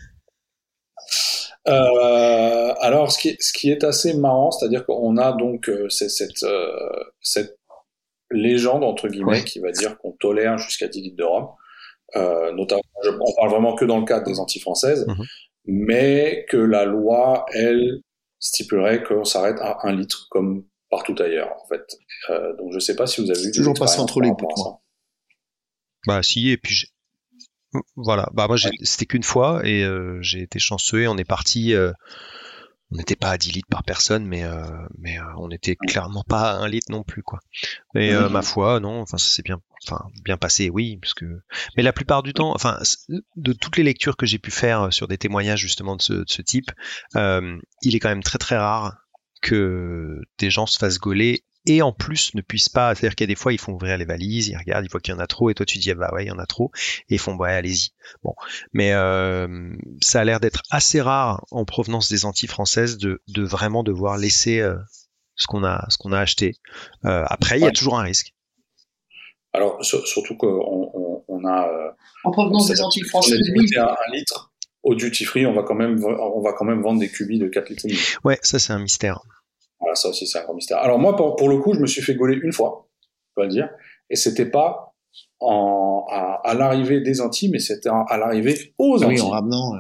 Euh, 1.67 2.73
alors, 2.79 3.12
ce 3.12 3.19
qui, 3.19 3.29
est, 3.29 3.38
ce 3.41 3.53
qui 3.53 3.69
est 3.71 3.84
assez 3.84 4.15
marrant, 4.15 4.49
c'est-à-dire 4.51 4.86
qu'on 4.86 5.17
a 5.17 5.31
donc 5.34 5.69
euh, 5.69 5.89
cette, 5.89 6.41
euh, 6.43 6.71
cette 7.21 7.55
légende, 8.31 8.84
entre 8.84 9.07
guillemets, 9.10 9.39
Ouais. 9.39 9.43
qui 9.43 9.60
va 9.60 9.71
dire 9.71 9.97
qu'on 9.99 10.12
tolère 10.13 10.57
jusqu'à 10.57 10.88
10 10.88 11.01
litres 11.01 11.17
de 11.17 11.23
rhum. 11.23 11.49
Notamment, 12.55 12.81
je- 13.03 13.10
on 13.12 13.34
parle 13.36 13.49
vraiment 13.51 13.75
que 13.75 13.86
dans 13.86 13.99
le 13.99 14.05
cadre 14.05 14.25
des 14.25 14.39
anti-françaises, 14.39 15.05
Mhm. 15.07 15.25
mais 15.65 16.45
que 16.49 16.57
la 16.57 16.86
loi, 16.86 17.45
elle, 17.53 17.99
stipulerait 18.41 19.04
qu'on 19.04 19.23
s'arrête 19.23 19.60
à 19.62 19.88
1 19.88 19.93
litre, 19.93 20.27
comme 20.30 20.65
partout 20.89 21.15
ailleurs, 21.19 21.54
en 21.63 21.67
fait. 21.69 21.97
Euh, 22.30 22.56
donc, 22.58 22.73
je 22.73 22.80
sais 22.80 22.95
pas 22.97 23.08
si 23.08 23.21
vous 23.21 23.32
avez 23.32 23.41
eu 23.41 23.51
des 23.51 23.58
Toujours 23.58 23.73
passé 23.75 23.99
entre 24.01 24.19
les 24.19 24.32
moi. 24.32 24.82
Bah 26.08 26.23
si, 26.23 26.49
et 26.49 26.58
puis 26.58 26.91
voilà. 27.95 28.30
Bah 28.34 28.47
moi 28.47 28.58
c'était 28.82 29.06
qu'une 29.06 29.23
fois 29.23 29.62
et 29.63 29.84
euh, 29.84 30.17
j'ai 30.21 30.41
été 30.41 30.60
chanceux. 30.60 31.04
et 31.04 31.08
On 31.08 31.17
est 31.17 31.23
parti 31.23 31.73
euh, 31.73 31.93
on 32.91 32.97
n'était 32.97 33.15
pas 33.15 33.32
à 33.32 33.38
10 33.38 33.51
litres 33.54 33.69
par 33.69 33.84
personne, 33.84 34.25
mais 34.25 34.43
mais 34.97 35.17
on 35.38 35.47
n'était 35.47 35.75
clairement 35.75 36.23
pas 36.27 36.51
à 36.51 36.56
1 36.58 36.67
litre 36.67 36.91
non 36.91 37.04
plus 37.04 37.23
quoi. 37.23 37.39
Mais 37.93 38.12
ma 38.30 38.41
foi, 38.41 38.80
non, 38.80 39.01
enfin 39.01 39.17
ça 39.17 39.30
s'est 39.30 39.43
bien, 39.43 39.62
enfin 39.88 40.06
bien 40.23 40.38
passé, 40.38 40.69
oui, 40.69 40.97
parce 40.97 41.13
que. 41.13 41.41
Mais 41.77 41.84
la 41.84 41.93
plupart 41.93 42.23
du 42.23 42.34
temps, 42.34 42.54
enfin 42.54 42.80
de 43.36 43.54
toutes 43.54 43.77
les 43.77 43.84
lectures 43.84 44.17
que 44.17 44.25
j'ai 44.25 44.39
pu 44.39 44.51
faire 44.51 44.91
sur 44.91 45.08
des 45.08 45.17
témoignages 45.17 45.62
justement 45.62 45.95
de 45.95 46.01
ce, 46.01 46.13
de 46.13 46.30
ce 46.30 46.41
type, 46.41 46.71
il 47.15 47.95
est 47.95 47.99
quand 47.99 48.10
même 48.10 48.23
très 48.23 48.39
très 48.39 48.58
rare 48.58 48.97
que 49.41 50.19
des 50.38 50.49
gens 50.49 50.65
se 50.65 50.77
fassent 50.77 50.99
gauler 50.99 51.45
et 51.65 51.82
en 51.82 51.91
plus 51.91 52.34
ne 52.34 52.41
puissent 52.41 52.69
pas, 52.69 52.95
c'est-à-dire 52.95 53.15
qu'il 53.15 53.26
y 53.26 53.30
a 53.30 53.34
des 53.34 53.36
fois 53.36 53.54
ils 53.54 53.60
font 53.60 53.74
ouvrir 53.74 53.97
les 53.97 54.06
valises, 54.06 54.47
ils 54.47 54.58
regardent, 54.58 54.86
ils 54.86 54.89
voient 54.89 55.00
qu'il 55.00 55.13
y 55.13 55.17
en 55.17 55.19
a 55.19 55.28
trop 55.28 55.50
et 55.50 55.54
toi 55.54 55.65
tu 55.65 55.78
dis 55.78 55.91
ah 55.91 55.95
bah 55.95 56.10
ouais 56.13 56.26
il 56.26 56.28
y 56.28 56.32
en 56.32 56.39
a 56.39 56.45
trop 56.45 56.71
et 57.10 57.15
ils 57.15 57.19
font 57.19 57.36
ouais 57.38 57.52
allez-y. 57.52 57.89
Bon, 58.24 58.34
mais 58.74 58.93
euh, 58.93 59.74
ça 60.02 60.21
a 60.21 60.24
l'air 60.24 60.39
d'être 60.39 60.63
assez 60.71 61.02
rare 61.02 61.45
en 61.52 61.65
provenance 61.65 62.10
des 62.10 62.26
Antilles 62.26 62.50
françaises 62.50 62.97
de, 62.97 63.21
de 63.28 63.43
vraiment 63.43 63.84
devoir 63.84 64.17
laisser 64.17 64.60
euh, 64.60 64.76
ce 65.36 65.45
qu'on 65.47 65.63
a 65.63 65.86
ce 65.89 65.97
qu'on 65.97 66.13
a 66.13 66.19
acheté. 66.19 66.56
Euh, 67.06 67.24
après 67.28 67.60
il 67.60 67.63
y 67.63 67.67
a 67.67 67.71
toujours 67.71 68.00
un 68.00 68.04
risque. 68.04 68.34
Alors 69.54 69.84
surtout 69.84 70.38
qu'on 70.38 70.47
on, 70.47 71.24
on, 71.28 71.45
a 71.45 71.95
en 72.24 72.32
provenance 72.32 72.69
des 72.69 72.82
Antilles 72.82 73.04
françaises, 73.04 73.39
un, 73.78 73.82
un 73.84 74.12
litre 74.13 74.52
au 74.82 74.95
duty 74.95 75.26
free, 75.26 75.45
on 75.45 75.54
va 75.54 75.62
quand 75.62 75.76
même 75.76 76.04
on 76.04 76.41
va 76.41 76.54
quand 76.54 76.65
même 76.65 76.82
vendre 76.82 77.00
des 77.00 77.10
cubis 77.10 77.38
de 77.38 77.47
4 77.47 77.69
litres. 77.69 78.19
Ouais, 78.24 78.39
ça 78.41 78.58
c'est 78.58 78.74
un 78.74 78.80
mystère. 78.80 79.21
Voilà, 79.81 79.95
ça 79.95 80.09
aussi, 80.09 80.27
c'est 80.27 80.39
un 80.39 80.43
grand 80.43 80.53
mystère. 80.53 80.77
Alors 80.77 80.99
moi, 80.99 81.15
pour, 81.15 81.49
le 81.49 81.57
coup, 81.57 81.73
je 81.73 81.79
me 81.79 81.87
suis 81.87 82.01
fait 82.01 82.15
gauler 82.15 82.39
une 82.41 82.53
fois, 82.53 82.87
on 83.35 83.41
va 83.41 83.47
le 83.47 83.51
dire, 83.51 83.69
et 84.09 84.15
c'était 84.15 84.45
pas 84.45 84.95
en, 85.39 86.05
à, 86.09 86.53
l'arrivée 86.53 87.01
des 87.01 87.19
Antilles, 87.19 87.49
mais 87.49 87.59
c'était 87.59 87.89
à 87.89 88.17
l'arrivée 88.17 88.73
aux 88.77 89.03
Antilles. 89.03 89.19
Oui, 89.19 89.21
en 89.21 89.29
ramenant. 89.29 89.73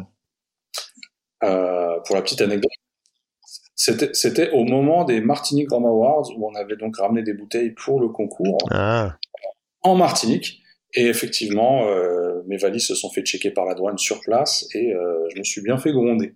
Euh, 1.43 1.99
pour 2.05 2.15
la 2.15 2.21
petite 2.21 2.41
anecdote, 2.41 2.71
c'était, 3.75 4.51
au 4.51 4.63
moment 4.63 5.05
des 5.05 5.21
Martinique 5.21 5.71
Rum 5.71 5.85
Awards 5.85 6.29
où 6.37 6.47
on 6.47 6.53
avait 6.53 6.75
donc 6.75 6.97
ramené 6.97 7.23
des 7.23 7.33
bouteilles 7.33 7.71
pour 7.71 7.99
le 7.99 8.09
concours 8.09 8.57
ah. 8.69 9.17
en 9.81 9.95
Martinique. 9.95 10.61
Et 10.93 11.07
effectivement, 11.07 11.87
euh, 11.87 12.43
mes 12.47 12.57
valises 12.57 12.85
se 12.85 12.95
sont 12.95 13.09
fait 13.09 13.21
checker 13.21 13.49
par 13.51 13.65
la 13.65 13.73
douane 13.73 13.97
sur 13.97 14.19
place 14.19 14.67
et 14.75 14.93
euh, 14.93 15.27
je 15.33 15.39
me 15.39 15.43
suis 15.43 15.61
bien 15.61 15.77
fait 15.77 15.91
gronder. 15.91 16.35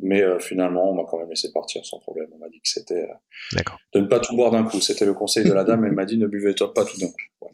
Mais 0.00 0.22
euh, 0.22 0.38
finalement, 0.38 0.90
on 0.90 0.94
m'a 0.94 1.04
quand 1.08 1.18
même 1.18 1.30
laissé 1.30 1.50
partir 1.52 1.84
sans 1.84 1.98
problème. 1.98 2.26
On 2.34 2.38
m'a 2.38 2.48
dit 2.48 2.60
que 2.60 2.68
c'était 2.68 3.08
euh, 3.54 3.62
de 3.94 4.00
ne 4.00 4.06
pas 4.06 4.20
tout 4.20 4.36
boire 4.36 4.50
d'un 4.50 4.64
coup. 4.64 4.80
C'était 4.80 5.06
le 5.06 5.14
conseil 5.14 5.44
de 5.44 5.52
la 5.52 5.64
dame. 5.64 5.84
Elle 5.84 5.92
m'a 5.92 6.04
dit 6.04 6.18
ne 6.18 6.26
buvez 6.26 6.54
pas 6.54 6.84
tout 6.84 6.98
d'un 6.98 7.06
coup. 7.06 7.48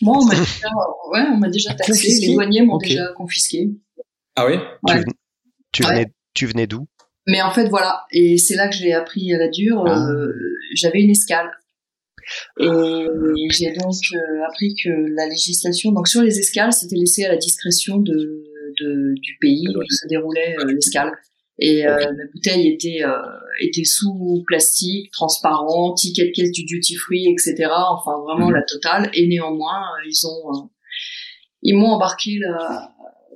Moi, 0.00 0.16
on 0.20 0.24
m'a 0.24 0.34
déjà, 0.34 0.68
ouais, 1.10 1.22
on 1.32 1.36
m'a 1.36 1.48
déjà 1.48 1.74
taxé. 1.74 2.20
Les 2.20 2.32
douaniers 2.32 2.62
m'ont 2.62 2.78
déjà 2.78 3.08
confisqué. 3.16 3.70
Ah 4.36 4.46
oui? 4.46 4.54
Ouais. 4.84 5.02
Tu, 5.72 5.82
venais, 5.82 6.06
tu 6.34 6.46
venais 6.46 6.66
d'où? 6.66 6.86
Mais 7.26 7.42
en 7.42 7.50
fait, 7.50 7.68
voilà. 7.68 8.04
Et 8.10 8.38
c'est 8.38 8.54
là 8.54 8.68
que 8.68 8.74
j'ai 8.74 8.92
appris 8.92 9.32
à 9.34 9.38
la 9.38 9.48
dure. 9.48 9.84
Ah. 9.86 10.08
Euh, 10.08 10.32
j'avais 10.74 11.00
une 11.00 11.10
escale. 11.10 11.50
Et 12.60 12.66
j'ai 13.50 13.72
donc 13.72 13.94
appris 14.46 14.74
que 14.84 14.90
la 15.14 15.26
législation, 15.26 15.92
donc 15.92 16.08
sur 16.08 16.22
les 16.22 16.38
escales, 16.38 16.72
c'était 16.72 16.96
laissé 16.96 17.24
à 17.24 17.28
la 17.30 17.36
discrétion 17.36 17.96
de, 17.96 18.44
de 18.80 19.14
du 19.16 19.36
pays 19.40 19.66
où 19.68 19.80
se 19.88 20.06
déroulait 20.08 20.56
l'escale. 20.66 21.12
Et 21.60 21.86
euh, 21.86 21.96
la 21.96 22.24
bouteille 22.32 22.68
était 22.68 23.02
euh, 23.02 23.16
était 23.60 23.84
sous 23.84 24.44
plastique, 24.46 25.10
transparent, 25.10 25.92
ticket 25.94 26.26
de 26.26 26.30
caisse 26.30 26.52
du 26.52 26.64
duty 26.64 26.94
free, 26.94 27.26
etc. 27.26 27.68
Enfin 27.90 28.12
vraiment 28.24 28.48
mhm. 28.48 28.54
la 28.54 28.62
totale. 28.62 29.10
Et 29.14 29.26
néanmoins, 29.26 29.80
euh, 29.80 30.08
ils 30.08 30.26
ont 30.26 30.70
ils 31.62 31.76
m'ont 31.76 31.88
embarqué 31.88 32.38
là. 32.38 32.92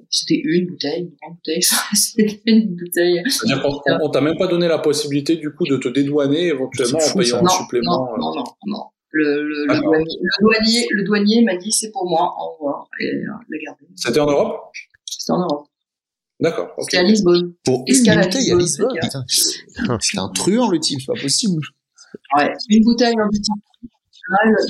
C'était 0.09 0.41
une 0.45 0.67
bouteille, 0.67 1.01
une 1.01 1.15
grande 1.21 1.37
bouteille. 1.37 1.63
C'était 1.95 2.43
une 2.47 2.77
bouteille. 2.77 3.23
C'est-à-dire 3.27 3.63
qu'on 3.63 4.11
t'a 4.11 4.21
même 4.21 4.37
pas 4.37 4.47
donné 4.47 4.69
la 4.69 4.79
possibilité 4.79 5.37
du 5.37 5.53
coup 5.53 5.67
de 5.67 5.79
te 5.79 5.89
dédouaner 5.89 6.49
éventuellement 6.49 6.99
en 6.99 7.19
payant 7.19 7.45
un 7.45 7.49
supplément. 7.49 8.11
Non, 8.19 8.19
non, 8.19 8.35
non, 8.37 8.45
non. 8.67 8.85
Le, 9.15 9.43
le, 9.43 9.67
le, 9.67 9.81
douanier, 9.81 10.19
le, 10.21 10.43
douanier, 10.43 10.87
le 10.91 11.05
douanier 11.05 11.43
m'a 11.45 11.57
dit 11.57 11.71
c'est 11.71 11.91
pour 11.91 12.09
moi, 12.09 12.35
au 12.39 12.53
revoir, 12.53 12.89
et 12.99 13.13
l'a 13.13 13.59
gardé. 13.63 13.85
C'était 13.95 14.21
en 14.21 14.27
Europe? 14.27 14.71
C'était 15.05 15.33
en 15.33 15.41
Europe. 15.41 15.67
D'accord. 16.43 16.75
C'était 16.81 16.99
à 16.99 17.03
Lisbonne. 17.03 17.55
Pour 17.65 17.85
une 17.87 18.05
bouteille 18.05 18.51
à 18.51 18.57
Lisbonne, 18.57 18.99
c'est 20.01 20.19
un 20.19 20.29
truand 20.29 20.69
le 20.69 20.81
type, 20.81 21.01
c'est 21.01 21.13
pas 21.13 21.21
possible. 21.21 21.63
Ouais, 22.37 22.53
une 22.69 22.85
bouteille 22.85 23.15
en 23.15 23.29
duty 23.29 23.51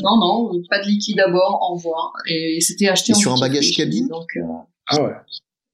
non, 0.03 0.17
non, 0.19 0.63
pas 0.69 0.81
de 0.81 0.87
liquide 0.87 1.17
d'abord, 1.17 1.61
au 1.63 1.75
revoir. 1.75 2.13
Et 2.29 2.61
c'était 2.61 2.89
acheté 2.89 3.13
Et 3.13 3.15
sur 3.15 3.33
un 3.33 3.39
bagage 3.39 3.73
cabine? 3.73 4.09
Donc, 4.09 4.29
euh, 4.37 4.41
Ah 4.89 5.03
ouais. 5.03 5.13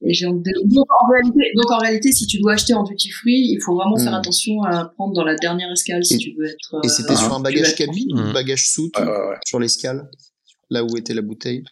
Et 0.01 0.13
j'ai 0.13 0.27
donc, 0.27 0.45
en 0.45 1.07
réalité, 1.11 1.39
donc 1.55 1.71
en 1.71 1.77
réalité, 1.77 2.11
si 2.11 2.25
tu 2.25 2.39
dois 2.39 2.53
acheter 2.53 2.73
en 2.73 2.83
duty 2.83 3.09
free, 3.09 3.51
il 3.51 3.59
faut 3.61 3.75
vraiment 3.75 3.97
faire 3.97 4.13
hmm. 4.13 4.15
attention 4.15 4.63
à 4.63 4.85
prendre 4.85 5.13
dans 5.13 5.25
la 5.25 5.35
dernière 5.35 5.71
escale 5.71 6.05
si 6.05 6.17
tu 6.17 6.33
veux 6.37 6.45
être. 6.45 6.79
Et 6.83 6.87
c'était 6.87 7.13
euh, 7.13 7.17
sur 7.17 7.33
un 7.33 7.41
bagage 7.41 7.75
cabine 7.75 8.13
ou 8.13 8.19
un 8.19 8.33
bagage 8.33 8.69
soute 8.69 8.95
sur 9.45 9.59
l'escale, 9.59 10.09
là 10.69 10.83
où 10.83 10.95
était 10.95 11.13
la 11.13 11.21
bouteille? 11.21 11.63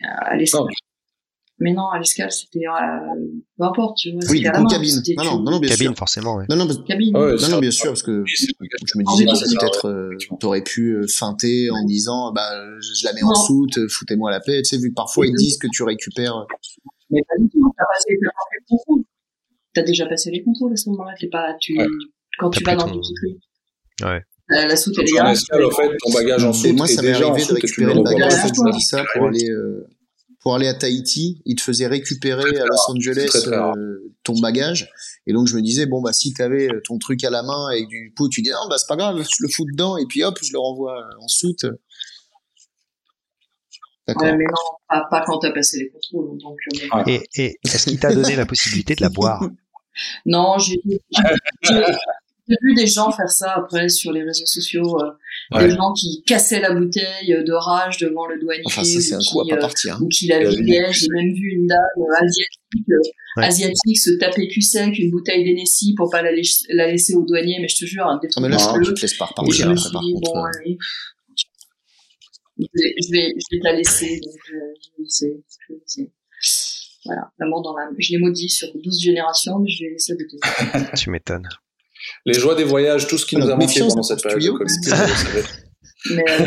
À 0.00 0.34
l'escale. 0.36 0.62
Mais 1.62 1.72
non, 1.72 1.88
à 1.90 1.98
l'escale, 1.98 2.32
c'était 2.32 2.66
euh, 2.66 3.14
peu 3.56 3.64
importe, 3.64 3.96
tu 3.98 4.10
vois. 4.10 4.20
Oui, 4.28 4.40
du 4.40 4.50
coup, 4.50 4.66
cabine. 4.66 5.02
Non, 5.16 5.38
non, 5.38 5.50
non, 5.52 5.58
bien 5.60 5.70
cabine, 5.70 5.88
sûr. 5.88 5.96
forcément, 5.96 6.36
ouais. 6.36 6.44
Non, 6.48 6.56
non, 6.56 6.66
cabine. 6.82 7.12
non, 7.12 7.48
non, 7.50 7.58
bien 7.60 7.70
sûr, 7.70 7.90
parce 7.90 8.02
que 8.02 8.24
je 8.26 8.98
me 8.98 9.04
disais, 9.04 9.24
bah, 9.24 9.32
peut-être, 9.60 9.88
euh, 9.88 10.36
t'aurais 10.40 10.62
pu 10.62 10.94
euh, 10.94 11.06
feinter 11.06 11.70
en 11.70 11.84
disant, 11.84 12.32
bah, 12.32 12.50
je 12.80 13.04
la 13.04 13.12
mets 13.12 13.22
en 13.22 13.34
soute, 13.34 13.78
foutez-moi 13.88 14.32
la 14.32 14.40
paix. 14.40 14.60
Tu 14.62 14.76
sais, 14.76 14.78
vu 14.78 14.90
que 14.90 14.94
parfois 14.94 15.26
ils 15.26 15.34
disent 15.36 15.58
que 15.58 15.68
tu 15.72 15.84
récupères. 15.84 16.46
Mais 17.10 17.20
pas 17.28 17.40
du 17.40 17.48
tout, 17.48 17.72
t'as 17.78 17.84
passé 17.84 18.06
les 18.10 18.18
contrôles. 18.68 19.04
T'as 19.74 19.82
déjà 19.82 20.06
passé 20.06 20.30
les 20.32 20.42
contrôles 20.42 20.72
à 20.72 20.76
ce 20.76 20.90
moment-là, 20.90 21.14
t'es 21.18 21.28
pas, 21.28 21.54
tu, 21.60 21.76
quand 22.38 22.50
tu 22.50 22.64
vas 22.64 22.74
dans 22.74 22.86
le 22.86 22.98
petit 22.98 23.14
truc. 23.14 24.10
Ouais. 24.10 24.20
La, 24.48 24.76
soute, 24.76 24.94
elle 24.98 25.08
est 25.08 25.12
là. 25.12 25.30
En 25.30 25.70
fait, 25.70 25.96
ton 25.98 26.12
bagage 26.12 26.44
en 26.44 26.52
soute. 26.52 26.66
Et 26.66 26.72
moi, 26.72 26.88
ça 26.88 27.02
m'est 27.02 27.12
arrivé 27.12 27.46
de 27.46 27.52
récupérer 27.52 27.94
le 27.94 28.02
bagage, 28.02 28.32
je 28.32 28.62
me 28.62 28.72
dis 28.72 28.82
ça 28.82 29.04
pour 29.14 29.28
aller, 29.28 29.48
pour 30.42 30.54
aller 30.54 30.66
à 30.68 30.74
Tahiti, 30.74 31.40
il 31.44 31.54
te 31.56 31.62
faisait 31.62 31.86
récupérer 31.86 32.58
à 32.58 32.64
Los 32.64 32.90
Angeles 32.90 33.46
euh, 33.46 34.12
ton 34.24 34.38
bagage. 34.40 34.90
Et 35.26 35.32
donc 35.32 35.46
je 35.46 35.56
me 35.56 35.62
disais 35.62 35.86
bon 35.86 36.02
bah 36.02 36.12
si 36.12 36.34
t'avais 36.34 36.68
euh, 36.68 36.80
ton 36.84 36.98
truc 36.98 37.22
à 37.24 37.30
la 37.30 37.42
main 37.42 37.70
et 37.70 37.86
du 37.86 38.12
coup 38.16 38.28
tu 38.28 38.42
dis 38.42 38.50
non 38.50 38.68
bah 38.68 38.76
c'est 38.76 38.88
pas 38.88 38.96
grave, 38.96 39.22
je 39.22 39.36
le 39.40 39.48
fous 39.48 39.64
dedans 39.70 39.96
et 39.96 40.06
puis 40.06 40.24
hop 40.24 40.36
je 40.42 40.52
le 40.52 40.58
renvoie 40.58 40.98
en 41.20 41.28
soute. 41.28 41.64
D'accord. 44.06 44.24
Ouais, 44.24 44.36
mais 44.36 44.44
non, 44.44 44.76
pas, 44.88 45.06
pas 45.08 45.24
quand 45.24 45.38
t'as 45.38 45.52
passé 45.52 45.78
les 45.78 45.90
contrôles. 45.90 46.38
Donc, 46.38 46.58
euh, 46.96 47.04
Et, 47.06 47.22
et 47.36 47.58
est-ce 47.64 47.88
qu'il 47.88 48.00
t'a 48.00 48.12
donné 48.12 48.34
la 48.34 48.46
possibilité 48.46 48.94
de 48.94 49.02
la 49.02 49.10
boire 49.10 49.48
Non, 50.26 50.58
j'ai 50.58 50.80
j'ai 51.62 52.56
vu 52.60 52.74
des 52.74 52.86
gens 52.86 53.12
faire 53.12 53.30
ça 53.30 53.52
après 53.52 53.88
sur 53.88 54.10
les 54.10 54.24
réseaux 54.24 54.46
sociaux, 54.46 55.00
euh, 55.00 55.12
des 55.58 55.70
gens 55.70 55.92
qui 55.92 56.22
cassaient 56.26 56.60
la 56.60 56.72
bouteille 56.72 57.28
de 57.28 57.52
rage 57.52 57.98
devant 57.98 58.26
le 58.26 58.38
douanier, 58.38 58.62
enfin, 58.66 58.84
ça, 58.84 59.00
c'est 59.00 59.14
un 59.14 59.18
coup 59.18 59.40
à 59.40 59.48
pas 59.48 59.56
euh, 59.56 59.60
partir, 59.60 59.96
hein. 59.96 60.00
ou 60.02 60.08
qui 60.08 60.26
la 60.26 60.44
vidaient. 60.44 60.92
J'ai 60.92 61.08
même 61.10 61.32
vu 61.32 61.52
une 61.52 61.66
dame 61.66 61.78
euh, 61.98 62.24
asiatique, 62.24 62.86
asiatique 63.36 63.98
se 63.98 64.10
taper 64.18 64.48
cul 64.48 64.62
sec 64.62 64.98
une 64.98 65.10
bouteille 65.10 65.44
d'Enessi 65.44 65.94
pour 65.94 66.10
pas 66.10 66.22
la, 66.22 66.30
la, 66.70 66.90
laisser 66.90 67.14
au 67.14 67.24
douanier, 67.24 67.58
mais 67.60 67.68
je 67.68 67.76
te 67.76 67.84
jure, 67.84 68.06
un 68.06 68.18
des 68.18 68.28
trucs. 68.28 68.42
mais 68.42 68.48
là, 68.48 68.56
tu 68.84 68.94
te 68.94 69.00
laisses 69.00 69.16
pas 69.16 69.26
repartir. 69.26 69.66
Je 69.66 69.70
me 69.70 69.76
suis 69.76 69.90
dit, 69.90 70.14
bon, 70.22 70.44
allez, 70.44 70.78
je 72.58 72.64
vais, 72.74 72.94
je 73.00 73.12
vais, 73.12 73.28
je 73.36 73.56
vais 73.56 73.60
te 73.60 73.64
la 73.64 73.76
laisser. 73.76 74.20
Donc, 74.20 74.34
je, 74.98 75.04
sais, 75.08 75.42
je 75.68 75.74
sais. 75.86 76.10
Voilà, 77.04 77.32
l'amour 77.38 77.62
dans 77.62 77.76
l'âme. 77.76 77.94
Je 77.98 78.12
l'ai 78.12 78.18
maudit 78.18 78.48
sur 78.48 78.68
12 78.72 79.00
générations, 79.00 79.58
mais 79.58 79.68
je 79.68 79.84
vais 79.84 79.90
laisser 79.90 80.12
la 80.12 80.18
bouteille. 80.24 80.90
tu 80.96 81.10
m'étonnes 81.10 81.48
les 82.24 82.34
joies 82.34 82.54
des 82.54 82.64
voyages, 82.64 83.06
tout 83.06 83.18
ce 83.18 83.26
qui 83.26 83.36
nous 83.36 83.48
a 83.48 83.56
manqué 83.56 83.80
pendant 83.80 84.02
cette 84.02 84.22
période 84.22 84.42
de 84.42 84.50
Covid. 84.50 85.44
Mais, 86.10 86.24
euh, 86.28 86.46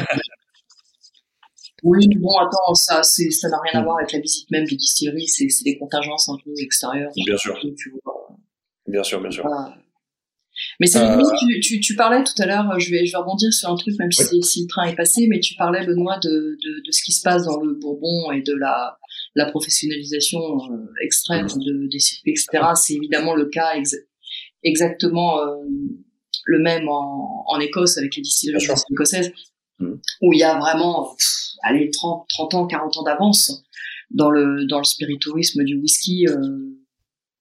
oui, 1.84 2.08
bon, 2.18 2.36
attends, 2.40 2.74
ça, 2.74 3.04
c'est, 3.04 3.30
ça 3.30 3.48
n'a 3.48 3.60
rien 3.60 3.80
à 3.80 3.84
voir 3.84 3.98
avec 3.98 4.12
la 4.12 4.20
visite 4.20 4.50
même 4.52 4.66
des 4.66 4.76
distilleries, 4.76 5.28
c'est, 5.28 5.48
c'est 5.50 5.64
des 5.64 5.78
contingences 5.78 6.28
un 6.30 6.38
peu 6.44 6.52
extérieures. 6.60 7.12
Bien 7.16 7.38
sûr. 7.38 7.58
bien 8.88 9.04
sûr, 9.04 9.22
bien 9.22 9.32
sûr. 9.32 9.46
Mais 10.80 10.88
c'est 10.88 11.00
euh... 11.00 11.22
tu, 11.38 11.60
tu, 11.60 11.80
tu, 11.80 11.96
parlais 11.96 12.24
tout 12.24 12.42
à 12.42 12.46
l'heure, 12.46 12.80
je 12.80 12.90
vais, 12.90 13.06
je 13.06 13.12
vais 13.12 13.18
rebondir 13.18 13.52
sur 13.54 13.70
un 13.70 13.76
truc, 13.76 13.94
même 14.00 14.12
si, 14.12 14.42
si, 14.42 14.62
le 14.62 14.68
train 14.68 14.86
est 14.86 14.96
passé, 14.96 15.28
mais 15.30 15.40
tu 15.40 15.54
parlais, 15.56 15.86
Benoît, 15.86 16.18
de, 16.20 16.30
de, 16.30 16.82
de 16.86 16.92
ce 16.92 17.04
qui 17.04 17.12
se 17.12 17.22
passe 17.22 17.44
dans 17.46 17.62
le 17.62 17.76
Bourbon 17.76 18.32
et 18.32 18.42
de 18.42 18.54
la, 18.54 18.98
la 19.36 19.46
professionnalisation 19.52 20.40
euh, 20.40 20.88
extrême 21.04 21.48
de, 21.48 21.88
des 21.88 22.00
circuits, 22.00 22.32
etc. 22.32 22.66
C'est 22.76 22.94
évidemment 22.94 23.36
le 23.36 23.46
cas 23.46 23.74
exactement 24.66 25.40
euh, 25.40 25.56
le 26.46 26.60
même 26.60 26.90
en, 26.90 27.46
en, 27.48 27.60
Écosse 27.60 27.98
avec 27.98 28.16
les 28.16 28.22
distilleries 28.22 28.66
écossaises, 28.92 29.32
mmh. 29.80 29.94
où 30.22 30.34
il 30.34 30.40
y 30.40 30.44
a 30.44 30.58
vraiment, 30.60 31.16
allez, 31.64 31.90
30, 31.92 32.26
30 32.28 32.54
ans, 32.56 32.68
40 32.68 32.98
ans 32.98 33.04
d'avance 33.04 33.64
dans 34.12 34.30
le, 34.30 34.66
dans 34.68 34.80
le 34.80 34.84
spiritourisme 34.84 35.64
du 35.64 35.78
whisky, 35.78 36.28
euh, 36.28 36.36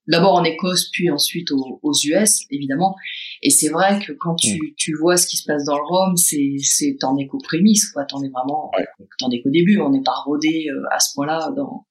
d'abord 0.06 0.34
en 0.34 0.44
Écosse, 0.44 0.90
puis 0.90 1.10
ensuite 1.10 1.50
aux, 1.50 1.80
aux 1.82 1.92
US, 2.04 2.40
évidemment. 2.50 2.94
Et 3.42 3.50
c'est 3.50 3.68
vrai 3.68 3.98
que 4.04 4.12
quand 4.12 4.36
tu, 4.36 4.54
mmh. 4.54 4.74
tu 4.76 4.94
vois 4.98 5.16
ce 5.16 5.26
qui 5.26 5.36
se 5.36 5.44
passe 5.44 5.64
dans 5.64 5.76
le 5.76 5.84
Rhum, 5.84 6.16
c'est, 6.16 6.56
c'est, 6.60 6.96
t'en 7.00 7.16
es 7.18 7.26
qu'aux 7.26 7.38
prémices, 7.38 7.90
quoi. 7.90 8.04
T'en 8.04 8.22
es 8.22 8.28
vraiment, 8.28 8.70
ouais. 8.76 8.86
t'en 9.18 9.30
es 9.30 9.42
qu'au 9.42 9.50
début. 9.50 9.80
On 9.80 9.90
n'est 9.90 10.02
pas 10.02 10.14
rodé 10.24 10.66
euh, 10.70 10.82
à 10.90 11.00
ce 11.00 11.14
point-là 11.14 11.50
dans, 11.56 11.86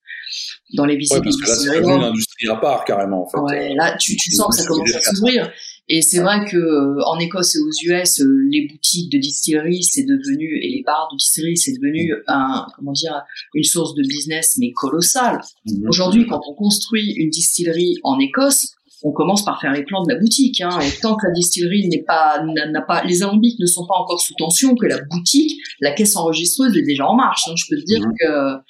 dans 0.73 0.85
les 0.85 0.97
visites. 0.97 1.17
Ouais, 1.17 1.23
parce 1.23 1.37
que 1.37 1.47
là, 1.47 1.55
c'est 1.55 1.79
une 1.79 2.03
industrie 2.03 2.47
à 2.47 2.55
part 2.55 2.85
carrément. 2.85 3.23
En 3.23 3.29
fait. 3.29 3.55
Ouais, 3.55 3.75
là, 3.75 3.95
tu, 3.97 4.15
tu 4.15 4.31
sens 4.31 4.55
que 4.55 4.61
ça 4.61 4.67
commence 4.67 4.95
à 4.95 5.01
s'ouvrir. 5.01 5.51
Et 5.89 6.01
c'est 6.01 6.21
vrai 6.21 6.45
que 6.49 6.55
euh, 6.55 7.03
en 7.05 7.19
Écosse 7.19 7.55
et 7.55 7.59
aux 7.59 7.93
US, 7.93 8.21
euh, 8.21 8.47
les 8.49 8.67
boutiques 8.67 9.11
de 9.11 9.17
distillerie, 9.17 9.83
c'est 9.83 10.03
devenu 10.03 10.57
et 10.61 10.69
les 10.69 10.83
bars 10.85 11.09
de 11.11 11.17
distillerie, 11.17 11.57
c'est 11.57 11.73
devenu 11.73 12.13
un 12.27 12.65
comment 12.77 12.93
dire 12.93 13.21
une 13.53 13.65
source 13.65 13.93
de 13.93 14.01
business 14.01 14.55
mais 14.59 14.71
colossale. 14.71 15.41
Mhm. 15.65 15.89
Aujourd'hui, 15.89 16.25
quand 16.25 16.39
on 16.47 16.53
construit 16.53 17.13
une 17.17 17.29
distillerie 17.29 17.97
en 18.03 18.17
Écosse, 18.19 18.75
on 19.03 19.11
commence 19.11 19.43
par 19.43 19.59
faire 19.59 19.73
les 19.73 19.83
plans 19.83 20.01
de 20.03 20.13
la 20.13 20.19
boutique. 20.19 20.61
Hein, 20.61 20.79
et 20.79 20.89
tant 21.01 21.15
que 21.15 21.27
la 21.27 21.33
distillerie 21.33 21.87
n'est 21.89 22.03
pas, 22.03 22.41
n'a 22.43 22.81
pas, 22.81 23.03
les 23.03 23.21
alambics 23.21 23.59
ne 23.59 23.65
sont 23.65 23.85
pas 23.85 23.95
encore 23.95 24.21
sous 24.21 24.33
tension, 24.35 24.75
que 24.75 24.85
la 24.85 24.99
boutique, 25.11 25.59
la 25.81 25.91
caisse 25.91 26.15
enregistreuse 26.15 26.75
est 26.77 26.83
déjà 26.83 27.05
en 27.05 27.15
marche. 27.15 27.47
Hein, 27.47 27.53
je 27.57 27.65
peux 27.69 27.79
te 27.79 27.85
dire 27.85 27.99
mhm. 27.99 28.13
que, 28.19 28.63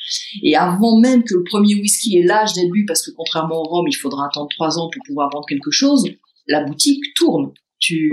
et 0.43 0.55
avant 0.55 0.99
même 0.99 1.23
que 1.23 1.35
le 1.35 1.43
premier 1.43 1.75
whisky 1.75 2.17
ait 2.17 2.23
l'âge 2.23 2.53
d'être 2.53 2.71
bu, 2.71 2.85
parce 2.85 3.05
que 3.05 3.11
contrairement 3.11 3.61
au 3.61 3.63
rhum, 3.63 3.85
il 3.87 3.95
faudra 3.95 4.25
attendre 4.25 4.49
trois 4.49 4.79
ans 4.79 4.89
pour 4.91 5.03
pouvoir 5.05 5.29
vendre 5.31 5.45
quelque 5.47 5.71
chose, 5.71 6.03
la 6.47 6.63
boutique 6.63 7.03
tourne. 7.15 7.51
Tu, 7.79 8.11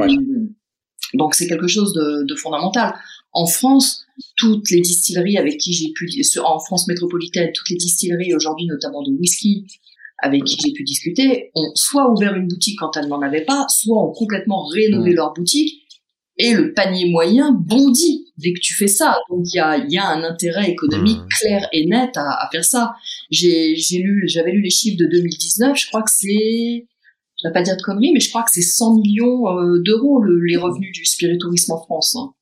donc 1.15 1.35
c'est 1.35 1.47
quelque 1.47 1.69
chose 1.69 1.93
de, 1.95 2.25
de 2.27 2.35
fondamental. 2.35 2.95
En 3.33 3.47
France, 3.47 4.05
toutes 4.37 4.71
les 4.71 4.81
distilleries 4.81 5.39
avec 5.39 5.59
qui 5.59 5.73
j'ai 5.73 5.93
pu, 5.95 6.09
en 6.45 6.59
France 6.59 6.89
métropolitaine, 6.89 7.51
toutes 7.55 7.71
les 7.71 7.77
distilleries 7.77 8.35
aujourd'hui, 8.35 8.67
notamment 8.67 9.03
de 9.03 9.13
whisky, 9.13 9.67
avec 10.23 10.45
qui 10.45 10.57
j'ai 10.65 10.73
pu 10.73 10.85
discuter, 10.85 11.51
ont 11.55 11.71
soit 11.75 12.11
ouvert 12.11 12.35
une 12.35 12.49
boutique 12.49 12.79
quand 12.79 12.97
elles 12.97 13.09
n'en 13.09 13.21
avaient 13.21 13.45
pas, 13.45 13.67
soit 13.69 14.03
ont 14.03 14.13
complètement 14.13 14.67
rénové 14.67 15.13
mmh. 15.13 15.17
leur 15.17 15.33
boutique. 15.33 15.83
Et 16.37 16.55
le 16.55 16.73
panier 16.73 17.11
moyen 17.11 17.53
bondit 17.53 18.33
dès 18.39 18.55
que 18.55 18.61
tu 18.61 18.75
fais 18.75 18.89
ça. 18.89 19.19
Donc 19.29 19.45
il 19.53 19.57
y 19.57 19.61
a, 19.61 19.77
y 19.89 19.99
a 19.99 20.09
un 20.09 20.23
intérêt 20.23 20.71
économique 20.71 21.19
mmh. 21.19 21.29
clair 21.39 21.69
et 21.73 21.87
net 21.87 22.17
à, 22.17 22.23
à 22.23 22.49
faire 22.51 22.65
ça. 22.65 22.93
J'ai 23.31 23.75
lu, 24.03 24.25
j'avais 24.27 24.53
lu 24.53 24.63
les 24.63 24.71
chiffres 24.71 24.97
de 24.99 25.07
2019. 25.07 25.77
Je 25.77 25.87
crois 25.89 26.03
que 26.03 26.11
c'est, 26.11 26.87
je 27.43 27.49
vais 27.49 27.53
pas 27.53 27.63
dire 27.63 27.77
de 27.77 27.83
conneries, 27.83 28.13
mais 28.13 28.21
je 28.21 28.31
crois 28.31 28.43
que 28.43 28.51
c'est 28.53 28.63
100 28.63 28.97
millions 28.97 29.49
euh, 29.49 29.83
d'euros 29.85 30.23
les 30.25 30.57
revenus 30.57 30.93
du 30.93 31.05
spiritourisme 31.05 31.73
en 31.73 31.83
France. 31.83 32.17
Hein. 32.17 32.33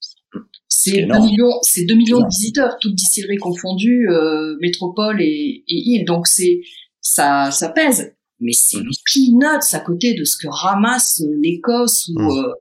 C'est 0.68 1.02
2 1.02 1.18
millions, 1.18 1.58
c'est 1.62 1.84
2 1.84 1.94
millions 1.94 2.20
de 2.20 2.28
visiteurs, 2.28 2.76
toutes 2.80 2.94
distilleries 2.94 3.38
confondues, 3.38 4.08
euh, 4.10 4.56
métropole 4.60 5.20
et, 5.20 5.64
et 5.66 5.74
île. 5.74 6.04
Donc 6.04 6.28
c'est 6.28 6.60
ça, 7.00 7.50
ça 7.50 7.68
pèse. 7.70 8.14
Mais 8.40 8.52
c'est 8.52 8.78
mmh. 8.78 8.90
peanuts 9.12 9.72
à 9.72 9.80
côté 9.80 10.14
de 10.14 10.24
ce 10.24 10.36
que 10.36 10.48
ramasse 10.48 11.22
l'Écosse 11.42 12.08
ou, 12.08 12.20
mmh. 12.20 12.30
euh, 12.30 12.52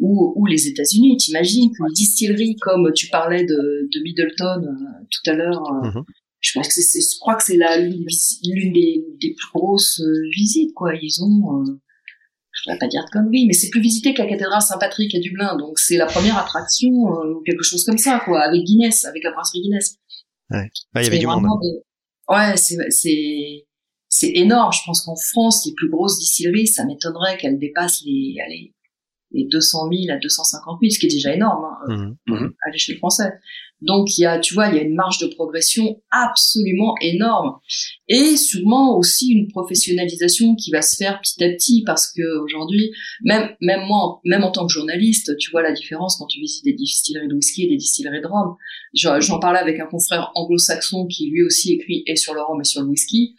ou, 0.00 0.32
ou, 0.36 0.46
les 0.46 0.66
États-Unis. 0.66 1.16
T'imagines 1.16 1.70
qu'une 1.70 1.92
distillerie 1.94 2.56
comme 2.56 2.92
tu 2.92 3.08
parlais 3.08 3.44
de, 3.44 3.88
de 3.92 4.02
Middleton 4.02 4.64
euh, 4.64 5.04
tout 5.10 5.30
à 5.30 5.34
l'heure, 5.34 5.62
euh, 5.62 5.88
mmh. 5.88 6.04
je, 6.40 6.52
pense 6.54 6.68
que 6.68 6.74
c'est, 6.74 7.00
je 7.00 7.18
crois 7.20 7.36
que 7.36 7.44
c'est 7.44 7.56
la 7.56 7.78
l'une 7.78 8.72
des, 8.72 9.04
des, 9.20 9.34
plus 9.34 9.48
grosses 9.54 10.00
euh, 10.00 10.28
visites. 10.36 10.74
quoi. 10.74 10.92
Ils 11.00 11.22
ont, 11.22 11.64
je 12.50 12.70
ne 12.70 12.74
vais 12.74 12.78
pas 12.80 12.88
dire 12.88 13.04
de 13.04 13.10
conneries, 13.10 13.46
mais 13.46 13.52
c'est 13.52 13.70
plus 13.70 13.80
visité 13.80 14.14
que 14.14 14.22
la 14.22 14.28
cathédrale 14.28 14.60
Saint-Patrick 14.60 15.14
à 15.14 15.20
Dublin. 15.20 15.56
Donc 15.56 15.78
c'est 15.78 15.96
la 15.96 16.06
première 16.06 16.36
attraction 16.36 16.90
ou 16.90 17.42
quelque 17.46 17.62
chose 17.62 17.84
comme 17.84 17.98
ça, 17.98 18.20
quoi, 18.24 18.40
avec 18.40 18.64
Guinness, 18.64 19.04
avec 19.04 19.22
la 19.22 19.30
brasserie 19.30 19.60
Guinness. 19.60 19.98
Ouais. 20.50 20.68
il 20.96 21.02
y 21.04 21.06
avait 21.06 21.18
du 21.18 21.26
monde. 21.26 21.46
Ouais, 22.28 22.56
c'est, 22.56 22.76
c'est, 22.90 23.66
c'est 24.14 24.32
énorme. 24.34 24.70
Je 24.74 24.80
pense 24.84 25.00
qu'en 25.00 25.16
France, 25.16 25.64
les 25.64 25.72
plus 25.72 25.88
grosses 25.88 26.18
distilleries, 26.18 26.66
ça 26.66 26.84
m'étonnerait 26.84 27.38
qu'elles 27.38 27.58
dépassent 27.58 28.02
les, 28.04 28.34
allez, 28.44 28.74
les 29.30 29.46
200 29.50 29.88
000 29.90 30.14
à 30.14 30.18
250 30.18 30.80
000, 30.82 30.90
ce 30.90 30.98
qui 30.98 31.06
est 31.06 31.08
déjà 31.08 31.34
énorme 31.34 31.64
hein, 31.64 32.14
mmh. 32.26 32.32
Mmh. 32.34 32.52
à 32.66 32.70
l'échelle 32.70 32.98
française. 32.98 33.32
Donc 33.80 34.16
il 34.16 34.20
y 34.20 34.26
a, 34.26 34.38
tu 34.38 34.52
vois, 34.52 34.68
il 34.68 34.76
y 34.76 34.78
a 34.78 34.82
une 34.82 34.94
marge 34.94 35.18
de 35.18 35.26
progression 35.26 36.00
absolument 36.10 36.94
énorme 37.00 37.58
et 38.06 38.36
sûrement 38.36 38.96
aussi 38.96 39.32
une 39.32 39.48
professionnalisation 39.48 40.54
qui 40.54 40.70
va 40.70 40.82
se 40.82 40.94
faire 40.94 41.20
petit 41.20 41.42
à 41.42 41.48
petit 41.48 41.82
parce 41.84 42.12
que 42.12 42.22
aujourd'hui, 42.44 42.92
même 43.24 43.48
même 43.60 43.86
moi, 43.86 44.20
même 44.24 44.44
en 44.44 44.52
tant 44.52 44.66
que 44.66 44.72
journaliste, 44.72 45.36
tu 45.38 45.50
vois 45.50 45.62
la 45.62 45.72
différence 45.72 46.16
quand 46.16 46.26
tu 46.26 46.38
visites 46.38 46.64
des 46.64 46.74
distilleries 46.74 47.28
de 47.28 47.34
whisky 47.34 47.64
et 47.64 47.68
des 47.70 47.76
distilleries 47.76 48.20
de 48.20 48.26
rhum. 48.26 48.54
J'en 48.94 49.40
parlais 49.40 49.58
avec 49.58 49.80
un 49.80 49.86
confrère 49.86 50.30
anglo-saxon 50.36 51.06
qui 51.06 51.30
lui 51.30 51.42
aussi 51.42 51.72
écrit 51.72 52.04
et 52.06 52.14
sur 52.14 52.34
le 52.34 52.42
rhum 52.42 52.60
et 52.60 52.64
sur 52.64 52.82
le 52.82 52.88
whisky 52.88 53.34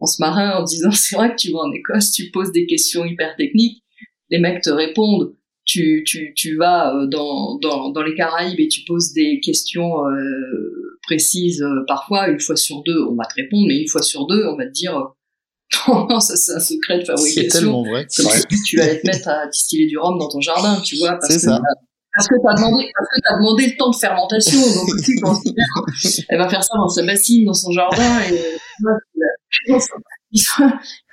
on 0.00 0.06
se 0.06 0.20
marin 0.20 0.58
en 0.58 0.64
disant 0.64 0.90
c'est 0.92 1.16
vrai 1.16 1.30
que 1.30 1.36
tu 1.36 1.52
vas 1.52 1.60
en 1.60 1.72
Écosse, 1.72 2.12
tu 2.12 2.30
poses 2.30 2.52
des 2.52 2.66
questions 2.66 3.04
hyper 3.04 3.36
techniques, 3.36 3.82
les 4.30 4.38
mecs 4.38 4.62
te 4.62 4.70
répondent. 4.70 5.34
Tu, 5.66 6.02
tu, 6.04 6.32
tu 6.34 6.56
vas 6.56 6.92
euh, 6.92 7.06
dans, 7.06 7.58
dans, 7.58 7.90
dans 7.90 8.02
les 8.02 8.14
Caraïbes 8.14 8.58
et 8.58 8.66
tu 8.66 8.80
poses 8.86 9.12
des 9.12 9.38
questions 9.40 10.04
euh, 10.06 10.98
précises 11.02 11.62
euh, 11.62 11.84
parfois, 11.86 12.28
une 12.28 12.40
fois 12.40 12.56
sur 12.56 12.82
deux, 12.82 13.04
on 13.08 13.14
va 13.14 13.24
te 13.24 13.34
répondre, 13.34 13.66
mais 13.68 13.78
une 13.82 13.88
fois 13.88 14.02
sur 14.02 14.26
deux, 14.26 14.46
on 14.46 14.56
va 14.56 14.66
te 14.66 14.72
dire 14.72 15.12
non, 15.88 16.18
ça 16.18 16.34
c'est 16.36 16.54
un 16.54 16.60
secret 16.60 16.98
de 16.98 17.04
fabrication. 17.04 17.42
C'est 17.42 17.58
tellement 17.58 17.82
vrai. 17.84 18.06
Comme 18.16 18.26
si 18.26 18.62
tu 18.64 18.80
allais 18.80 19.00
te 19.00 19.06
mettre 19.06 19.28
à 19.28 19.46
distiller 19.46 19.86
du 19.86 19.98
rhum 19.98 20.18
dans 20.18 20.28
ton 20.28 20.40
jardin, 20.40 20.80
tu 20.80 20.96
vois. 20.96 21.18
C'est 21.22 21.38
ça. 21.38 21.60
Parce 22.12 22.26
que 22.26 22.34
t'as 22.42 22.54
demandé, 22.54 22.90
parce 22.92 23.08
que 23.08 23.20
t'as 23.22 23.36
demandé 23.36 23.66
le 23.66 23.76
temps 23.76 23.90
de 23.90 23.96
fermentation, 23.96 24.60
donc 24.60 24.88
tu 25.04 25.14
considères, 25.20 25.64
elle 26.28 26.38
va 26.38 26.48
faire 26.48 26.64
ça 26.64 26.76
dans 26.76 26.88
sa 26.88 27.04
bassine, 27.04 27.44
dans 27.44 27.54
son 27.54 27.70
jardin, 27.70 28.20
et 28.22 28.58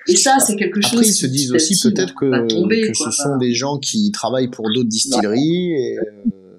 et 0.07 0.15
ça, 0.15 0.39
c'est 0.39 0.55
quelque 0.55 0.82
chose. 0.82 0.93
Après, 0.93 1.07
ils 1.07 1.13
se 1.13 1.26
disent 1.26 1.51
aussi 1.51 1.76
peut-être 1.82 2.13
que, 2.15 2.88
que 2.88 2.93
ce 2.93 3.11
sont 3.11 3.38
des 3.38 3.53
gens 3.53 3.78
qui 3.80 4.11
travaillent 4.11 4.49
pour 4.49 4.72
d'autres 4.74 4.89
distilleries. 4.89 5.72
Et, 5.74 5.97
euh... 5.99 6.57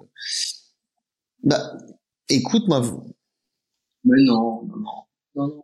Bah, 1.43 1.73
écoute, 2.29 2.65
moi. 2.69 2.83
Mais 4.05 4.23
non, 4.23 4.63
non, 4.67 5.07
non, 5.35 5.47
non. 5.47 5.63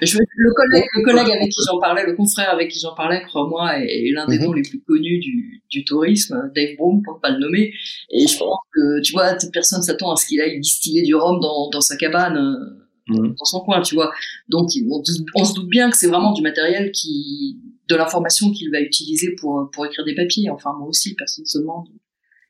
Je, 0.00 0.18
le 0.18 0.52
collègue, 0.54 0.84
le 0.94 1.04
collègue 1.04 1.30
avec 1.30 1.50
qui 1.50 1.60
j'en 1.66 1.78
parlais, 1.78 2.06
le 2.06 2.14
confrère 2.14 2.50
avec 2.50 2.70
qui 2.70 2.80
j'en 2.80 2.94
parlais, 2.94 3.22
crois-moi, 3.26 3.78
est, 3.80 4.10
l'un 4.12 4.26
des 4.26 4.38
mhm. 4.38 4.44
noms 4.44 4.52
les 4.52 4.62
plus 4.62 4.80
connus 4.82 5.18
du, 5.18 5.62
du 5.70 5.84
tourisme, 5.84 6.50
Dave 6.54 6.76
Broom, 6.78 7.02
pour 7.02 7.16
ne 7.16 7.20
pas 7.20 7.30
le 7.30 7.38
nommer. 7.38 7.74
Et 8.10 8.26
je 8.26 8.38
pense 8.38 8.58
que, 8.72 9.02
tu 9.02 9.12
vois, 9.12 9.36
personne 9.52 9.82
s'attend 9.82 10.12
à 10.12 10.16
ce 10.16 10.26
qu'il 10.26 10.40
aille 10.40 10.58
distiller 10.60 11.02
du 11.02 11.14
rhum 11.14 11.40
dans, 11.40 11.68
dans 11.68 11.80
sa 11.82 11.96
cabane 11.96 12.36
euh, 12.36 12.81
Mmh. 13.08 13.34
dans 13.36 13.44
son 13.44 13.60
coin, 13.60 13.82
tu 13.82 13.96
vois. 13.96 14.12
Donc 14.48 14.70
on, 14.88 15.02
on 15.34 15.44
se 15.44 15.54
doute 15.54 15.68
bien 15.68 15.90
que 15.90 15.96
c'est 15.96 16.06
vraiment 16.06 16.32
du 16.32 16.42
matériel 16.42 16.92
qui, 16.92 17.58
de 17.88 17.96
l'information 17.96 18.52
qu'il 18.52 18.70
va 18.70 18.80
utiliser 18.80 19.34
pour 19.34 19.68
pour 19.72 19.86
écrire 19.86 20.04
des 20.04 20.14
papiers. 20.14 20.50
Enfin 20.50 20.72
moi 20.78 20.88
aussi, 20.88 21.14
personne 21.14 21.44
se 21.44 21.58
demande. 21.58 21.88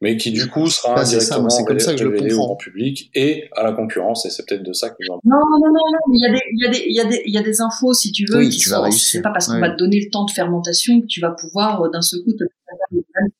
Mais 0.02 0.16
qui 0.16 0.32
du 0.32 0.48
coup 0.48 0.66
sera 0.68 0.96
bah, 0.96 1.04
directement 1.04 1.48
c'est 1.48 1.64
comme 1.64 1.78
ça 1.78 1.92
que 1.92 1.98
je 1.98 2.04
le 2.04 2.18
comprends. 2.18 2.54
au 2.54 2.56
public 2.56 3.08
et 3.14 3.48
à 3.52 3.62
la 3.62 3.72
concurrence. 3.72 4.26
Et 4.26 4.30
c'est 4.30 4.44
peut-être 4.44 4.64
de 4.64 4.72
ça 4.72 4.90
que 4.90 4.96
j'en. 5.00 5.14
Non 5.24 5.38
non 5.48 5.58
non 5.60 5.72
non. 5.72 6.12
Il 6.12 6.20
y 6.20 6.26
a 6.26 6.32
des 6.32 6.40
il 6.50 6.60
y 6.60 6.66
a 6.66 6.70
des 6.70 6.84
il 6.86 6.94
y 6.94 7.00
a 7.00 7.04
des 7.04 7.22
il 7.24 7.32
y 7.32 7.38
a 7.38 7.42
des 7.42 7.60
infos 7.60 7.94
si 7.94 8.10
tu 8.10 8.26
veux. 8.28 8.38
Oui, 8.38 8.50
qui 8.50 8.58
tu 8.58 8.68
sont, 8.68 8.90
C'est 8.90 9.22
pas 9.22 9.30
parce 9.30 9.46
qu'on 9.46 9.60
va 9.60 9.70
te 9.70 9.78
donner 9.78 10.00
le 10.00 10.10
temps 10.10 10.24
de 10.24 10.32
fermentation 10.32 11.00
que 11.00 11.06
tu 11.06 11.20
vas 11.20 11.30
pouvoir 11.30 11.82
euh, 11.82 11.88
d'un 11.88 12.02
seul 12.02 12.20
coup 12.24 12.32
te 12.32 12.44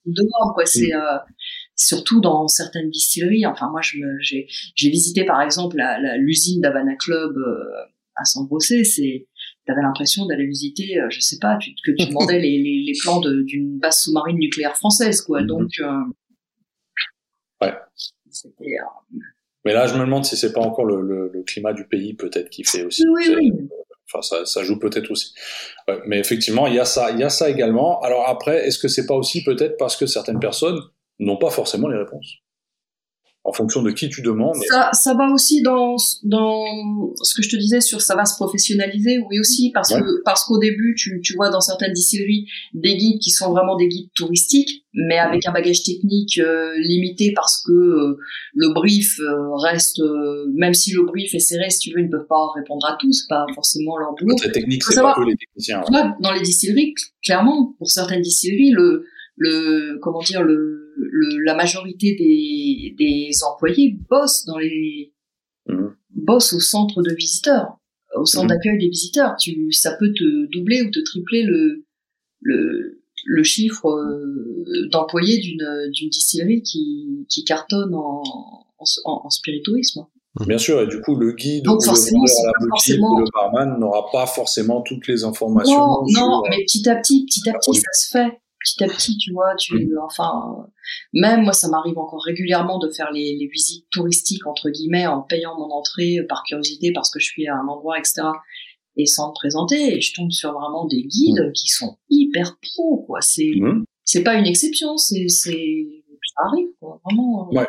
dehors 0.06 0.54
quoi. 0.54 0.64
C'est 0.64 0.94
euh, 0.94 1.18
surtout 1.76 2.20
dans 2.20 2.48
certaines 2.48 2.90
distilleries. 2.90 3.46
Enfin, 3.46 3.70
moi, 3.70 3.80
j'ai 3.82 4.46
visité 4.78 5.24
par 5.24 5.40
exemple 5.42 5.76
l'usine 6.18 6.60
d'Havana 6.60 6.96
Club 6.96 7.36
euh, 7.36 7.64
à 8.16 8.24
San 8.24 8.46
José. 8.50 8.84
C'est 8.84 9.26
T'avais 9.64 9.82
l'impression 9.82 10.26
d'aller 10.26 10.46
visiter, 10.46 10.98
euh, 10.98 11.06
je 11.08 11.20
sais 11.20 11.38
pas, 11.40 11.56
tu, 11.56 11.70
que 11.84 11.92
tu 11.92 12.08
demandais 12.08 12.38
les, 12.40 12.58
les, 12.58 12.82
les 12.84 12.92
plans 13.00 13.20
d'une 13.20 13.78
base 13.78 14.00
sous-marine 14.00 14.36
nucléaire 14.36 14.76
française, 14.76 15.20
quoi. 15.20 15.40
Mhm. 15.40 15.46
Donc, 15.46 15.70
euh, 15.78 16.00
ouais. 17.60 17.72
Mais 19.64 19.72
là, 19.72 19.86
je 19.86 19.94
me 19.94 20.00
demande 20.00 20.24
si 20.24 20.36
c'est 20.36 20.52
pas 20.52 20.60
encore 20.60 20.84
le, 20.84 21.30
le, 21.32 21.42
climat 21.44 21.72
du 21.72 21.84
pays 21.84 22.14
peut-être 22.14 22.50
qui 22.50 22.64
fait 22.64 22.82
aussi. 22.82 23.04
Oui, 23.06 23.22
oui. 23.36 23.52
Enfin, 24.12 24.22
ça, 24.22 24.44
ça 24.44 24.64
joue 24.64 24.80
peut-être 24.80 25.10
aussi. 25.12 25.32
Ouais, 25.86 26.00
mais 26.06 26.18
effectivement, 26.18 26.66
il 26.66 26.74
y 26.74 26.80
a 26.80 26.84
ça, 26.84 27.12
il 27.12 27.20
y 27.20 27.22
a 27.22 27.28
ça 27.28 27.48
également. 27.48 28.00
Alors 28.00 28.28
après, 28.28 28.66
est-ce 28.66 28.80
que 28.80 28.88
c'est 28.88 29.06
pas 29.06 29.14
aussi 29.14 29.44
peut-être 29.44 29.76
parce 29.78 29.96
que 29.96 30.06
certaines 30.06 30.40
personnes 30.40 30.80
n'ont 31.22 31.36
pas 31.36 31.50
forcément 31.50 31.88
les 31.88 31.98
réponses. 31.98 32.38
En 33.44 33.52
fonction 33.52 33.82
de 33.82 33.90
qui 33.90 34.08
tu 34.08 34.22
demandes. 34.22 34.54
Ça, 34.68 34.90
ça 34.92 35.14
va 35.14 35.28
aussi 35.32 35.62
dans, 35.62 35.96
dans 36.22 36.64
ce 37.22 37.34
que 37.34 37.42
je 37.42 37.50
te 37.50 37.56
disais 37.56 37.80
sur 37.80 38.00
ça 38.00 38.14
va 38.14 38.24
se 38.24 38.36
professionnaliser, 38.36 39.18
oui 39.28 39.40
aussi, 39.40 39.72
parce 39.74 39.92
que 39.92 40.22
parce 40.24 40.44
qu'au 40.44 40.58
début, 40.58 40.94
tu, 40.96 41.20
tu 41.24 41.34
vois 41.34 41.50
dans 41.50 41.60
certaines 41.60 41.92
distilleries 41.92 42.46
des 42.72 42.96
guides 42.96 43.18
qui 43.20 43.30
sont 43.30 43.50
vraiment 43.50 43.76
des 43.76 43.88
guides 43.88 44.10
touristiques, 44.14 44.84
mais 44.94 45.18
avec 45.18 45.44
un 45.44 45.50
bagage 45.50 45.82
technique 45.82 46.38
euh, 46.38 46.72
limité 46.78 47.32
parce 47.34 47.60
que 47.66 47.72
euh, 47.72 48.16
le 48.54 48.72
brief 48.74 49.18
euh, 49.18 49.52
reste, 49.56 50.00
même 50.54 50.72
si 50.72 50.92
le 50.92 51.02
brief 51.02 51.34
est 51.34 51.40
serré, 51.40 51.68
si 51.68 51.80
tu 51.80 51.96
veux, 51.96 52.00
ils 52.00 52.06
ne 52.06 52.12
peuvent 52.12 52.28
pas 52.28 52.46
répondre 52.54 52.86
à 52.86 52.96
tout, 53.00 53.12
c'est 53.12 53.28
pas 53.28 53.44
forcément 53.56 53.96
leur 53.96 54.14
boulot. 54.14 54.36
Très 54.36 54.52
technique, 54.52 54.84
c'est 54.84 55.00
pas 55.00 55.14
que 55.14 55.28
les 55.28 55.34
techniciens. 55.34 55.82
dans 56.20 56.32
les 56.32 56.42
distilleries, 56.42 56.94
clairement, 57.24 57.74
pour 57.78 57.90
certaines 57.90 58.22
distilleries, 58.22 58.70
le 58.70 59.04
le 59.36 59.98
comment 60.00 60.20
dire 60.20 60.42
le, 60.42 60.81
le 60.96 61.44
la 61.44 61.54
majorité 61.54 62.14
des, 62.16 62.94
des 62.98 63.30
employés 63.44 63.96
bossent 64.10 64.44
dans 64.44 64.58
les 64.58 65.12
mmh. 65.68 65.88
bossent 66.10 66.52
au 66.52 66.60
centre 66.60 67.02
de 67.02 67.14
visiteurs 67.14 67.78
au 68.14 68.26
centre 68.26 68.46
mmh. 68.46 68.48
d'accueil 68.48 68.78
des 68.78 68.88
visiteurs 68.88 69.36
tu 69.38 69.72
ça 69.72 69.96
peut 69.98 70.12
te 70.12 70.50
doubler 70.52 70.82
ou 70.82 70.90
te 70.90 71.00
tripler 71.00 71.42
le 71.42 71.84
le 72.40 73.02
le 73.24 73.42
chiffre 73.44 73.86
euh, 73.86 74.88
d'employés 74.90 75.38
d'une 75.38 75.90
d'une 75.92 76.08
distillerie 76.08 76.62
qui 76.62 77.26
qui 77.28 77.44
cartonne 77.44 77.94
en 77.94 78.22
en, 78.78 79.22
en, 79.24 79.30
spirituisme 79.30 80.06
Mmh. 80.40 80.46
Bien 80.46 80.58
sûr, 80.58 80.80
et 80.80 80.86
du 80.86 81.00
coup, 81.02 81.14
le 81.14 81.32
guide 81.32 81.68
ou 81.68 81.72
le 81.72 81.84
vendeur 81.84 81.94
à 81.94 82.46
la 82.46 82.66
boutique 82.66 83.00
ou 83.00 83.18
le 83.18 83.26
barman 83.34 83.78
n'aura 83.78 84.06
pas 84.10 84.26
forcément 84.26 84.80
toutes 84.80 85.06
les 85.06 85.24
informations. 85.24 85.76
Non, 85.76 86.06
non, 86.08 86.42
mais 86.48 86.64
petit 86.64 86.88
à 86.88 86.96
petit, 86.96 87.26
petit 87.26 87.48
à 87.50 87.52
petit, 87.52 87.74
ça 87.74 87.92
se 87.92 88.08
fait. 88.10 88.41
Petit 88.64 88.84
à 88.84 88.88
petit, 88.88 89.16
tu 89.18 89.32
vois, 89.32 89.54
tu, 89.56 89.90
enfin, 90.04 90.66
même 91.12 91.42
moi, 91.42 91.52
ça 91.52 91.68
m'arrive 91.68 91.98
encore 91.98 92.22
régulièrement 92.24 92.78
de 92.78 92.88
faire 92.90 93.10
les, 93.12 93.36
les, 93.36 93.48
visites 93.48 93.86
touristiques 93.90 94.46
entre 94.46 94.70
guillemets 94.70 95.06
en 95.06 95.22
payant 95.22 95.58
mon 95.58 95.70
entrée 95.70 96.18
par 96.28 96.42
curiosité 96.44 96.92
parce 96.92 97.10
que 97.10 97.18
je 97.18 97.26
suis 97.26 97.46
à 97.48 97.56
un 97.56 97.66
endroit, 97.66 97.98
etc. 97.98 98.22
Et 98.96 99.06
sans 99.06 99.30
me 99.30 99.34
présenter, 99.34 99.96
et 99.96 100.00
je 100.00 100.14
tombe 100.14 100.30
sur 100.30 100.52
vraiment 100.52 100.86
des 100.86 101.02
guides 101.02 101.52
qui 101.54 101.68
sont 101.68 101.96
hyper 102.10 102.58
pro, 102.60 103.04
quoi. 103.06 103.20
C'est, 103.20 103.50
c'est 104.04 104.22
pas 104.22 104.34
une 104.34 104.46
exception, 104.46 104.96
c'est, 104.96 105.28
c'est, 105.28 106.04
ça 106.36 106.44
arrive, 106.46 106.68
quoi. 106.78 107.00
Vraiment. 107.04 107.48
Ouais 107.52 107.66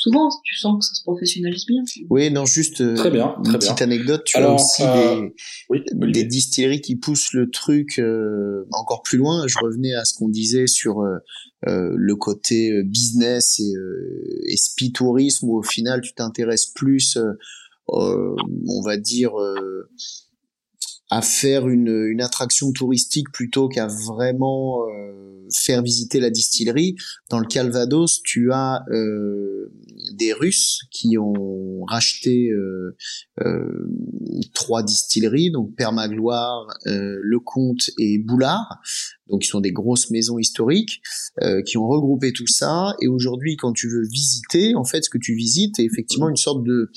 souvent, 0.00 0.30
tu 0.44 0.56
sens 0.56 0.78
que 0.78 0.86
ça 0.86 0.94
se 0.94 1.02
professionnalise 1.02 1.66
bien. 1.66 1.82
Oui, 2.08 2.30
non, 2.30 2.46
juste 2.46 2.80
euh, 2.80 2.94
très 2.94 3.10
bien, 3.10 3.34
une 3.44 3.52
petite 3.52 3.82
anecdote. 3.82 4.22
Tu 4.24 4.38
as 4.38 4.54
aussi 4.54 4.82
euh, 4.82 5.28
des, 5.68 6.24
distilleries 6.24 6.80
qui 6.80 6.96
poussent 6.96 7.34
le 7.34 7.50
truc 7.50 7.98
euh, 7.98 8.66
encore 8.72 9.02
plus 9.02 9.18
loin. 9.18 9.46
Je 9.46 9.58
revenais 9.62 9.94
à 9.94 10.06
ce 10.06 10.14
qu'on 10.14 10.30
disait 10.30 10.66
sur 10.66 11.02
le 11.66 12.14
côté 12.14 12.82
business 12.82 13.60
et, 13.60 13.74
et 14.46 14.56
speed 14.56 14.94
tourisme, 14.94 15.48
où 15.48 15.58
au 15.58 15.62
final, 15.62 16.00
tu 16.00 16.14
t'intéresses 16.14 16.66
plus, 16.66 17.18
on 17.88 18.82
va 18.82 18.96
dire 18.96 19.32
à 21.10 21.22
faire 21.22 21.68
une, 21.68 22.06
une 22.08 22.20
attraction 22.20 22.72
touristique 22.72 23.30
plutôt 23.32 23.68
qu'à 23.68 23.86
vraiment 23.86 24.82
euh, 24.88 25.20
faire 25.58 25.82
visiter 25.82 26.20
la 26.20 26.30
distillerie. 26.30 26.96
Dans 27.28 27.38
le 27.38 27.46
Calvados, 27.46 28.22
tu 28.22 28.52
as 28.52 28.84
euh, 28.90 29.72
des 30.12 30.32
Russes 30.32 30.80
qui 30.90 31.18
ont 31.18 31.84
racheté 31.84 32.50
euh, 32.50 32.96
euh 33.44 33.88
trois 34.54 34.82
distilleries, 34.82 35.50
donc 35.50 35.74
Permagloire, 35.74 36.66
euh, 36.86 37.18
Le 37.22 37.40
Comte 37.40 37.90
et 37.98 38.18
Boulard, 38.18 38.78
donc 39.28 39.44
ils 39.44 39.48
sont 39.48 39.60
des 39.60 39.72
grosses 39.72 40.10
maisons 40.10 40.38
historiques 40.38 41.02
qui 41.66 41.78
ont 41.78 41.88
regroupé 41.88 42.32
tout 42.32 42.46
ça. 42.46 42.94
Et 43.00 43.08
aujourd'hui, 43.08 43.56
quand 43.56 43.72
tu 43.72 43.88
veux 43.88 44.06
visiter, 44.06 44.74
en 44.74 44.84
fait, 44.84 45.02
ce 45.04 45.10
que 45.10 45.18
tu 45.18 45.34
visites 45.34 45.78
est 45.78 45.84
effectivement 45.84 46.28
une 46.28 46.36
sorte 46.36 46.64
de 46.64 46.90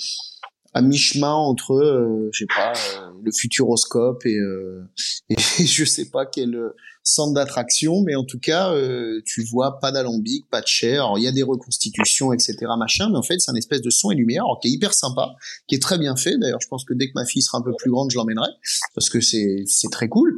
à 0.73 0.81
mi-chemin 0.81 1.33
entre, 1.33 1.73
euh, 1.73 2.29
je 2.31 2.39
sais 2.39 2.47
pas, 2.47 2.73
euh, 2.73 3.11
le 3.23 3.31
futuroscope 3.31 4.25
et, 4.25 4.37
euh, 4.37 4.83
et 5.29 5.65
je 5.65 5.85
sais 5.85 6.09
pas 6.09 6.25
quel 6.25 6.73
centre 7.03 7.33
d'attraction, 7.33 8.01
mais 8.01 8.15
en 8.15 8.23
tout 8.23 8.39
cas, 8.39 8.73
euh, 8.73 9.21
tu 9.25 9.43
vois 9.43 9.79
pas 9.79 9.91
d'alambic, 9.91 10.49
pas 10.49 10.61
de 10.61 10.67
chair. 10.67 11.13
Il 11.17 11.23
y 11.23 11.27
a 11.27 11.31
des 11.31 11.43
reconstitutions, 11.43 12.33
etc., 12.33 12.55
machin, 12.77 13.09
mais 13.09 13.17
en 13.17 13.23
fait 13.23 13.39
c'est 13.39 13.51
un 13.51 13.55
espèce 13.55 13.81
de 13.81 13.89
son 13.89 14.11
et 14.11 14.15
lumière, 14.15 14.43
qui 14.61 14.69
est 14.69 14.71
hyper 14.71 14.93
sympa, 14.93 15.35
qui 15.67 15.75
est 15.75 15.81
très 15.81 15.97
bien 15.97 16.15
fait. 16.15 16.37
D'ailleurs, 16.37 16.61
je 16.61 16.67
pense 16.67 16.85
que 16.85 16.93
dès 16.93 17.07
que 17.07 17.13
ma 17.15 17.25
fille 17.25 17.41
sera 17.41 17.57
un 17.57 17.61
peu 17.61 17.73
plus 17.77 17.91
grande, 17.91 18.11
je 18.11 18.17
l'emmènerai 18.17 18.49
parce 18.95 19.09
que 19.09 19.21
c'est 19.21 19.63
c'est 19.67 19.89
très 19.89 20.07
cool 20.07 20.37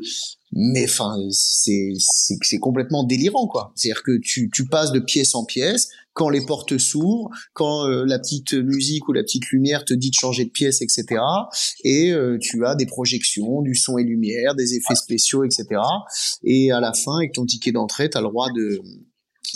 mais 0.55 0.85
enfin 0.85 1.17
c'est 1.31 1.93
c'est 1.99 2.59
complètement 2.59 3.03
délirant 3.03 3.47
quoi 3.47 3.73
c'est 3.75 3.89
à 3.89 3.93
dire 3.93 4.03
que 4.03 4.17
tu 4.21 4.49
tu 4.53 4.65
passes 4.65 4.91
de 4.91 4.99
pièce 4.99 5.35
en 5.35 5.43
pièce 5.43 5.89
quand 6.13 6.29
les 6.29 6.45
portes 6.45 6.77
s'ouvrent 6.77 7.29
quand 7.53 7.89
euh, 7.89 8.05
la 8.05 8.19
petite 8.19 8.53
musique 8.53 9.09
ou 9.09 9.13
la 9.13 9.23
petite 9.23 9.49
lumière 9.49 9.83
te 9.83 9.93
dit 9.93 10.11
de 10.11 10.15
changer 10.15 10.45
de 10.45 10.51
pièce 10.51 10.81
etc 10.81 11.19
et 11.83 12.11
euh, 12.11 12.37
tu 12.39 12.65
as 12.65 12.75
des 12.75 12.85
projections 12.85 13.61
du 13.63 13.75
son 13.75 13.97
et 13.97 14.03
lumière 14.03 14.55
des 14.55 14.75
effets 14.75 14.95
spéciaux 14.95 15.43
etc 15.43 15.81
et 16.43 16.54
à 16.71 16.79
la 16.79 16.93
fin 16.93 17.17
avec 17.17 17.33
ton 17.33 17.45
ticket 17.45 17.71
d'entrée 17.71 18.09
tu 18.09 18.17
as 18.17 18.21
le 18.21 18.27
droit 18.27 18.49
de 18.51 18.81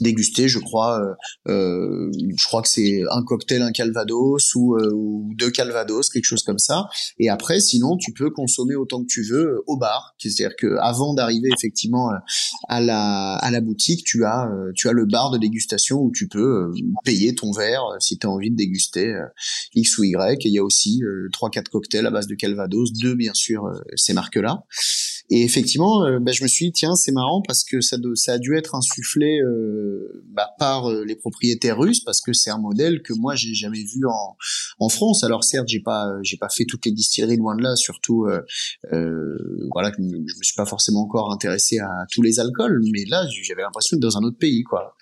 déguster, 0.01 0.47
je 0.47 0.59
crois. 0.59 0.99
Euh, 0.99 1.13
euh, 1.51 2.11
je 2.13 2.45
crois 2.45 2.61
que 2.61 2.67
c'est 2.67 3.01
un 3.11 3.23
cocktail, 3.23 3.61
un 3.61 3.71
calvados 3.71 4.55
ou, 4.55 4.75
euh, 4.75 4.91
ou, 4.93 5.33
deux 5.35 5.51
calvados, 5.51 6.09
quelque 6.09 6.25
chose 6.25 6.43
comme 6.43 6.59
ça. 6.59 6.87
Et 7.17 7.29
après, 7.29 7.59
sinon, 7.59 7.97
tu 7.97 8.13
peux 8.13 8.29
consommer 8.29 8.75
autant 8.75 9.01
que 9.01 9.07
tu 9.07 9.23
veux 9.23 9.61
au 9.67 9.77
bar. 9.77 10.15
C'est-à-dire 10.17 10.55
que 10.57 10.77
avant 10.79 11.13
d'arriver 11.13 11.49
effectivement 11.55 12.11
à 12.67 12.81
la 12.81 13.35
à 13.35 13.51
la 13.51 13.61
boutique, 13.61 14.03
tu 14.05 14.25
as 14.25 14.49
tu 14.75 14.87
as 14.87 14.91
le 14.91 15.05
bar 15.05 15.31
de 15.31 15.37
dégustation 15.37 15.97
où 15.97 16.11
tu 16.11 16.27
peux 16.27 16.71
payer 17.03 17.35
ton 17.35 17.51
verre 17.51 17.81
si 17.99 18.17
tu 18.17 18.27
as 18.27 18.29
envie 18.29 18.51
de 18.51 18.55
déguster 18.55 19.13
X 19.75 19.97
ou 19.97 20.03
Y. 20.03 20.45
Et 20.45 20.49
il 20.49 20.53
y 20.53 20.59
a 20.59 20.63
aussi 20.63 21.01
trois 21.31 21.49
quatre 21.49 21.69
cocktails 21.69 22.05
à 22.05 22.11
base 22.11 22.27
de 22.27 22.35
calvados, 22.35 22.91
deux 22.93 23.15
bien 23.15 23.33
sûr 23.33 23.63
ces 23.95 24.13
marques-là. 24.13 24.63
Et 25.31 25.43
effectivement, 25.43 26.05
euh, 26.05 26.19
bah, 26.19 26.31
je 26.31 26.41
me 26.43 26.47
suis 26.47 26.65
dit 26.65 26.71
tiens 26.71 26.95
c'est 26.95 27.11
marrant 27.11 27.43
parce 27.45 27.63
que 27.63 27.81
ça, 27.81 27.97
a 28.27 28.37
dû 28.39 28.57
être 28.57 28.73
insufflé 28.73 29.39
euh, 29.41 30.23
bah, 30.31 30.49
par 30.57 30.89
euh, 30.89 31.03
les 31.05 31.15
propriétaires 31.15 31.77
russes 31.77 32.03
parce 32.03 32.19
que 32.19 32.33
c'est 32.33 32.49
un 32.49 32.57
modèle 32.57 33.03
que 33.03 33.13
moi 33.13 33.35
j'ai 33.35 33.53
jamais 33.53 33.83
vu 33.83 34.05
en, 34.07 34.37
en 34.79 34.89
France. 34.89 35.23
Alors 35.23 35.43
certes 35.43 35.67
j'ai 35.67 35.81
pas 35.81 36.07
j'ai 36.23 36.37
pas 36.37 36.49
fait 36.49 36.65
toutes 36.65 36.85
les 36.85 36.91
distilleries 36.91 37.37
loin 37.37 37.55
de 37.55 37.61
là, 37.61 37.75
surtout 37.75 38.27
voilà 38.91 39.91
je 39.97 40.01
me 40.01 40.43
suis 40.43 40.55
pas 40.55 40.65
forcément 40.65 41.01
encore 41.01 41.31
intéressé 41.31 41.77
à 41.77 42.05
tous 42.11 42.23
les 42.23 42.39
alcools, 42.39 42.81
mais 42.91 43.05
là 43.05 43.23
j'avais 43.43 43.61
l'impression 43.61 43.97
d'être 43.97 44.11
dans 44.11 44.17
un 44.17 44.23
autre 44.23 44.37
pays 44.37 44.63
quoi. 44.63 44.95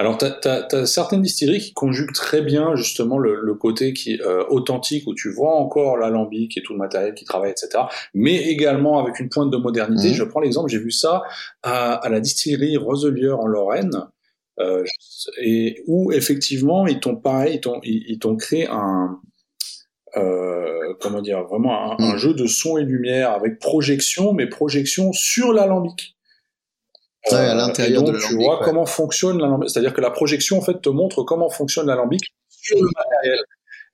Alors, 0.00 0.16
tu 0.16 0.24
as, 0.24 0.86
certaines 0.86 1.20
distilleries 1.20 1.58
qui 1.58 1.74
conjuguent 1.74 2.14
très 2.14 2.40
bien 2.40 2.74
justement 2.74 3.18
le, 3.18 3.54
côté 3.54 3.92
qui 3.92 4.18
euh, 4.22 4.44
authentique, 4.48 5.06
où 5.06 5.12
tu 5.12 5.30
vois 5.30 5.54
encore 5.54 5.98
l'alambic 5.98 6.56
et 6.56 6.62
tout 6.62 6.72
le 6.72 6.78
matériel 6.78 7.12
qui 7.12 7.26
travaille, 7.26 7.50
etc. 7.50 7.84
Mais 8.14 8.36
également 8.48 8.98
avec 8.98 9.20
une 9.20 9.28
pointe 9.28 9.50
de 9.50 9.58
modernité. 9.58 10.12
Mmh. 10.12 10.14
Je 10.14 10.24
prends 10.24 10.40
l'exemple, 10.40 10.70
j'ai 10.70 10.78
vu 10.78 10.90
ça 10.90 11.22
à, 11.62 12.00
la 12.10 12.18
distillerie 12.20 12.78
Roselier 12.78 13.30
en 13.30 13.46
Lorraine, 13.46 14.06
euh, 14.58 14.84
et 15.42 15.82
où 15.86 16.12
effectivement 16.12 16.86
ils 16.86 16.98
t'ont 16.98 17.16
pareil, 17.16 17.60
ils 17.82 18.18
t'ont 18.18 18.36
créé 18.36 18.68
un 18.68 19.20
euh, 20.16 20.94
comment 21.00 21.20
dire 21.20 21.44
vraiment 21.44 21.92
un, 21.92 22.02
un, 22.02 22.14
mmh. 22.14 22.16
jeu 22.16 22.32
de 22.32 22.46
son 22.46 22.78
et 22.78 22.84
lumière 22.84 23.32
avec 23.32 23.58
projection, 23.58 24.32
mais 24.32 24.46
projection 24.46 25.12
sur 25.12 25.52
l'alambic. 25.52 26.16
Ouais, 27.28 27.36
à 27.36 27.52
euh, 27.52 27.54
l'intérieur 27.54 28.02
donc, 28.02 28.18
tu 28.18 28.34
vois 28.34 28.60
comment 28.64 28.86
fonctionne 28.86 29.38
l'alambic. 29.38 29.70
C'est-à-dire 29.70 29.92
que 29.92 30.00
la 30.00 30.10
projection, 30.10 30.58
en 30.58 30.62
fait, 30.62 30.80
te 30.80 30.88
montre 30.88 31.22
comment 31.22 31.50
fonctionne 31.50 31.86
l'alambic 31.86 32.34
sur 32.48 32.78
le 32.78 32.88
matériel. 32.96 33.38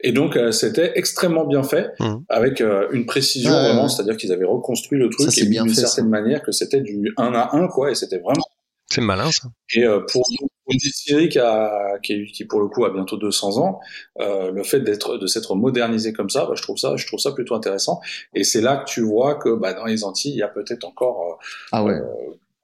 Et 0.00 0.12
donc, 0.12 0.36
euh, 0.36 0.52
c'était 0.52 0.92
extrêmement 0.96 1.46
bien 1.46 1.62
fait, 1.62 1.92
mmh. 1.98 2.16
avec 2.28 2.60
euh, 2.60 2.86
une 2.92 3.06
précision 3.06 3.50
vraiment, 3.50 3.88
c'est-à-dire 3.88 4.16
qu'ils 4.16 4.30
avaient 4.30 4.44
reconstruit 4.44 4.98
le 4.98 5.08
truc 5.08 5.30
d'une 5.30 5.68
certaine 5.70 6.08
manière, 6.08 6.42
que 6.42 6.52
c'était 6.52 6.82
du 6.82 7.12
1 7.16 7.32
à 7.32 7.56
1, 7.56 7.68
quoi, 7.68 7.90
et 7.90 7.94
c'était 7.94 8.18
vraiment... 8.18 8.44
C'est 8.88 9.00
malin, 9.00 9.32
ça. 9.32 9.48
Et 9.74 9.84
pour 10.12 10.22
une 10.70 10.76
distillerie 10.76 11.28
qui, 11.28 11.40
a, 11.40 11.98
qui, 12.04 12.26
qui, 12.26 12.44
pour 12.44 12.60
le 12.60 12.68
coup, 12.68 12.84
a 12.84 12.90
bientôt 12.90 13.16
200 13.16 13.58
ans, 13.58 13.80
le 14.20 14.62
fait 14.62 14.80
d'être, 14.80 15.16
de 15.16 15.26
s'être 15.26 15.56
modernisé 15.56 16.12
comme 16.12 16.30
ça, 16.30 16.44
bah, 16.44 16.52
je 16.54 16.62
trouve 16.62 16.76
ça, 16.76 16.94
je 16.96 17.04
trouve 17.06 17.18
ça 17.18 17.32
plutôt 17.32 17.56
intéressant. 17.56 18.00
Et 18.34 18.44
c'est 18.44 18.60
là 18.60 18.76
que 18.76 18.84
tu 18.84 19.00
vois 19.00 19.34
que, 19.36 19.48
bah, 19.48 19.72
dans 19.72 19.86
les 19.86 20.04
Antilles, 20.04 20.34
il 20.34 20.38
y 20.38 20.42
a 20.42 20.48
peut-être 20.48 20.84
encore... 20.84 21.40
ah 21.72 21.82
ouais 21.82 21.98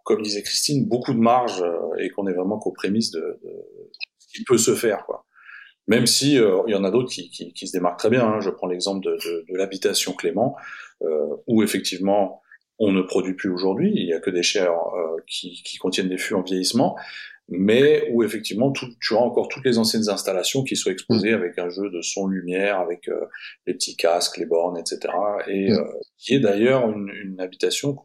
comme 0.04 0.22
disait 0.22 0.42
Christine, 0.42 0.86
beaucoup 0.86 1.12
de 1.12 1.18
marge 1.18 1.62
euh, 1.62 1.78
et 1.98 2.10
qu'on 2.10 2.26
est 2.26 2.34
vraiment 2.34 2.58
qu'aux 2.58 2.72
prémices 2.72 3.10
de, 3.10 3.40
ce 4.18 4.38
qui 4.38 4.44
peut 4.44 4.58
se 4.58 4.74
faire, 4.74 5.04
quoi. 5.06 5.26
Même 5.88 6.06
si 6.06 6.38
euh, 6.38 6.62
il 6.68 6.72
y 6.72 6.76
en 6.76 6.84
a 6.84 6.90
d'autres 6.90 7.10
qui, 7.10 7.30
qui, 7.30 7.52
qui, 7.52 7.66
se 7.66 7.72
démarquent 7.72 7.98
très 7.98 8.10
bien. 8.10 8.24
Hein. 8.24 8.40
Je 8.40 8.50
prends 8.50 8.68
l'exemple 8.68 9.04
de, 9.04 9.12
de, 9.12 9.44
de 9.48 9.56
l'habitation 9.56 10.12
Clément, 10.12 10.56
euh, 11.02 11.26
où 11.46 11.62
effectivement 11.62 12.40
on 12.78 12.92
ne 12.92 13.02
produit 13.02 13.34
plus 13.34 13.50
aujourd'hui. 13.50 13.92
Il 13.94 14.06
y 14.06 14.12
a 14.12 14.20
que 14.20 14.30
des 14.30 14.42
chairs 14.42 14.72
euh, 14.72 15.16
qui, 15.26 15.62
qui, 15.64 15.78
contiennent 15.78 16.08
des 16.08 16.18
fûts 16.18 16.34
en 16.34 16.42
vieillissement, 16.42 16.96
mais 17.48 18.08
où 18.12 18.22
effectivement 18.22 18.70
tout, 18.70 18.86
tu 19.00 19.14
as 19.14 19.18
encore 19.18 19.48
toutes 19.48 19.64
les 19.64 19.78
anciennes 19.78 20.08
installations 20.08 20.62
qui 20.62 20.76
sont 20.76 20.90
exposées 20.90 21.32
avec 21.32 21.58
un 21.58 21.68
jeu 21.68 21.90
de 21.90 22.00
son 22.00 22.28
lumière, 22.28 22.78
avec 22.78 23.10
les 23.66 23.74
petits 23.74 23.96
casques, 23.96 24.38
les 24.38 24.46
bornes, 24.46 24.78
etc. 24.78 25.12
Et 25.48 25.70
mmh. 25.70 25.84
qui 26.16 26.34
est 26.34 26.40
d'ailleurs 26.40 26.88
une, 26.88 27.10
une 27.10 27.40
habitation 27.40 27.96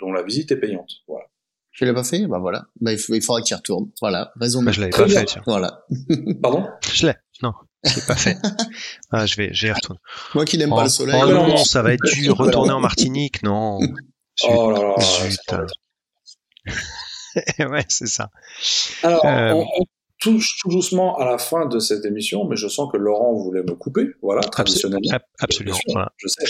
dont 0.00 0.12
la 0.12 0.22
visite 0.22 0.50
est 0.50 0.56
payante. 0.56 0.90
Voilà. 1.06 1.26
Tu 1.76 1.84
l'as 1.84 1.92
pas 1.92 2.04
fait? 2.04 2.26
Bah 2.26 2.38
voilà. 2.38 2.64
Bah 2.80 2.92
il, 2.92 2.98
faut, 2.98 3.14
il 3.14 3.22
faudra 3.22 3.42
qu'il 3.42 3.54
retourne. 3.54 3.90
Voilà. 4.00 4.32
Raison. 4.40 4.62
Bah, 4.62 4.72
je 4.72 4.80
l'avais 4.80 4.92
pas 4.92 5.06
fait. 5.06 5.26
Tiens. 5.26 5.42
Voilà. 5.46 5.84
Pardon? 6.42 6.66
Je 6.90 7.06
l'ai. 7.06 7.14
Non. 7.42 7.52
Je 7.84 7.96
l'ai 7.96 8.06
pas 8.06 8.16
fait. 8.16 8.38
Ah, 9.12 9.26
je 9.26 9.36
vais, 9.36 9.50
j'y 9.52 9.70
retourne. 9.70 9.98
Moi 10.34 10.46
qui 10.46 10.58
n'aime 10.58 10.70
pas 10.70 10.84
le 10.84 10.88
soleil. 10.88 11.20
Oh 11.22 11.30
non, 11.30 11.58
ça 11.58 11.82
va 11.82 11.92
être 11.92 12.02
dur. 12.14 12.34
Retourner 12.36 12.72
en 12.72 12.80
Martinique, 12.80 13.42
non. 13.42 13.78
oh 14.48 14.70
là 14.70 14.94
là. 15.52 15.66
ouais, 17.68 17.84
c'est 17.88 18.08
ça. 18.08 18.30
Alors, 19.02 19.24
euh... 19.26 19.52
on, 19.52 19.66
touche 20.20 20.58
tout 20.60 20.70
doucement 20.70 21.16
à 21.18 21.24
la 21.24 21.38
fin 21.38 21.66
de 21.66 21.78
cette 21.78 22.04
émission, 22.04 22.46
mais 22.48 22.56
je 22.56 22.68
sens 22.68 22.90
que 22.90 22.96
Laurent 22.96 23.34
voulait 23.34 23.62
me 23.62 23.74
couper, 23.74 24.08
voilà, 24.22 24.40
traditionnellement. 24.40 25.18
Absolument. 25.38 25.78
Voilà. 25.88 26.12
Je 26.16 26.28
sais. 26.28 26.46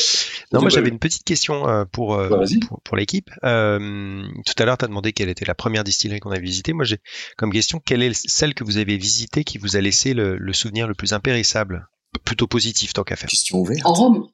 Non, 0.53 0.61
moi 0.61 0.71
j'avais 0.71 0.89
une 0.89 0.99
petite 0.99 1.25
question 1.25 1.69
euh, 1.69 1.85
pour, 1.85 2.14
euh, 2.14 2.29
bah, 2.29 2.45
pour, 2.69 2.81
pour 2.83 2.97
l'équipe. 2.97 3.31
Euh, 3.45 4.23
tout 4.45 4.55
à 4.62 4.64
l'heure, 4.64 4.79
tu 4.79 4.85
as 4.85 4.89
demandé 4.89 5.12
quelle 5.12 5.29
était 5.29 5.45
la 5.45 5.55
première 5.55 5.85
distillerie 5.85 6.21
qu'on 6.21 6.31
a 6.31 6.39
visitée. 6.39 6.73
Moi, 6.73 6.85
j'ai 6.85 6.99
comme 7.37 7.53
question, 7.53 7.81
quelle 7.85 8.03
est 8.03 8.14
celle 8.29 8.55
que 8.55 8.64
vous 8.64 8.79
avez 8.79 8.97
visitée 8.97 9.45
qui 9.45 9.59
vous 9.59 9.77
a 9.77 9.81
laissé 9.81 10.14
le, 10.14 10.37
le 10.37 10.53
souvenir 10.53 10.87
le 10.87 10.95
plus 10.95 11.12
impérissable? 11.12 11.89
Plutôt 12.25 12.47
positif, 12.47 12.93
tant 12.93 13.05
qu'à 13.05 13.17
faire. 13.17 13.29
Question 13.29 13.59
ouverte. 13.59 13.85
En 13.85 13.93
Rome 13.93 14.29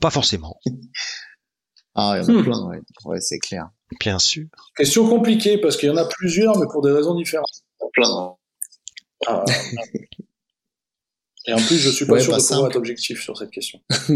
Pas 0.00 0.10
forcément. 0.10 0.58
Ah, 1.94 2.14
il 2.16 2.22
y 2.22 2.24
en 2.24 2.28
a 2.28 2.40
hmm. 2.40 2.44
plein, 2.44 2.68
ouais, 2.68 2.80
ouais 3.04 3.20
c'est 3.20 3.38
clair. 3.38 3.68
Bien 4.00 4.18
sûr. 4.18 4.46
Question 4.76 5.06
compliquée 5.08 5.58
parce 5.58 5.76
qu'il 5.76 5.90
y 5.90 5.92
en 5.92 5.96
a 5.96 6.06
plusieurs, 6.06 6.58
mais 6.58 6.66
pour 6.72 6.82
des 6.82 6.90
raisons 6.90 7.14
différentes. 7.14 7.51
Plein. 7.92 8.36
Ah. 9.26 9.44
Et 11.46 11.52
en 11.52 11.56
plus, 11.56 11.76
je 11.76 11.90
suis 11.90 12.06
pas 12.06 12.20
sûr 12.20 12.36
de 12.36 12.40
pouvoir 12.40 12.70
être 12.70 12.76
objectif 12.76 13.20
sur 13.20 13.36
cette 13.36 13.50
question. 13.50 13.80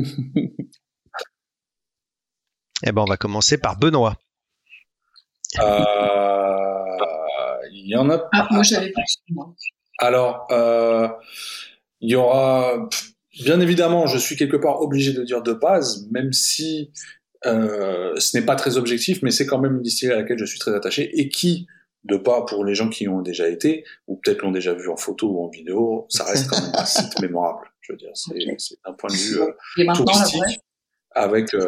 eh 2.85 2.93
ben, 2.93 3.03
on 3.03 3.07
va 3.07 3.17
commencer 3.17 3.59
par 3.59 3.77
Benoît. 3.77 4.17
Euh, 5.59 6.85
il 7.73 7.89
y 7.89 7.97
en 7.97 8.11
a. 8.11 8.29
Ah, 8.33 8.47
moi, 8.51 8.63
j'avais 8.63 8.93
pas. 8.93 9.03
Alors, 9.99 10.47
euh, 10.53 11.09
il 12.01 12.11
y 12.11 12.15
aura. 12.15 12.89
Bien 13.43 13.61
évidemment, 13.61 14.07
je 14.07 14.19
suis 14.19 14.37
quelque 14.37 14.57
part 14.57 14.81
obligé 14.81 15.13
de 15.13 15.23
dire 15.23 15.43
de 15.43 15.53
base, 15.53 16.07
même 16.11 16.33
si 16.33 16.91
euh, 17.45 18.15
ce 18.19 18.37
n'est 18.37 18.45
pas 18.45 18.57
très 18.57 18.79
objectif, 18.79 19.21
mais 19.23 19.31
c'est 19.31 19.47
quand 19.47 19.59
même 19.59 19.77
une 19.77 19.83
distillerie 19.83 20.15
à 20.15 20.21
laquelle 20.23 20.39
je 20.39 20.47
suis 20.47 20.59
très 20.59 20.75
attaché 20.75 21.11
et 21.21 21.29
qui, 21.29 21.67
de 22.07 22.17
pas 22.17 22.45
pour 22.45 22.65
les 22.65 22.75
gens 22.75 22.89
qui 22.89 23.05
y 23.05 23.09
ont 23.09 23.21
déjà 23.21 23.49
été, 23.49 23.85
ou 24.07 24.17
peut-être 24.17 24.43
l'ont 24.43 24.53
déjà 24.53 24.75
vu 24.75 24.89
en 24.89 24.97
photo 24.97 25.29
ou 25.29 25.45
en 25.45 25.49
vidéo, 25.49 26.07
ça 26.09 26.25
reste 26.25 26.49
quand 26.49 26.61
même 26.61 26.73
un 26.75 26.85
site 26.85 27.21
mémorable. 27.21 27.69
Je 27.81 27.93
veux 27.93 27.99
dire, 27.99 28.11
c'est 28.15 28.79
un 28.85 28.93
point 28.93 29.11
de 29.11 29.17
vue 29.17 29.41
euh, 29.41 29.95
touristique, 29.95 30.61
avec 31.13 31.55
euh, 31.55 31.67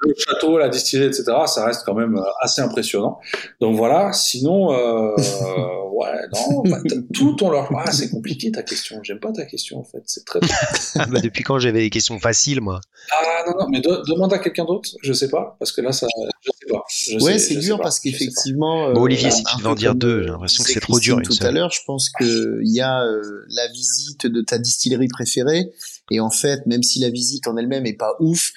le 0.00 0.14
château, 0.16 0.58
la 0.58 0.68
distillerie, 0.68 1.08
etc., 1.08 1.24
ça 1.46 1.66
reste 1.66 1.82
quand 1.84 1.94
même 1.94 2.16
euh, 2.16 2.22
assez 2.40 2.62
impressionnant. 2.62 3.18
Donc 3.60 3.76
voilà, 3.76 4.12
sinon, 4.12 4.72
euh, 4.72 5.14
ouais, 5.92 6.08
non, 6.34 6.62
bah, 6.64 6.78
tout 7.12 7.36
on 7.42 7.50
leur... 7.50 7.70
Ah, 7.76 7.92
c'est 7.92 8.10
compliqué 8.10 8.50
ta 8.50 8.62
question, 8.62 9.00
j'aime 9.02 9.20
pas 9.20 9.32
ta 9.32 9.44
question 9.44 9.78
en 9.78 9.84
fait, 9.84 10.02
c'est 10.06 10.24
très... 10.24 10.40
Ah, 10.98 11.06
bah, 11.06 11.20
depuis 11.20 11.42
quand 11.42 11.58
j'avais 11.58 11.80
des 11.80 11.90
questions 11.90 12.18
faciles, 12.18 12.60
moi? 12.60 12.80
Ah 13.12 13.44
non, 13.46 13.58
non, 13.60 13.68
mais 13.70 13.80
demande 13.80 14.32
à 14.32 14.38
quelqu'un 14.38 14.64
d'autre, 14.64 14.90
je 15.02 15.12
sais 15.12 15.28
pas, 15.28 15.56
parce 15.58 15.72
que 15.72 15.82
là, 15.82 15.92
ça... 15.92 16.06
Je 16.40 16.50
sais 16.50 16.72
pas. 16.72 16.82
Je 16.88 17.24
ouais, 17.24 17.38
c'est 17.38 17.56
dur 17.56 17.78
parce 17.80 18.00
qu'effectivement... 18.00 18.88
Euh, 18.88 18.92
bon, 18.94 19.02
Olivier, 19.02 19.30
si 19.30 19.44
tu 19.44 19.60
veux 19.60 19.68
en 19.68 19.74
dire 19.74 19.94
deux, 19.94 20.22
j'ai 20.22 20.28
l'impression 20.28 20.64
que 20.64 20.70
c'est 20.70 20.80
trop 20.80 20.98
dur. 20.98 21.20
Tout 21.22 21.36
à 21.40 21.50
l'heure, 21.50 21.70
je 21.70 21.80
pense 21.86 22.08
qu'il 22.10 22.60
y 22.64 22.80
a 22.80 23.04
euh, 23.04 23.44
la 23.48 23.68
visite 23.68 24.26
de 24.26 24.40
ta 24.40 24.58
distillerie 24.58 25.08
préférée, 25.08 25.70
et 26.10 26.20
en 26.20 26.30
fait, 26.30 26.64
même 26.66 26.82
si 26.82 27.00
la 27.00 27.10
visite 27.10 27.46
en 27.46 27.56
elle-même 27.56 27.86
est 27.86 27.96
pas 27.96 28.14
ouf, 28.20 28.52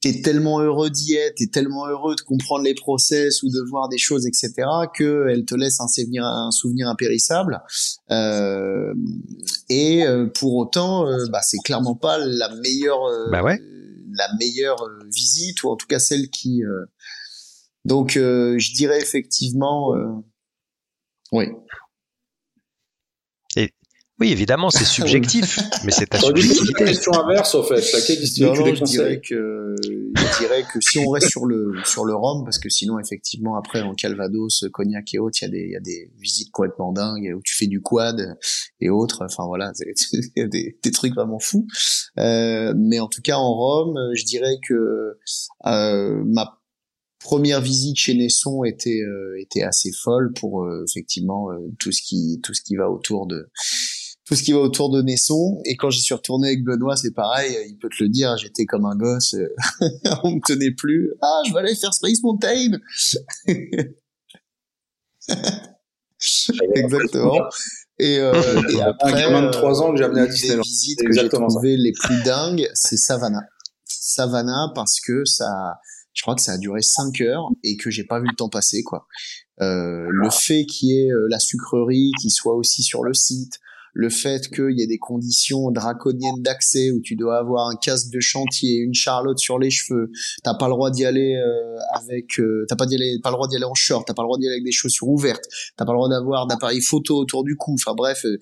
t'es 0.00 0.20
tellement 0.20 0.60
heureux 0.60 0.90
d'y 0.90 1.14
être, 1.14 1.36
t'es 1.36 1.46
tellement 1.46 1.86
heureux 1.86 2.14
de 2.14 2.20
comprendre 2.20 2.64
les 2.64 2.74
process 2.74 3.42
ou 3.42 3.48
de 3.48 3.60
voir 3.68 3.88
des 3.88 3.98
choses, 3.98 4.26
etc., 4.26 4.52
que 4.94 5.28
elle 5.30 5.44
te 5.44 5.54
laisse 5.54 5.80
un 5.80 5.88
souvenir, 5.88 6.24
un 6.24 6.50
souvenir 6.50 6.88
impérissable. 6.88 7.62
Euh, 8.10 8.94
et 9.68 10.06
euh, 10.06 10.26
pour 10.26 10.54
autant, 10.56 11.06
euh, 11.06 11.26
bah, 11.30 11.40
c'est 11.42 11.58
clairement 11.64 11.94
pas 11.94 12.18
la 12.18 12.54
meilleure, 12.56 13.04
euh, 13.04 13.30
bah 13.30 13.42
ouais. 13.42 13.60
la 14.12 14.28
meilleure 14.38 14.88
visite 15.12 15.62
ou 15.62 15.70
en 15.70 15.76
tout 15.76 15.86
cas 15.86 15.98
celle 15.98 16.28
qui. 16.30 16.62
Donc, 17.84 18.12
je 18.14 18.74
dirais 18.74 19.00
effectivement, 19.00 19.94
oui. 21.32 21.46
Oui, 24.18 24.32
évidemment, 24.32 24.70
c'est 24.70 24.84
subjectif, 24.84 25.58
mais 25.84 25.90
c'est 25.90 26.06
ta 26.06 26.18
subjectivité. 26.18 26.84
question 26.84 27.12
inverse, 27.12 27.54
en 27.54 27.62
fait. 27.62 27.74
Non, 28.40 28.54
je 28.54 28.84
dirais 28.84 29.20
que, 29.20 29.74
je 29.82 30.38
dirais 30.38 30.64
que 30.72 30.78
si 30.80 30.98
on 30.98 31.10
reste 31.10 31.28
sur 31.28 31.44
le, 31.44 31.72
sur 31.84 32.04
le 32.04 32.14
rhum, 32.14 32.44
parce 32.44 32.58
que 32.58 32.70
sinon, 32.70 32.98
effectivement, 32.98 33.56
après, 33.56 33.82
en 33.82 33.94
Calvados, 33.94 34.64
Cognac 34.72 35.14
et 35.14 35.18
autres, 35.18 35.38
il 35.42 35.44
y 35.44 35.48
a 35.48 35.50
des, 35.50 35.64
il 35.64 35.70
y 35.72 35.76
a 35.76 35.80
des 35.80 36.10
visites 36.18 36.50
complètement 36.50 36.92
dingues 36.92 37.34
où 37.36 37.42
tu 37.44 37.54
fais 37.54 37.66
du 37.66 37.82
quad 37.82 38.38
et 38.80 38.88
autres. 38.88 39.22
Enfin, 39.24 39.44
voilà, 39.46 39.72
il 39.80 40.30
y 40.36 40.42
a 40.42 40.48
des, 40.48 40.78
des 40.82 40.90
trucs 40.90 41.14
vraiment 41.14 41.38
fous. 41.38 41.66
Euh, 42.18 42.72
mais 42.76 43.00
en 43.00 43.08
tout 43.08 43.20
cas, 43.22 43.36
en 43.36 43.54
rhum, 43.54 43.98
je 44.14 44.24
dirais 44.24 44.56
que, 44.66 45.18
euh, 45.66 46.22
ma 46.24 46.58
première 47.26 47.60
visite 47.60 47.96
chez 47.96 48.14
Nesson 48.14 48.62
était 48.62 49.00
euh, 49.02 49.40
était 49.40 49.62
assez 49.62 49.90
folle 49.92 50.32
pour 50.32 50.62
euh, 50.62 50.84
effectivement 50.88 51.50
euh, 51.50 51.58
tout 51.78 51.90
ce 51.90 52.00
qui 52.02 52.40
tout 52.42 52.54
ce 52.54 52.62
qui 52.62 52.76
va 52.76 52.88
autour 52.88 53.26
de 53.26 53.48
tout 54.26 54.34
ce 54.34 54.42
qui 54.42 54.52
va 54.52 54.58
autour 54.58 54.90
de 54.90 55.00
Nesson. 55.02 55.60
Et 55.64 55.76
quand 55.76 55.90
j'y 55.90 56.00
suis 56.00 56.14
retourné 56.14 56.48
avec 56.48 56.64
Benoît, 56.64 56.96
c'est 56.96 57.12
pareil, 57.12 57.56
il 57.68 57.78
peut 57.78 57.88
te 57.88 58.02
le 58.02 58.08
dire, 58.08 58.36
j'étais 58.36 58.66
comme 58.66 58.84
un 58.84 58.96
gosse, 58.96 59.36
on 60.24 60.32
me 60.32 60.40
tenait 60.46 60.72
plus. 60.72 61.12
Ah, 61.22 61.40
je 61.46 61.52
vais 61.52 61.60
aller 61.60 61.76
faire 61.76 61.94
Space 61.94 62.22
Mountain 62.22 62.78
Exactement. 66.74 67.40
Et, 67.98 68.18
euh, 68.18 68.62
et 68.70 68.80
après, 68.82 69.22
un 69.22 69.46
de 69.46 69.50
3 69.50 69.82
ans 69.82 69.92
que 69.92 69.98
j'ai 69.98 70.04
amené 70.04 70.22
à 70.22 70.26
Disneyland. 70.26 70.62
Les 70.62 70.68
visites 70.68 70.98
que 71.04 71.12
j'ai 71.12 71.28
trouvées 71.28 71.76
les 71.76 71.92
plus 71.92 72.22
dingues, 72.24 72.68
c'est 72.74 72.96
Savannah. 72.96 73.44
Savannah 73.84 74.72
parce 74.74 75.00
que 75.00 75.24
ça, 75.24 75.78
je 76.12 76.22
crois 76.22 76.34
que 76.34 76.42
ça 76.42 76.52
a 76.52 76.58
duré 76.58 76.82
5 76.82 77.20
heures 77.20 77.48
et 77.62 77.76
que 77.76 77.90
j'ai 77.90 78.04
pas 78.04 78.18
vu 78.18 78.26
le 78.28 78.34
temps 78.34 78.48
passer 78.48 78.82
quoi. 78.82 79.06
Euh, 79.60 80.06
le 80.10 80.30
fait 80.30 80.66
qu'il 80.66 80.88
y 80.88 80.98
ait 80.98 81.10
euh, 81.10 81.26
la 81.30 81.38
sucrerie 81.38 82.10
qui 82.20 82.30
soit 82.30 82.54
aussi 82.54 82.82
sur 82.82 83.04
le 83.04 83.14
site, 83.14 83.58
le 83.98 84.10
fait 84.10 84.48
qu'il 84.48 84.78
y 84.78 84.82
ait 84.82 84.86
des 84.86 84.98
conditions 84.98 85.70
draconiennes 85.70 86.42
d'accès 86.42 86.90
où 86.90 87.00
tu 87.00 87.16
dois 87.16 87.38
avoir 87.38 87.70
un 87.70 87.76
casque 87.76 88.12
de 88.12 88.20
chantier, 88.20 88.76
une 88.76 88.92
charlotte 88.92 89.38
sur 89.38 89.58
les 89.58 89.70
cheveux, 89.70 90.10
t'as 90.44 90.52
pas 90.52 90.66
le 90.66 90.74
droit 90.74 90.90
d'y 90.90 91.06
aller 91.06 91.34
euh, 91.34 91.78
avec, 91.94 92.38
euh, 92.38 92.66
t'as 92.68 92.76
pas, 92.76 92.84
aller, 92.84 93.18
pas 93.22 93.30
le 93.30 93.36
droit 93.36 93.48
d'y 93.48 93.56
aller 93.56 93.64
en 93.64 93.74
short, 93.74 94.06
t'as 94.06 94.12
pas 94.12 94.22
le 94.22 94.26
droit 94.26 94.38
d'y 94.38 94.46
aller 94.46 94.56
avec 94.56 94.64
des 94.64 94.72
chaussures 94.72 95.08
ouvertes, 95.08 95.44
t'as 95.78 95.86
pas 95.86 95.92
le 95.92 95.96
droit 95.96 96.10
d'avoir 96.10 96.46
d'appareil 96.46 96.82
photo 96.82 97.16
autour 97.16 97.42
du 97.42 97.56
cou, 97.56 97.72
enfin 97.72 97.94
bref, 97.96 98.22
euh, 98.26 98.38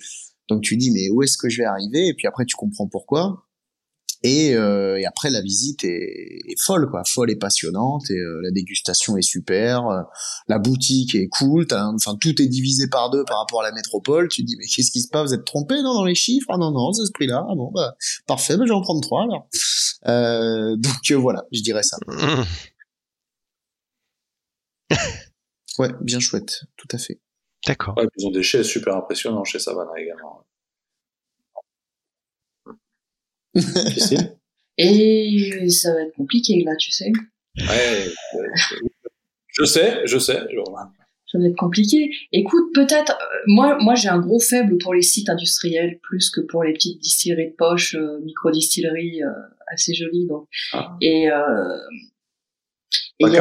donc 0.49 0.63
tu 0.63 0.77
dis 0.77 0.91
mais 0.91 1.09
où 1.11 1.23
est-ce 1.23 1.39
que 1.39 1.49
je 1.49 1.59
vais 1.59 1.69
arriver? 1.69 2.09
Et 2.09 2.15
puis 2.15 2.27
après 2.27 2.45
tu 2.47 2.57
comprends 2.57 2.89
pourquoi. 2.89 3.47
Et, 4.27 4.57
euh, 4.57 4.99
et, 4.99 5.05
après 5.05 5.29
la 5.29 5.43
visite 5.43 5.85
est, 5.85 6.41
est, 6.49 6.59
folle 6.59 6.89
quoi, 6.91 7.03
folle 7.07 7.31
et 7.31 7.37
passionnante 7.37 8.11
et 8.11 8.17
euh, 8.17 8.41
la 8.43 8.51
dégustation 8.51 9.19
est 9.19 9.23
super, 9.23 9.87
euh, 9.87 10.01
la 10.49 10.59
boutique 10.59 11.15
est 11.15 11.29
cool, 11.29 11.67
enfin 11.71 12.17
tout 12.19 12.41
est 12.41 12.47
divisé 12.47 12.89
par 12.89 13.11
deux 13.11 13.23
par 13.27 13.41
rapport 13.41 13.61
à 13.61 13.65
la 13.65 13.73
métropole. 13.73 14.29
Tu 14.29 14.41
te 14.41 14.47
dis 14.47 14.57
mais 14.59 14.65
qu'est-ce 14.65 14.91
qui 14.91 15.03
se 15.03 15.09
passe? 15.09 15.29
Vous 15.29 15.35
êtes 15.35 15.45
trompé 15.45 15.75
non 15.83 15.93
dans 15.93 16.07
les 16.07 16.15
chiffres? 16.15 16.47
Ah 16.49 16.57
non 16.57 16.71
non 16.71 16.91
c'est 16.95 17.05
ce 17.05 17.13
prix-là. 17.13 17.45
Ah 17.47 17.55
bon 17.55 17.71
bah 17.75 17.97
parfait, 18.27 18.57
bah, 18.57 18.65
je 18.65 18.71
vais 18.71 18.75
en 18.75 18.81
prendre 18.81 19.03
trois 19.03 19.25
alors. 19.25 19.47
Euh, 20.07 20.75
donc 20.77 21.13
voilà, 21.21 21.45
je 21.53 21.61
dirais 21.61 21.83
ça. 21.83 21.99
ouais, 25.79 25.91
bien 26.01 26.21
chouette, 26.21 26.63
tout 26.79 26.89
à 26.93 26.99
fait. 26.99 27.21
D'accord. 27.67 27.95
Ouais, 27.99 28.07
ils 28.17 28.27
ont 28.27 28.31
des 28.31 28.43
chaises 28.43 28.67
super 28.67 28.97
impressionnants 28.97 29.45
chez 29.45 29.59
Savannah 29.59 29.93
également. 29.99 30.47
Et 34.79 35.69
ça 35.71 35.93
va 35.95 36.03
être 36.03 36.15
compliqué 36.15 36.63
là, 36.65 36.75
tu 36.77 36.91
sais. 36.91 37.13
Ouais, 37.59 38.13
je 39.49 39.65
sais, 39.65 40.01
je 40.05 40.19
sais. 40.19 40.41
Ça 41.31 41.39
va 41.39 41.47
être 41.47 41.57
compliqué. 41.57 42.11
Écoute, 42.33 42.73
peut-être, 42.75 43.13
euh, 43.13 43.39
moi, 43.47 43.77
moi 43.81 43.95
j'ai 43.95 44.09
un 44.09 44.19
gros 44.19 44.41
faible 44.41 44.79
pour 44.79 44.95
les 44.95 45.03
sites 45.03 45.29
industriels 45.29 45.99
plus 46.03 46.31
que 46.31 46.41
pour 46.41 46.65
les 46.65 46.73
petites 46.73 47.01
distilleries 47.01 47.51
de 47.51 47.57
poche, 47.57 47.95
euh, 47.95 48.21
micro-distilleries 48.21 49.23
euh, 49.23 49.31
assez 49.73 49.95
jolies. 49.95 50.27
Donc. 50.27 50.49
Ah. 50.73 50.97
Et, 51.01 51.31
euh, 51.31 51.79
et 53.21 53.31
des... 53.31 53.41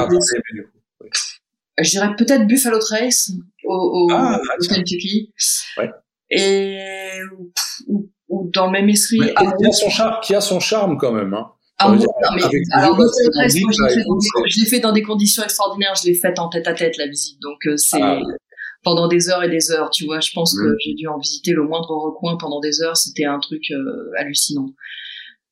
Je 1.80 1.90
dirais 1.90 2.16
peut-être 2.16 2.46
Buffalo 2.46 2.80
Trace 2.80 3.32
au, 3.64 3.74
au, 3.74 4.08
ah, 4.12 4.40
au 4.60 4.68
Kentucky. 4.68 5.32
Ouais. 5.78 5.92
Et 6.30 7.20
ou, 7.38 7.52
ou 7.88 8.10
dans 8.54 8.68
le 8.68 8.72
même 8.72 8.90
esprit. 8.90 9.20
qui, 9.20 9.66
a 9.66 9.72
son 9.72 9.90
charme, 9.90 10.16
qui 10.22 10.36
a 10.36 10.42
son 10.42 10.60
charme 10.60 10.98
quand 10.98 11.12
même. 11.12 11.34
Hein? 11.34 11.52
Ah, 11.80 11.90
bon, 11.90 11.96
non, 11.98 12.08
mais, 12.36 12.44
alors, 12.72 13.00
je 14.48 14.60
l'ai 14.60 14.66
fait 14.66 14.80
dans 14.80 14.92
des 14.92 15.02
conditions 15.02 15.44
extraordinaires, 15.44 15.96
je 16.02 16.08
l'ai 16.08 16.16
faite 16.16 16.40
en 16.40 16.48
tête 16.50 16.68
à 16.68 16.74
tête, 16.74 16.98
la 16.98 17.08
visite. 17.08 17.42
Donc, 17.42 17.66
euh, 17.66 17.78
c'est 17.78 18.02
ah. 18.02 18.20
pendant 18.84 19.08
des 19.08 19.30
heures 19.30 19.44
et 19.44 19.50
des 19.50 19.72
heures, 19.72 19.90
tu 19.90 20.06
vois. 20.06 20.20
Je 20.20 20.32
pense 20.34 20.56
que 20.58 20.64
mm. 20.64 20.76
j'ai 20.80 20.94
dû 20.94 21.08
en 21.08 21.18
visiter 21.18 21.52
le 21.52 21.64
moindre 21.64 21.90
recoin 21.90 22.38
pendant 22.38 22.60
des 22.60 22.82
heures. 22.82 22.96
C'était 22.96 23.26
un 23.26 23.40
truc 23.40 23.64
euh, 23.72 24.12
hallucinant. 24.18 24.70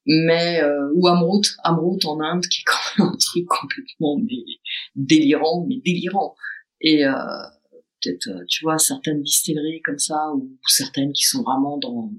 Mais, 0.05 0.61
euh, 0.63 0.89
ou 0.95 1.07
Amrut, 1.07 1.43
Amrut 1.63 2.03
en 2.05 2.19
Inde, 2.21 2.45
qui 2.45 2.61
est 2.61 2.63
quand 2.65 3.03
même 3.03 3.13
un 3.13 3.17
truc 3.17 3.45
complètement 3.47 4.17
mais, 4.17 4.43
délirant, 4.95 5.65
mais 5.67 5.81
délirant. 5.83 6.35
Et 6.81 7.03
peut-être, 8.01 8.29
tu 8.47 8.63
vois, 8.63 8.79
certaines 8.79 9.21
distilleries 9.21 9.81
comme 9.83 9.99
ça, 9.99 10.31
ou 10.35 10.57
certaines 10.67 11.13
qui 11.13 11.23
sont 11.23 11.43
vraiment 11.43 11.77
dans 11.77 12.09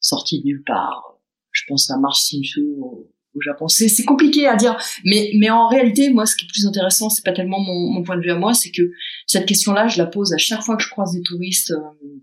sorti 0.00 0.40
de 0.40 0.46
nulle 0.46 0.62
part. 0.64 1.18
Je 1.52 1.62
pense 1.68 1.90
à 1.90 1.98
Mars 1.98 2.34
au, 2.58 3.10
au 3.34 3.40
Japon. 3.40 3.68
C'est, 3.68 4.04
compliqué 4.04 4.46
à 4.46 4.56
dire, 4.56 4.76
mais, 5.04 5.30
mais 5.38 5.50
en 5.50 5.68
réalité, 5.68 6.10
moi, 6.10 6.26
ce 6.26 6.36
qui 6.36 6.44
est 6.44 6.48
plus 6.48 6.66
intéressant, 6.66 7.10
c'est 7.10 7.24
pas 7.24 7.32
tellement 7.32 7.60
mon, 7.60 7.92
mon 7.92 8.02
point 8.02 8.16
de 8.16 8.22
vue 8.22 8.30
à 8.30 8.38
moi, 8.38 8.54
c'est 8.54 8.70
que 8.70 8.82
cette 9.26 9.46
question-là, 9.46 9.88
je 9.88 9.98
la 9.98 10.06
pose 10.06 10.32
à 10.32 10.38
chaque 10.38 10.62
fois 10.62 10.76
que 10.76 10.82
je 10.82 10.90
croise 10.90 11.12
des 11.12 11.22
touristes 11.22 11.72
euh, 11.72 12.20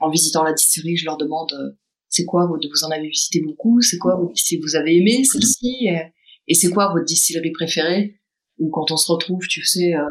en 0.00 0.10
visitant 0.10 0.42
la 0.42 0.52
distillerie. 0.52 0.96
Je 0.96 1.04
leur 1.04 1.16
demande, 1.16 1.52
euh, 1.52 1.76
c'est 2.08 2.24
quoi 2.24 2.46
vous, 2.46 2.56
vous 2.56 2.84
en 2.84 2.90
avez 2.90 3.08
visité 3.08 3.40
beaucoup, 3.40 3.80
c'est 3.80 3.98
quoi 3.98 4.20
si 4.34 4.58
vous 4.58 4.76
avez 4.76 4.96
aimé 4.96 5.24
celle-ci, 5.24 5.86
et, 5.86 6.12
et 6.46 6.54
c'est 6.54 6.70
quoi 6.70 6.92
votre 6.92 7.04
distillerie 7.04 7.52
préférée? 7.52 8.20
Ou 8.58 8.70
quand 8.70 8.90
on 8.90 8.96
se 8.96 9.10
retrouve, 9.12 9.46
tu 9.46 9.64
sais, 9.64 9.94
euh, 9.94 10.04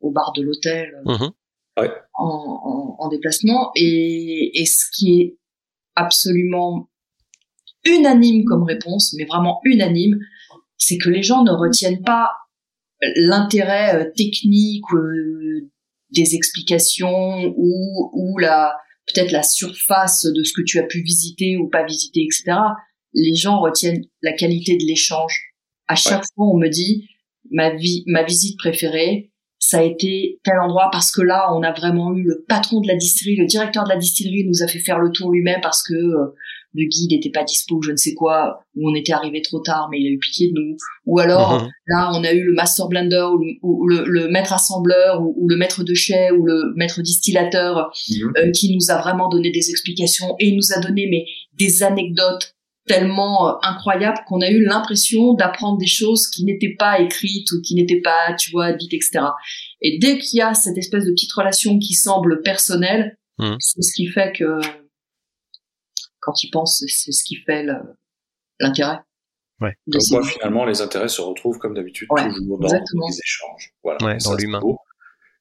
au 0.00 0.10
bar 0.10 0.32
de 0.32 0.42
l'hôtel. 0.42 1.02
Ouais. 1.78 1.90
En, 2.14 2.96
en, 2.98 3.04
en, 3.04 3.08
déplacement 3.08 3.70
et, 3.74 4.60
et 4.60 4.66
ce 4.66 4.84
qui 4.92 5.20
est 5.20 5.38
absolument 6.00 6.88
unanime 7.84 8.44
comme 8.44 8.64
réponse, 8.64 9.14
mais 9.16 9.24
vraiment 9.24 9.60
unanime, 9.64 10.18
c'est 10.76 10.98
que 10.98 11.10
les 11.10 11.22
gens 11.22 11.44
ne 11.44 11.52
retiennent 11.52 12.02
pas 12.02 12.30
l'intérêt 13.16 13.96
euh, 13.96 14.10
technique 14.16 14.84
euh, 14.92 15.70
des 16.10 16.34
explications 16.34 17.54
ou, 17.56 18.10
ou 18.12 18.38
la 18.38 18.74
peut-être 19.06 19.32
la 19.32 19.42
surface 19.42 20.24
de 20.24 20.44
ce 20.44 20.52
que 20.52 20.62
tu 20.62 20.78
as 20.78 20.84
pu 20.84 21.02
visiter 21.02 21.56
ou 21.56 21.68
pas 21.68 21.84
visiter, 21.84 22.22
etc. 22.22 22.58
Les 23.12 23.34
gens 23.34 23.60
retiennent 23.60 24.04
la 24.22 24.32
qualité 24.32 24.76
de 24.76 24.84
l'échange. 24.84 25.54
À 25.88 25.96
chaque 25.96 26.24
fois, 26.34 26.46
on 26.46 26.56
me 26.56 26.68
dit 26.68 27.08
ma 27.50 27.74
vie, 27.74 28.04
ma 28.06 28.22
visite 28.22 28.56
préférée, 28.58 29.32
ça 29.70 29.78
a 29.78 29.82
été 29.82 30.40
tel 30.42 30.58
endroit 30.58 30.88
parce 30.90 31.12
que 31.12 31.22
là, 31.22 31.54
on 31.54 31.62
a 31.62 31.70
vraiment 31.70 32.12
eu 32.12 32.24
le 32.24 32.44
patron 32.48 32.80
de 32.80 32.88
la 32.88 32.96
distillerie, 32.96 33.40
le 33.40 33.46
directeur 33.46 33.84
de 33.84 33.88
la 33.88 33.96
distillerie 33.96 34.44
nous 34.44 34.64
a 34.64 34.66
fait 34.66 34.80
faire 34.80 34.98
le 34.98 35.12
tour 35.12 35.30
lui-même 35.30 35.60
parce 35.62 35.84
que 35.84 35.94
euh, 35.94 36.34
le 36.74 36.88
guide 36.88 37.12
n'était 37.12 37.30
pas 37.30 37.44
dispo 37.44 37.76
ou 37.76 37.82
je 37.82 37.92
ne 37.92 37.96
sais 37.96 38.14
quoi, 38.14 38.64
ou 38.74 38.90
on 38.90 38.94
était 38.96 39.12
arrivé 39.12 39.42
trop 39.42 39.60
tard, 39.60 39.88
mais 39.88 40.00
il 40.00 40.08
a 40.08 40.10
eu 40.10 40.18
pitié 40.18 40.48
de 40.48 40.54
nous. 40.54 40.76
Ou 41.06 41.20
alors, 41.20 41.62
mhm. 41.62 41.70
là, 41.86 42.10
on 42.14 42.24
a 42.24 42.32
eu 42.32 42.42
le 42.42 42.52
master 42.52 42.88
blender 42.88 43.26
ou 43.62 43.86
le, 43.86 44.28
maître 44.28 44.52
assembleur 44.52 45.22
ou, 45.22 45.48
le 45.48 45.56
maître 45.56 45.84
de 45.84 45.94
chai 45.94 46.32
ou 46.32 46.44
le 46.44 46.72
maître 46.74 47.00
distillateur 47.00 47.92
mhm. 48.08 48.32
euh, 48.38 48.50
qui 48.50 48.74
nous 48.74 48.90
a 48.90 49.00
vraiment 49.00 49.28
donné 49.28 49.52
des 49.52 49.70
explications 49.70 50.34
et 50.40 50.50
nous 50.50 50.72
a 50.76 50.80
donné 50.80 51.06
mais 51.08 51.26
des 51.56 51.84
anecdotes 51.84 52.56
tellement 52.86 53.48
euh, 53.48 53.52
incroyables 53.62 54.18
qu'on 54.26 54.40
a 54.40 54.50
eu 54.50 54.64
l'impression 54.64 55.34
d'apprendre 55.34 55.78
des 55.78 55.86
choses 55.86 56.28
qui 56.28 56.44
n'étaient 56.44 56.74
pas 56.78 57.00
écrites 57.00 57.50
ou 57.52 57.60
qui 57.62 57.74
n'étaient 57.74 58.00
pas, 58.00 58.34
tu 58.34 58.50
vois, 58.50 58.72
dites, 58.72 58.92
etc. 58.92 59.20
Et 59.80 59.98
dès 59.98 60.18
qu'il 60.18 60.38
y 60.38 60.42
a 60.42 60.54
cette 60.54 60.78
espèce 60.78 61.04
de 61.04 61.10
petite 61.10 61.32
relation 61.32 61.78
qui 61.78 61.94
semble 61.94 62.42
personnelle, 62.42 63.16
mhm. 63.38 63.56
c'est 63.60 63.82
ce 63.82 63.92
qui 63.94 64.06
fait 64.06 64.32
que 64.32 64.60
quand 66.20 66.42
ils 66.42 66.50
pensent, 66.50 66.84
c'est 66.86 67.12
ce 67.12 67.24
qui 67.24 67.36
fait 67.36 67.64
l'intérêt. 68.60 69.00
Ouais. 69.60 69.74
Donc 69.86 70.02
moi, 70.10 70.22
finalement, 70.24 70.64
les 70.64 70.80
intérêts 70.80 71.08
se 71.08 71.20
retrouvent 71.20 71.58
comme 71.58 71.74
d'habitude 71.74 72.08
toujours 72.08 72.58
dans 72.58 72.68
les 72.68 73.18
échanges. 73.18 73.72
Voilà. 73.82 74.18
dans 74.24 74.34
l'humain. 74.34 74.60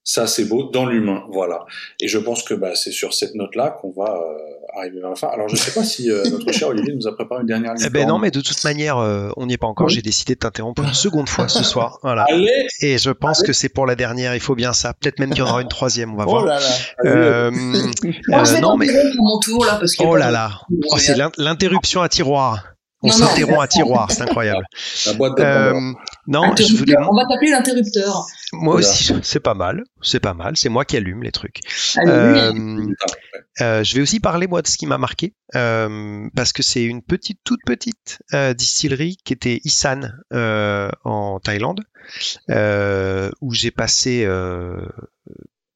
Ça, 0.03 0.25
c'est 0.27 0.45
beau 0.45 0.63
dans 0.71 0.85
l'humain, 0.85 1.23
voilà. 1.31 1.65
Et 1.99 2.07
je 2.07 2.17
pense 2.17 2.43
que 2.43 2.53
bah, 2.53 2.73
c'est 2.73 2.91
sur 2.91 3.13
cette 3.13 3.35
note-là 3.35 3.77
qu'on 3.79 3.91
va 3.91 4.15
euh, 4.15 4.77
arriver 4.77 5.01
vers 5.01 5.09
la 5.09 5.15
fin. 5.15 5.27
Alors, 5.27 5.49
je 5.49 5.53
ne 5.53 5.59
sais 5.59 5.71
pas 5.71 5.83
si 5.83 6.09
euh, 6.09 6.23
notre 6.31 6.51
cher 6.51 6.69
Olivier 6.69 6.95
nous 6.95 7.05
a 7.05 7.13
préparé 7.13 7.41
une 7.41 7.47
dernière. 7.47 7.73
Eh 7.85 7.89
ben 7.89 8.07
non, 8.07 8.17
mais 8.17 8.31
de 8.31 8.41
toute 8.41 8.63
manière, 8.63 8.97
euh, 8.97 9.29
on 9.37 9.45
n'y 9.45 9.53
est 9.53 9.57
pas 9.57 9.67
encore. 9.67 9.89
J'ai 9.89 10.01
décidé 10.01 10.33
de 10.35 10.39
t'interrompre 10.39 10.83
une 10.83 10.93
seconde 10.93 11.29
fois 11.29 11.47
ce 11.47 11.63
soir. 11.63 11.99
Voilà. 12.09 12.25
Allez 12.29 12.65
Et 12.81 12.97
je 12.97 13.11
pense 13.11 13.43
que 13.43 13.53
c'est 13.53 13.69
pour 13.69 13.85
la 13.85 13.95
dernière. 13.95 14.33
Il 14.33 14.39
faut 14.39 14.55
bien 14.55 14.73
ça. 14.73 14.93
Peut-être 14.93 15.19
même 15.19 15.29
qu'il 15.29 15.39
y 15.39 15.41
en 15.41 15.49
aura 15.49 15.61
une 15.61 15.67
troisième. 15.67 16.13
On 16.13 16.17
va 16.17 16.25
oh 16.25 16.29
voir. 16.29 16.45
Là 16.45 16.59
là. 17.03 17.51
non, 18.61 18.77
mais 18.77 18.87
mon 19.15 19.39
tour 19.39 19.65
là 19.65 19.75
parce 19.75 19.95
que. 19.95 20.03
Oh 20.03 20.15
là 20.15 20.31
là. 20.31 20.61
Oh, 20.91 20.97
c'est 20.97 21.17
l'interruption 21.37 22.01
à 22.01 22.09
tiroir. 22.09 22.63
On 23.01 23.11
s'interrompt 23.11 23.61
à 23.61 23.67
tiroir, 23.67 24.11
c'est 24.11 24.23
incroyable. 24.23 24.65
La 25.05 25.13
boîte 25.13 25.37
de 25.37 25.43
euh, 25.43 25.93
non, 26.27 26.53
je 26.55 26.75
voulais... 26.75 26.95
On 26.97 27.15
va 27.15 27.25
t'appeler 27.25 27.51
l'interrupteur. 27.51 28.27
Moi 28.51 28.75
aussi, 28.75 29.13
c'est 29.23 29.39
pas 29.39 29.53
mal. 29.53 29.83
C'est 30.01 30.19
pas 30.19 30.33
mal. 30.33 30.57
C'est 30.57 30.69
moi 30.69 30.85
qui 30.85 30.97
allume 30.97 31.23
les 31.23 31.31
trucs. 31.31 31.61
Euh, 32.05 32.53
euh, 33.61 33.83
je 33.83 33.95
vais 33.95 34.01
aussi 34.01 34.19
parler 34.19 34.47
moi 34.47 34.61
de 34.61 34.67
ce 34.67 34.77
qui 34.77 34.85
m'a 34.85 34.97
marqué 34.97 35.33
euh, 35.55 36.27
parce 36.35 36.53
que 36.53 36.63
c'est 36.63 36.83
une 36.83 37.01
petite, 37.01 37.39
toute 37.43 37.61
petite 37.65 38.21
euh, 38.33 38.53
distillerie 38.53 39.17
qui 39.23 39.33
était 39.33 39.61
Isan 39.63 40.01
en 40.31 41.39
Thaïlande 41.39 41.83
où 42.49 43.53
j'ai 43.53 43.71
passé 43.71 44.27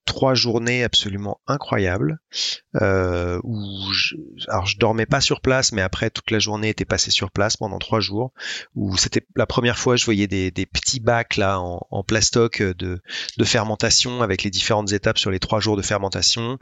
trois 0.05 0.33
journées 0.33 0.83
absolument 0.83 1.39
incroyables 1.47 2.19
euh, 2.81 3.39
où 3.43 3.63
je, 3.93 4.15
alors 4.47 4.65
je 4.65 4.77
dormais 4.77 5.05
pas 5.05 5.21
sur 5.21 5.39
place 5.41 5.71
mais 5.71 5.81
après 5.81 6.09
toute 6.09 6.29
la 6.31 6.39
journée 6.39 6.69
était 6.69 6.85
passée 6.85 7.11
sur 7.11 7.31
place 7.31 7.57
pendant 7.57 7.79
trois 7.79 7.99
jours 7.99 8.33
où 8.75 8.97
c'était 8.97 9.25
la 9.35 9.45
première 9.45 9.77
fois 9.77 9.95
je 9.95 10.05
voyais 10.05 10.27
des, 10.27 10.51
petits 10.51 10.99
bacs 10.99 11.37
là 11.37 11.59
en, 11.59 12.03
plastoc 12.03 12.61
de, 12.61 13.01
de, 13.37 13.43
fermentation 13.43 14.21
avec 14.21 14.43
les 14.43 14.49
différentes 14.49 14.91
étapes 14.91 15.17
sur 15.17 15.31
les 15.31 15.39
trois 15.39 15.59
jours 15.59 15.77
de 15.77 15.81
fermentation 15.81 16.57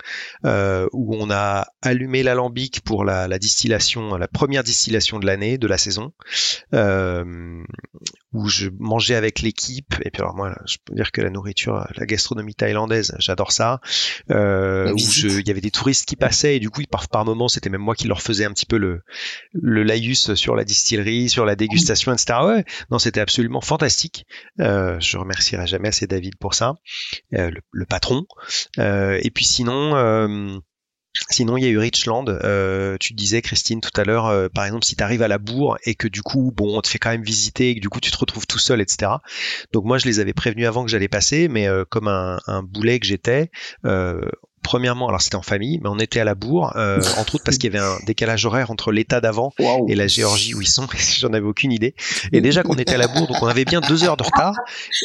euh, 0.46 0.88
où 0.92 1.16
on 1.16 1.32
a 1.32 1.68
allumé 1.82 2.24
l'alambic 2.24 2.82
pour 2.82 3.06
la, 3.06 3.28
la, 3.28 3.39
distillation 3.39 4.18
la 4.18 4.28
première 4.28 4.64
distillation 4.64 5.20
de 5.20 5.26
l'année 5.26 5.58
de 5.58 5.68
la 5.68 5.78
saison 5.78 6.14
euh, 6.74 7.64
où 8.34 8.48
je 8.48 8.70
mangeais 8.80 9.16
avec 9.16 9.42
l'équipe 9.42 9.96
et 10.04 10.12
puis 10.12 10.22
alors 10.22 10.36
moi 10.36 10.56
je 10.66 10.78
peux 10.86 10.94
dire 10.94 11.12
que 11.12 11.22
la 11.22 11.30
nourriture 11.30 11.88
la 11.96 12.06
gastronomie 12.06 12.56
thaïlandaise 12.56 13.16
j'adore 13.32 13.51
ça. 13.51 13.79
Euh, 14.29 14.91
où 14.91 14.97
il 14.97 15.47
y 15.47 15.51
avait 15.51 15.61
des 15.61 15.71
touristes 15.71 16.05
qui 16.05 16.15
passaient 16.15 16.57
et 16.57 16.59
du 16.59 16.69
coup, 16.69 16.82
par, 16.89 17.07
par 17.07 17.25
moments, 17.25 17.47
c'était 17.47 17.69
même 17.69 17.82
moi 17.82 17.95
qui 17.95 18.07
leur 18.07 18.21
faisais 18.21 18.45
un 18.45 18.51
petit 18.51 18.65
peu 18.65 18.77
le, 18.77 19.01
le 19.53 19.84
laïus 19.84 20.34
sur 20.34 20.55
la 20.55 20.63
distillerie, 20.63 21.29
sur 21.29 21.45
la 21.45 21.55
dégustation, 21.55 22.13
etc. 22.13 22.39
Ouais, 22.43 22.65
non, 22.89 22.99
c'était 22.99 23.21
absolument 23.21 23.61
fantastique. 23.61 24.25
Euh, 24.59 24.99
je 24.99 25.17
remercierai 25.17 25.65
jamais 25.65 25.89
assez 25.89 26.07
David 26.07 26.36
pour 26.38 26.53
ça, 26.53 26.75
euh, 27.34 27.49
le, 27.49 27.61
le, 27.71 27.86
patron. 27.86 28.25
Euh, 28.79 29.19
et 29.21 29.32
puis 29.32 29.45
sinon. 29.45 30.61
Euh, 31.20 31.26
Sinon, 31.30 31.57
il 31.57 31.64
y 31.64 31.68
a 31.68 31.70
eu 31.70 31.78
Richland. 31.78 32.26
Euh, 32.30 32.97
tu 32.99 33.14
disais, 33.14 33.41
Christine, 33.41 33.82
tout 33.82 33.91
à 33.99 34.03
l'heure, 34.03 34.28
euh, 34.28 34.49
par 34.49 34.66
exemple, 34.66 34.86
si 34.86 34.95
tu 34.95 35.03
arrives 35.03 35.22
à 35.22 35.28
la 35.28 35.38
bourre 35.38 35.78
et 35.86 35.95
que 35.95 36.07
du 36.07 36.22
coup, 36.22 36.51
bon, 36.55 36.78
on 36.78 36.82
te 36.82 36.88
fait 36.88 36.99
quand 36.99 37.09
même 37.09 37.24
visiter 37.24 37.70
et 37.70 37.76
que 37.76 37.80
du 37.80 37.89
coup, 37.89 37.99
tu 37.99 38.12
te 38.12 38.18
retrouves 38.18 38.47
tout 38.47 38.59
seul, 38.59 38.82
etc. 38.82 39.14
Donc 39.74 39.86
moi, 39.86 39.97
je 39.97 40.05
les 40.05 40.20
avais 40.20 40.34
prévenus 40.34 40.68
avant 40.68 40.84
que 40.84 40.91
j'allais 40.91 41.07
passer, 41.07 41.47
mais 41.47 41.68
euh, 41.68 41.86
comme 41.88 42.07
un, 42.07 42.39
un, 42.47 42.64
boulet 42.64 42.99
que 42.99 43.07
j'étais, 43.07 43.49
premièrement, 44.64 45.07
alors 45.07 45.22
c'était 45.22 45.36
en 45.36 45.41
famille, 45.41 45.80
mais 45.82 45.89
on 45.89 45.99
était 45.99 46.20
à 46.20 46.24
la 46.24 46.36
bourre, 46.36 46.74
euh, 46.76 47.01
entre 47.18 47.36
autres 47.36 47.43
parce 47.43 47.57
qu'il 47.57 47.74
y 47.74 47.76
avait 47.76 47.86
un 47.86 47.97
décalage 48.05 48.45
horaire 48.45 48.72
entre 48.72 48.91
l'état 48.91 49.22
d'avant 49.22 49.53
et 49.88 49.95
la 49.95 50.07
Géorgie 50.07 50.53
où 50.53 50.62
ils 50.62 50.68
sont. 50.68 50.88
J'en 51.20 51.34
avais 51.34 51.45
aucune 51.45 51.72
idée. 51.72 51.95
Et 52.32 52.41
déjà 52.41 52.64
qu'on 52.64 52.76
était 52.76 52.95
à 52.95 52.97
la 52.97 53.07
bourre, 53.07 53.28
donc 53.28 53.41
on 53.41 53.47
avait 53.47 53.66
bien 53.66 53.82
deux 53.82 54.03
heures 54.03 54.18
de 54.18 54.24
retard. 54.24 54.55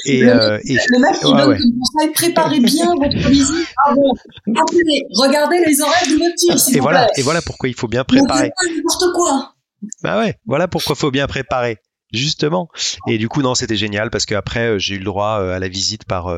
Et, 0.05 0.21
le, 0.21 0.31
euh, 0.31 0.59
et... 0.65 0.75
le 0.75 1.01
mec 1.01 1.21
qui 1.21 1.33
donne 1.33 1.59
conseil, 1.59 2.13
préparez 2.13 2.61
bien 2.61 2.95
votre 2.95 3.29
visite 3.29 3.69
avant. 3.87 4.15
regardez 5.15 5.63
les 5.67 5.81
horaires 5.81 6.07
de 6.09 6.19
votre 6.19 6.35
tir, 6.37 6.77
et 6.77 6.81
voilà, 6.81 7.09
Et 7.17 7.23
voilà 7.23 7.43
pourquoi 7.43 7.69
il 7.69 7.75
faut 7.75 7.89
bien 7.89 8.05
préparer. 8.05 8.51
N'importe 8.75 9.13
quoi. 9.15 9.55
Bah 10.03 10.19
ouais, 10.19 10.37
voilà 10.47 10.69
pourquoi 10.69 10.95
il 10.97 11.01
faut 11.01 11.11
bien 11.11 11.27
préparer 11.27 11.79
justement. 12.13 12.69
Et 13.09 13.19
du 13.19 13.29
coup, 13.29 13.43
non, 13.43 13.55
c'était 13.55 13.77
génial 13.77 14.11
parce 14.11 14.27
qu'après, 14.27 14.69
euh, 14.69 14.79
j'ai 14.79 14.95
eu 14.95 14.99
le 14.99 15.05
droit 15.05 15.35
à 15.37 15.59
la 15.59 15.69
visite 15.69 16.05
par 16.05 16.29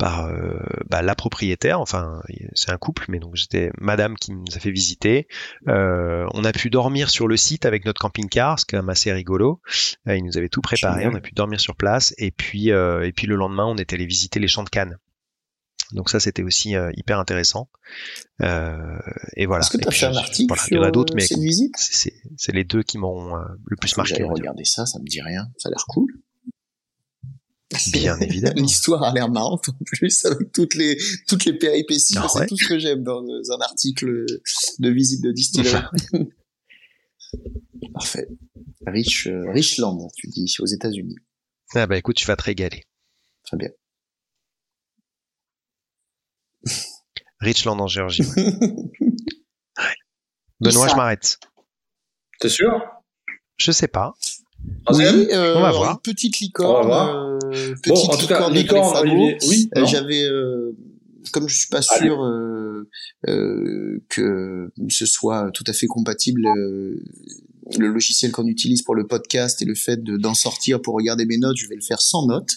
par 0.00 0.24
euh, 0.24 0.58
bah, 0.88 1.02
la 1.02 1.14
propriétaire. 1.14 1.78
Enfin, 1.78 2.22
c'est 2.54 2.72
un 2.72 2.78
couple, 2.78 3.04
mais 3.08 3.18
donc 3.18 3.36
j'étais 3.36 3.70
Madame 3.78 4.16
qui 4.16 4.32
nous 4.32 4.56
a 4.56 4.58
fait 4.58 4.70
visiter. 4.70 5.28
Euh, 5.68 6.26
on 6.32 6.42
a 6.44 6.52
pu 6.52 6.70
dormir 6.70 7.10
sur 7.10 7.28
le 7.28 7.36
site 7.36 7.66
avec 7.66 7.84
notre 7.84 8.00
camping-car, 8.00 8.58
ce 8.58 8.64
qui 8.64 8.74
est 8.74 8.78
quand 8.78 8.82
même 8.82 8.88
assez 8.88 9.12
rigolo. 9.12 9.60
Euh, 10.08 10.16
il 10.16 10.24
nous 10.24 10.38
avait 10.38 10.48
tout 10.48 10.62
préparé, 10.62 11.06
on 11.06 11.14
a 11.14 11.20
pu 11.20 11.32
dormir 11.32 11.60
sur 11.60 11.76
place. 11.76 12.14
Et 12.16 12.30
puis, 12.30 12.70
et 12.70 13.12
puis 13.14 13.26
le 13.26 13.36
lendemain, 13.36 13.66
on 13.66 13.76
est 13.76 13.92
allé 13.92 14.06
visiter 14.06 14.40
les 14.40 14.48
champs 14.48 14.64
de 14.64 14.70
Cannes. 14.70 14.96
Donc 15.92 16.08
ça, 16.08 16.18
c'était 16.18 16.44
aussi 16.44 16.74
hyper 16.96 17.18
intéressant. 17.18 17.68
et 18.40 19.44
voilà. 19.44 19.60
Est-ce 19.60 19.70
que 19.70 19.82
tu 19.82 19.88
as 19.88 19.90
fait 19.90 20.06
un 20.06 20.16
article 20.16 20.58
sur 20.58 20.68
il 20.70 20.76
y 20.76 20.78
en 20.78 20.82
a 20.82 20.90
d'autres, 20.90 21.14
mais 21.14 21.26
c'est 21.76 22.52
les 22.54 22.64
deux 22.64 22.82
qui 22.82 22.96
m'ont 22.96 23.34
le 23.34 23.76
plus 23.76 23.94
marqué. 23.98 24.22
Regarder 24.22 24.64
ça, 24.64 24.86
ça 24.86 24.98
me 24.98 25.04
dit 25.04 25.20
rien. 25.20 25.48
Ça 25.58 25.68
a 25.68 25.70
l'air 25.70 25.84
cool. 25.86 26.22
Bien 27.92 28.18
évidemment. 28.18 28.54
L'histoire 28.60 29.02
a 29.02 29.12
l'air 29.12 29.30
marrante 29.30 29.68
en 29.68 29.76
plus 29.84 30.24
avec 30.24 30.50
toutes 30.52 30.74
les 30.74 30.96
toutes 31.28 31.44
les 31.44 31.56
péripéties. 31.56 32.14
Ah 32.16 32.26
c'est 32.28 32.46
tout 32.46 32.56
ce 32.56 32.66
que 32.66 32.78
j'aime 32.78 33.02
dans 33.04 33.22
un 33.22 33.60
article 33.60 34.26
de 34.78 34.90
visite 34.90 35.22
de 35.22 35.32
distillerie. 35.32 35.82
Parfait. 37.94 38.26
Rich, 38.86 39.26
euh, 39.28 39.50
Richland, 39.52 40.08
tu 40.16 40.26
dis, 40.28 40.56
aux 40.58 40.66
États-Unis. 40.66 41.16
Ah 41.74 41.86
bah 41.86 41.96
écoute, 41.96 42.16
tu 42.16 42.26
vas 42.26 42.36
te 42.36 42.42
régaler. 42.42 42.84
Très 43.44 43.56
bien. 43.56 43.68
Richland 47.40 47.78
en 47.78 47.86
Géorgie. 47.86 48.24
Benoît, 50.60 50.88
je 50.88 50.96
m'arrête. 50.96 51.38
T'es 52.40 52.48
sûr? 52.48 52.70
Je 53.56 53.70
sais 53.70 53.88
pas. 53.88 54.14
Oui, 54.92 55.04
euh, 55.04 55.54
on 55.56 55.60
va 55.60 55.72
voir. 55.72 55.92
Une 55.92 56.00
petite 56.00 56.40
licorne. 56.40 56.90
Euh, 56.90 57.74
petite 57.82 58.06
bon, 58.06 58.14
en 58.14 58.16
tout 58.16 58.26
cas, 58.26 58.48
licorne, 58.50 58.96
Olivier, 58.98 59.38
oui. 59.48 59.70
Euh, 59.76 59.86
J'avais, 59.86 60.22
euh, 60.24 60.76
comme 61.32 61.48
je 61.48 61.56
suis 61.56 61.68
pas 61.68 61.82
sûr 61.82 62.22
euh, 62.24 62.88
euh, 63.28 64.02
que 64.08 64.70
ce 64.88 65.06
soit 65.06 65.50
tout 65.52 65.64
à 65.66 65.72
fait 65.72 65.86
compatible 65.86 66.42
le 67.78 67.86
logiciel 67.86 68.32
qu'on 68.32 68.46
utilise 68.46 68.82
pour 68.82 68.96
le 68.96 69.06
podcast 69.06 69.62
et 69.62 69.64
le 69.64 69.76
fait 69.76 70.02
d'en 70.02 70.34
sortir 70.34 70.82
pour 70.82 70.94
regarder 70.96 71.24
mes 71.24 71.38
notes, 71.38 71.56
je 71.56 71.68
vais 71.68 71.76
le 71.76 71.82
faire 71.82 72.00
sans 72.00 72.26
notes. 72.26 72.50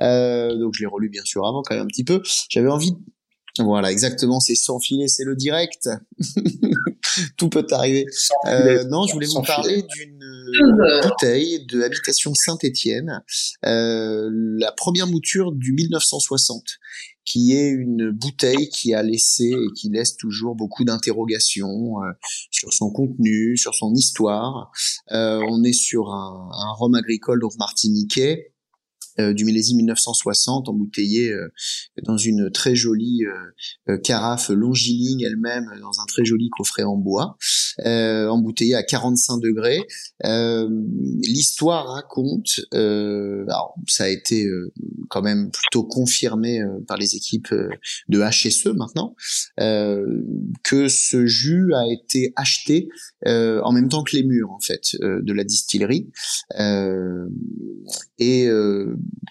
donc 0.00 0.74
je 0.74 0.80
l'ai 0.80 0.86
relu 0.86 1.08
bien 1.08 1.24
sûr 1.24 1.46
avant 1.46 1.62
quand 1.62 1.74
même 1.74 1.84
un 1.84 1.88
petit 1.88 2.04
peu. 2.04 2.22
J'avais 2.48 2.68
envie 2.68 2.94
voilà, 3.58 3.92
exactement, 3.92 4.40
c'est 4.40 4.54
sans 4.54 4.80
filet, 4.80 5.08
c'est 5.08 5.24
le 5.24 5.36
direct. 5.36 5.90
Tout 7.36 7.50
peut 7.50 7.66
arriver. 7.70 8.06
Euh, 8.46 8.84
non, 8.84 9.06
je 9.06 9.12
voulais 9.12 9.26
vous 9.26 9.42
parler 9.42 9.82
d'une 9.94 10.24
bouteille 11.02 11.64
de 11.66 11.82
Habitation 11.82 12.34
Saint-Étienne, 12.34 13.22
euh, 13.64 14.28
la 14.58 14.72
première 14.72 15.06
mouture 15.06 15.52
du 15.52 15.72
1960, 15.72 16.62
qui 17.24 17.56
est 17.56 17.68
une 17.68 18.10
bouteille 18.10 18.68
qui 18.68 18.94
a 18.94 19.02
laissé 19.02 19.50
et 19.50 19.72
qui 19.76 19.88
laisse 19.90 20.16
toujours 20.16 20.56
beaucoup 20.56 20.84
d'interrogations 20.84 22.02
euh, 22.02 22.10
sur 22.50 22.72
son 22.72 22.90
contenu, 22.90 23.56
sur 23.56 23.74
son 23.74 23.94
histoire. 23.94 24.70
Euh, 25.12 25.40
on 25.48 25.62
est 25.62 25.72
sur 25.72 26.12
un, 26.12 26.50
un 26.52 26.72
rhum 26.72 26.94
agricole, 26.94 27.40
donc 27.40 27.52
martiniquais, 27.58 28.51
du 29.18 29.44
millésime 29.44 29.78
1960 29.78 30.68
embouteillé 30.68 31.32
euh, 31.32 31.48
dans 32.04 32.16
une 32.16 32.50
très 32.50 32.74
jolie 32.74 33.22
euh, 33.88 33.98
carafe 33.98 34.48
longiligne 34.50 35.22
elle-même 35.22 35.66
dans 35.80 36.00
un 36.00 36.06
très 36.06 36.24
joli 36.24 36.48
coffret 36.50 36.82
en 36.84 36.96
bois 36.96 37.36
embouteillé 37.84 38.74
à 38.74 38.82
45 38.82 39.38
degrés. 39.40 39.80
L'histoire 40.22 41.88
raconte 41.88 42.60
alors 42.72 43.74
ça 43.88 44.04
a 44.04 44.08
été 44.08 44.46
quand 45.08 45.22
même 45.22 45.50
plutôt 45.50 45.84
confirmé 45.84 46.60
par 46.86 46.96
les 46.96 47.16
équipes 47.16 47.54
de 48.08 48.20
HSE 48.20 48.74
maintenant 48.76 49.14
que 49.56 50.88
ce 50.88 51.26
jus 51.26 51.72
a 51.74 51.90
été 51.90 52.32
acheté 52.36 52.88
en 53.26 53.72
même 53.72 53.88
temps 53.88 54.02
que 54.02 54.16
les 54.16 54.24
murs 54.24 54.50
en 54.50 54.60
fait 54.60 54.96
de 55.00 55.32
la 55.32 55.44
distillerie. 55.44 56.10
Et 58.18 58.48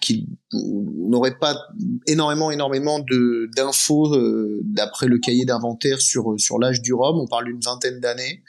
qui 0.00 0.28
n'aurait 0.52 1.38
pas 1.38 1.56
énormément 2.06 2.50
énormément 2.50 2.98
de 2.98 3.48
d'infos 3.56 4.14
euh, 4.14 4.60
d'après 4.64 5.06
le 5.06 5.18
cahier 5.18 5.44
d'inventaire 5.44 6.00
sur 6.00 6.34
sur 6.38 6.58
l'âge 6.58 6.82
du 6.82 6.92
rhum. 6.92 7.18
On 7.18 7.26
parle 7.26 7.46
d'une 7.46 7.60
vingtaine 7.60 8.00
d'années. 8.00 8.42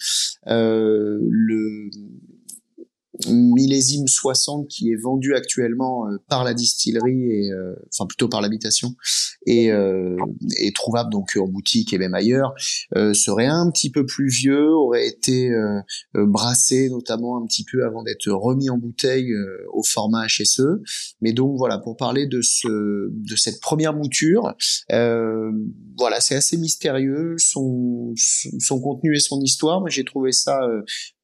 Euh, 0.47 1.19
le 1.29 1.89
millésime 3.27 4.07
60 4.07 4.67
qui 4.67 4.91
est 4.91 5.01
vendu 5.01 5.35
actuellement 5.35 6.07
euh, 6.07 6.17
par 6.29 6.43
la 6.43 6.53
distillerie 6.53 7.31
et 7.31 7.51
euh, 7.51 7.73
enfin 7.93 8.05
plutôt 8.07 8.27
par 8.27 8.41
l'habitation 8.41 8.95
et 9.45 9.71
euh, 9.71 10.15
est 10.57 10.75
trouvable 10.75 11.11
donc 11.11 11.37
en 11.37 11.47
boutique 11.47 11.93
et 11.93 11.97
même 11.97 12.13
ailleurs 12.13 12.53
serait 13.13 13.47
un 13.47 13.69
petit 13.71 13.91
peu 13.91 14.05
plus 14.05 14.29
vieux 14.29 14.71
aurait 14.71 15.07
été 15.07 15.51
brassé 16.13 16.89
notamment 16.89 17.41
un 17.41 17.45
petit 17.45 17.65
peu 17.69 17.85
avant 17.85 18.03
d'être 18.03 18.29
remis 18.29 18.69
en 18.69 18.77
bouteille 18.77 19.31
au 19.73 19.83
format 19.83 20.27
HSE 20.27 20.61
mais 21.21 21.33
donc 21.33 21.57
voilà 21.57 21.77
pour 21.77 21.97
parler 21.97 22.25
de 22.25 22.41
ce 22.41 23.09
de 23.11 23.35
cette 23.35 23.59
première 23.59 23.93
mouture 23.93 24.53
voilà 24.89 26.21
c'est 26.21 26.35
assez 26.35 26.57
mystérieux 26.57 27.35
son 27.37 28.13
son 28.15 28.79
contenu 28.79 29.15
et 29.15 29.19
son 29.19 29.39
histoire. 29.41 29.81
Mais 29.81 29.91
j'ai 29.91 30.03
trouvé 30.03 30.31
ça 30.31 30.59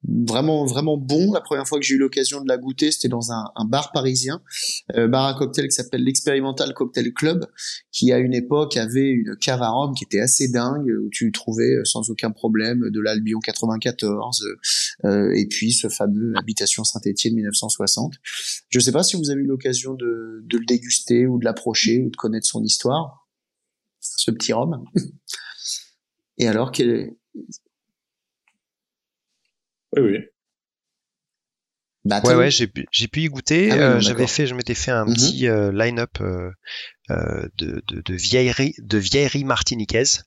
vraiment 0.07 0.65
vraiment 0.65 0.97
bon. 0.97 1.31
La 1.33 1.41
première 1.41 1.67
fois 1.67 1.79
que 1.79 1.85
j'ai 1.85 1.95
eu 1.95 1.97
l'occasion 1.97 2.41
de 2.41 2.47
la 2.47 2.57
goûter, 2.57 2.91
c'était 2.91 3.09
dans 3.09 3.31
un, 3.31 3.51
un, 3.55 3.65
bar 3.65 3.91
parisien, 3.91 4.41
euh, 4.95 5.07
bar 5.07 5.25
à 5.25 5.33
cocktail 5.33 5.67
qui 5.67 5.75
s'appelle 5.75 6.03
l'Expérimental 6.03 6.73
Cocktail 6.73 7.13
Club, 7.13 7.45
qui 7.91 8.11
à 8.11 8.19
une 8.19 8.33
époque 8.33 8.77
avait 8.77 9.09
une 9.09 9.35
cave 9.35 9.61
à 9.61 9.69
rhum 9.69 9.93
qui 9.93 10.05
était 10.05 10.19
assez 10.19 10.47
dingue, 10.49 10.89
où 11.03 11.09
tu 11.11 11.31
trouvais 11.31 11.75
euh, 11.75 11.83
sans 11.83 12.09
aucun 12.09 12.31
problème 12.31 12.89
de 12.89 12.99
l'Albion 13.01 13.39
94, 13.39 14.43
euh, 15.05 15.31
et 15.35 15.47
puis 15.47 15.73
ce 15.73 15.89
fameux 15.89 16.33
Habitation 16.37 16.83
Saint-Étienne 16.83 17.35
1960. 17.35 18.13
Je 18.69 18.79
sais 18.79 18.91
pas 18.91 19.03
si 19.03 19.17
vous 19.17 19.29
avez 19.31 19.41
eu 19.41 19.47
l'occasion 19.47 19.93
de, 19.93 20.43
de 20.45 20.57
le 20.57 20.65
déguster 20.65 21.27
ou 21.27 21.39
de 21.39 21.45
l'approcher 21.45 22.01
ou 22.01 22.09
de 22.09 22.15
connaître 22.15 22.47
son 22.47 22.63
histoire, 22.63 23.27
ce 23.99 24.31
petit 24.31 24.53
rhum. 24.53 24.83
Et 26.37 26.47
alors, 26.47 26.71
quel, 26.71 27.11
oui, 29.95 30.01
oui. 30.01 30.19
Bah, 32.05 32.21
ouais, 32.23 32.33
ouais, 32.33 32.49
j'ai 32.49 32.67
pu, 32.67 33.21
y 33.21 33.27
goûter. 33.27 33.71
Ah 33.71 33.75
euh, 33.75 33.99
j'avais 33.99 34.25
fait, 34.25 34.47
je 34.47 34.55
m'étais 34.55 34.73
fait 34.73 34.91
un 34.91 35.05
mhm. 35.05 35.13
petit 35.13 35.47
euh, 35.47 35.71
line-up 35.71 36.21
euh, 36.21 36.49
euh, 37.11 37.47
de, 37.57 37.83
de, 37.87 38.01
de, 38.01 38.13
vieillerie, 38.13 38.73
de 38.79 38.97
vieillerie 38.97 39.43
martiniquaise, 39.43 40.23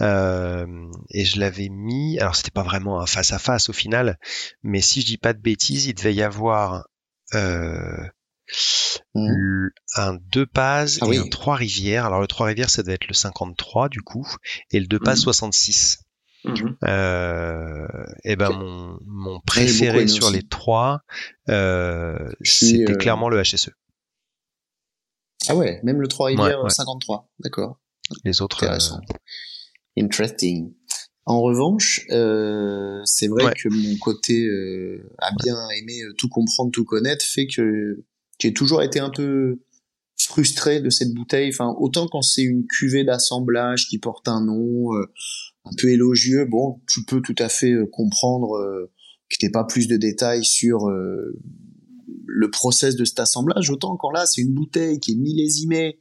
et 0.00 1.24
je 1.24 1.40
l'avais 1.40 1.68
mis. 1.68 2.18
Alors, 2.20 2.36
c'était 2.36 2.52
pas 2.52 2.62
vraiment 2.62 3.00
un 3.00 3.06
face 3.06 3.32
à 3.32 3.38
face 3.38 3.68
au 3.68 3.72
final, 3.72 4.18
mais 4.62 4.80
si 4.80 5.00
je 5.00 5.06
dis 5.06 5.18
pas 5.18 5.32
de 5.32 5.40
bêtises, 5.40 5.86
il 5.86 5.94
devait 5.94 6.14
y 6.14 6.22
avoir 6.22 6.84
mhm. 7.34 8.10
un 9.96 10.16
deux 10.32 10.46
passes 10.46 11.00
ah 11.02 11.06
et 11.10 11.18
un 11.18 11.28
trois 11.28 11.56
rivières. 11.56 12.06
Alors, 12.06 12.20
le 12.20 12.28
trois 12.28 12.46
rivières, 12.46 12.70
ça 12.70 12.82
devait 12.82 12.94
être 12.94 13.08
le 13.08 13.14
53 13.14 13.88
du 13.88 14.00
coup, 14.00 14.28
et 14.70 14.78
le 14.78 14.86
deux 14.86 15.00
passes 15.00 15.20
66. 15.20 16.04
Mhm. 16.44 16.76
Euh, 16.84 17.86
et 18.24 18.36
ben 18.36 18.50
mon, 18.50 18.98
mon 19.04 19.40
préféré 19.40 20.06
sur 20.08 20.30
les 20.30 20.42
trois, 20.42 21.02
euh, 21.48 22.30
c'était 22.42 22.92
euh, 22.92 22.96
clairement 22.96 23.28
le 23.28 23.42
HSE. 23.42 23.70
Ah 25.48 25.56
ouais, 25.56 25.80
même 25.82 26.00
le 26.00 26.08
3 26.08 26.28
rivières 26.28 26.70
53, 26.70 27.30
d'accord. 27.40 27.80
Les 28.24 28.42
autres. 28.42 28.62
Intéressant. 28.64 29.00
Interesting. 29.98 30.74
En 31.24 31.40
revanche, 31.40 32.02
c'est 32.08 33.28
vrai 33.28 33.52
que 33.54 33.68
mon 33.68 33.96
côté 33.98 34.48
à 35.18 35.30
bien 35.42 35.56
aimer 35.78 36.02
tout 36.18 36.28
comprendre, 36.28 36.70
tout 36.70 36.84
connaître, 36.84 37.24
fait 37.24 37.46
que 37.46 38.04
j'ai 38.38 38.52
toujours 38.52 38.82
été 38.82 39.00
un 39.00 39.10
peu 39.10 39.60
frustré 40.18 40.80
de 40.80 40.90
cette 40.90 41.14
bouteille. 41.14 41.50
Enfin, 41.50 41.74
autant 41.78 42.06
quand 42.06 42.22
c'est 42.22 42.42
une 42.42 42.66
cuvée 42.66 43.04
d'assemblage 43.04 43.88
qui 43.88 43.98
porte 43.98 44.28
un 44.28 44.44
nom, 44.44 44.90
un 45.64 45.70
peu 45.76 45.88
élogieux, 45.88 46.44
bon, 46.44 46.80
tu 46.88 47.04
peux 47.04 47.20
tout 47.20 47.34
à 47.38 47.48
fait 47.48 47.72
euh, 47.72 47.86
comprendre 47.86 48.56
euh, 48.56 48.90
que 49.28 49.36
t'aies 49.38 49.50
pas 49.50 49.64
plus 49.64 49.88
de 49.88 49.96
détails 49.96 50.44
sur 50.44 50.88
euh, 50.88 51.38
le 52.26 52.50
process 52.50 52.96
de 52.96 53.04
cet 53.04 53.20
assemblage. 53.20 53.70
Autant 53.70 53.96
quand 53.96 54.10
là, 54.10 54.26
c'est 54.26 54.40
une 54.40 54.54
bouteille 54.54 54.98
qui 54.98 55.12
est 55.12 55.16
millésimée. 55.16 55.98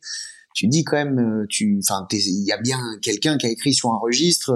Tu 0.55 0.68
dis 0.68 0.84
quand 0.84 0.97
même, 0.97 1.45
tu, 1.47 1.80
enfin, 1.80 2.07
il 2.12 2.43
y 2.43 2.51
a 2.51 2.57
bien 2.57 2.80
quelqu'un 3.01 3.38
qui 3.38 3.45
a 3.45 3.49
écrit 3.49 3.74
sur 3.74 3.91
un 3.91 3.97
registre 3.97 4.51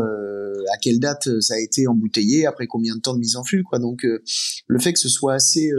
à 0.74 0.78
quelle 0.82 1.00
date 1.00 1.40
ça 1.40 1.54
a 1.54 1.60
été 1.60 1.88
embouteillé, 1.88 2.46
après 2.48 2.66
combien 2.66 2.96
de 2.96 3.00
temps 3.00 3.14
de 3.14 3.20
mise 3.20 3.36
en 3.36 3.44
flux, 3.44 3.64
quoi. 3.64 3.78
Donc, 3.78 4.04
le 4.04 4.80
fait 4.80 4.92
que 4.92 5.00
ce 5.00 5.08
soit 5.08 5.34
assez 5.34 5.70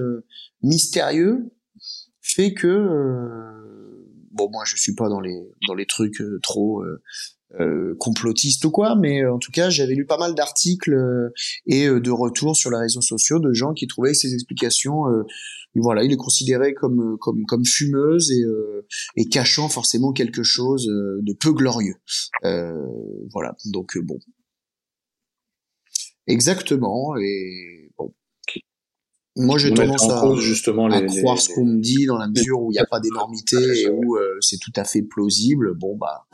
mystérieux 0.62 1.52
fait 2.22 2.54
que 2.54 2.78
bon 4.30 4.48
moi 4.50 4.62
je 4.64 4.76
suis 4.76 4.94
pas 4.94 5.08
dans 5.08 5.20
les 5.20 5.36
dans 5.66 5.74
les 5.74 5.84
trucs 5.84 6.22
trop 6.42 6.82
euh, 7.60 7.94
complotiste 7.98 8.64
ou 8.64 8.70
quoi, 8.70 8.96
mais 8.96 9.22
euh, 9.22 9.32
en 9.32 9.38
tout 9.38 9.52
cas, 9.52 9.70
j'avais 9.70 9.94
lu 9.94 10.06
pas 10.06 10.18
mal 10.18 10.34
d'articles 10.34 10.92
euh, 10.92 11.30
et 11.66 11.86
de 11.88 12.10
retours 12.10 12.56
sur 12.56 12.70
les 12.70 12.78
réseaux 12.78 13.00
sociaux 13.00 13.38
de 13.38 13.52
gens 13.52 13.74
qui 13.74 13.86
trouvaient 13.86 14.14
ces 14.14 14.34
explications. 14.34 15.04
voilà, 15.76 16.02
il 16.02 16.12
est 16.12 16.16
considéré 16.16 16.74
comme 16.74 17.16
comme 17.20 17.44
comme 17.46 17.64
fumeuse 17.64 18.30
et 18.32 18.44
et 19.16 19.28
cachant 19.28 19.68
forcément 19.68 20.12
quelque 20.12 20.42
chose 20.42 20.86
de 20.86 21.32
peu 21.32 21.52
glorieux. 21.52 21.96
voilà, 22.42 23.56
donc 23.66 23.98
bon, 23.98 24.18
exactement. 26.26 27.16
Et 27.16 27.83
moi, 29.36 29.58
j'ai 29.58 29.72
tendance 29.72 30.08
à, 30.08 30.34
justement 30.36 30.86
à 30.86 31.02
croire 31.02 31.40
ce 31.40 31.48
qu'on 31.48 31.64
me 31.64 31.80
dit 31.80 32.06
dans 32.06 32.18
la 32.18 32.28
mesure 32.28 32.62
où 32.62 32.70
il 32.70 32.74
n'y 32.74 32.80
a 32.80 32.86
pas 32.90 33.00
d'énormité 33.00 33.56
et 33.56 33.88
où 33.88 34.16
c'est 34.40 34.58
tout 34.58 34.72
à 34.76 34.84
fait 34.84 35.02
plausible. 35.02 35.74
Bon, 35.74 35.96
bah, 35.96 36.26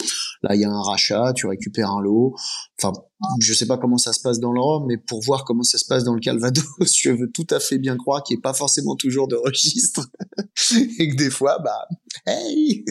Là, 0.43 0.55
il 0.55 0.61
y 0.61 0.65
a 0.65 0.71
un 0.71 0.83
rachat, 0.83 1.33
tu 1.35 1.47
récupères 1.47 1.91
un 1.91 2.01
lot. 2.01 2.35
Enfin, 2.79 2.93
je 3.41 3.53
sais 3.53 3.67
pas 3.67 3.77
comment 3.77 3.99
ça 3.99 4.13
se 4.15 4.21
passe 4.21 4.41
dans 4.41 4.53
le 4.53 4.61
Rhum, 4.61 4.87
mais 4.87 4.97
pour 4.97 5.23
voir 5.23 5.45
comment 5.45 5.63
ça 5.63 5.77
se 5.77 5.85
passe 5.85 6.03
dans 6.03 6.15
le 6.15 6.21
Calvados, 6.21 6.65
je 6.99 7.11
veux 7.11 7.31
tout 7.31 7.47
à 7.51 7.61
fait 7.61 7.79
bien 7.79 7.97
croire 7.97 8.23
qu'il 8.23 8.37
n'y 8.37 8.39
ait 8.39 8.43
pas 8.43 8.55
forcément 8.55 8.97
toujours 8.97 9.29
de 9.29 9.37
registre 9.37 10.09
et 10.99 11.11
que 11.11 11.17
des 11.17 11.31
fois, 11.31 11.59
bah, 11.59 11.87
hey, 12.27 12.85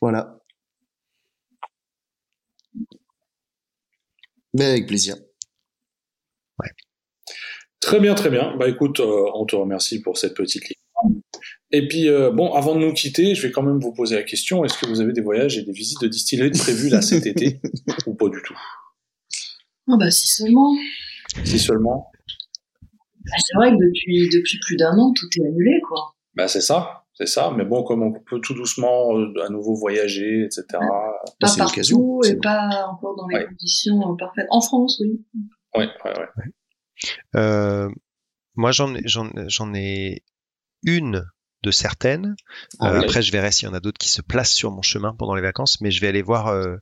voilà. 0.00 0.38
Mais 4.54 4.64
avec 4.64 4.86
plaisir. 4.86 5.16
Ouais. 6.58 6.70
Très 7.86 8.00
bien, 8.00 8.16
très 8.16 8.30
bien. 8.30 8.52
Bah 8.58 8.68
écoute, 8.68 8.98
euh, 8.98 9.30
on 9.34 9.46
te 9.46 9.54
remercie 9.54 10.02
pour 10.02 10.18
cette 10.18 10.34
petite 10.34 10.64
et 11.70 11.86
puis, 11.86 12.08
euh, 12.08 12.30
bon, 12.32 12.52
avant 12.52 12.74
de 12.74 12.80
nous 12.80 12.92
quitter, 12.92 13.34
je 13.34 13.46
vais 13.46 13.52
quand 13.52 13.62
même 13.62 13.78
vous 13.78 13.92
poser 13.92 14.16
la 14.16 14.24
question 14.24 14.64
est-ce 14.64 14.76
que 14.78 14.86
vous 14.86 15.00
avez 15.00 15.12
des 15.12 15.20
voyages 15.20 15.56
et 15.56 15.62
des 15.62 15.72
visites 15.72 16.00
de 16.00 16.08
distillerie 16.08 16.50
prévues 16.50 16.88
là 16.88 17.00
cet 17.00 17.26
été 17.26 17.60
Ou 18.06 18.14
pas 18.14 18.28
du 18.28 18.40
tout? 18.42 18.56
Ah, 19.88 19.96
bah, 19.98 20.10
si 20.10 20.26
seulement. 20.26 20.74
Si 21.44 21.58
seulement 21.58 22.10
bah, 22.80 23.32
C'est 23.38 23.56
vrai 23.56 23.70
que 23.70 23.76
depuis, 23.76 24.28
depuis 24.32 24.58
plus 24.60 24.76
d'un 24.76 24.98
an, 24.98 25.12
tout 25.12 25.26
est 25.38 25.46
annulé, 25.46 25.80
quoi. 25.86 26.14
Bah, 26.34 26.48
c'est 26.48 26.60
ça, 26.60 27.04
c'est 27.14 27.28
ça. 27.28 27.52
Mais 27.56 27.64
bon, 27.64 27.84
comme 27.84 28.02
on 28.02 28.12
peut 28.12 28.40
tout 28.40 28.54
doucement 28.54 29.16
euh, 29.16 29.32
à 29.44 29.48
nouveau 29.48 29.74
voyager, 29.74 30.44
etc. 30.44 30.64
Pas 31.40 31.54
partout 31.56 32.20
et 32.24 32.36
pas 32.36 32.88
encore 32.90 33.16
dans 33.16 33.28
les 33.28 33.44
conditions 33.44 34.16
parfaites. 34.16 34.46
En 34.50 34.60
France, 34.60 35.00
oui. 35.00 35.20
Oui, 35.76 35.84
oui, 36.04 36.10
oui. 36.38 36.44
Moi, 37.34 38.70
j'en 38.72 39.74
ai 39.74 40.22
une 40.82 41.26
de 41.62 41.70
certaines. 41.70 42.36
Ah 42.78 42.92
euh, 42.92 43.00
après, 43.00 43.22
je 43.22 43.32
verrai 43.32 43.50
s'il 43.50 43.66
y 43.66 43.70
en 43.70 43.74
a 43.74 43.80
d'autres 43.80 43.98
qui 43.98 44.08
se 44.08 44.22
placent 44.22 44.52
sur 44.52 44.70
mon 44.70 44.82
chemin 44.82 45.14
pendant 45.18 45.34
les 45.34 45.42
vacances, 45.42 45.80
mais 45.80 45.90
je 45.90 46.00
vais 46.00 46.06
aller 46.06 46.22
voir 46.22 46.48
euh, 46.48 46.76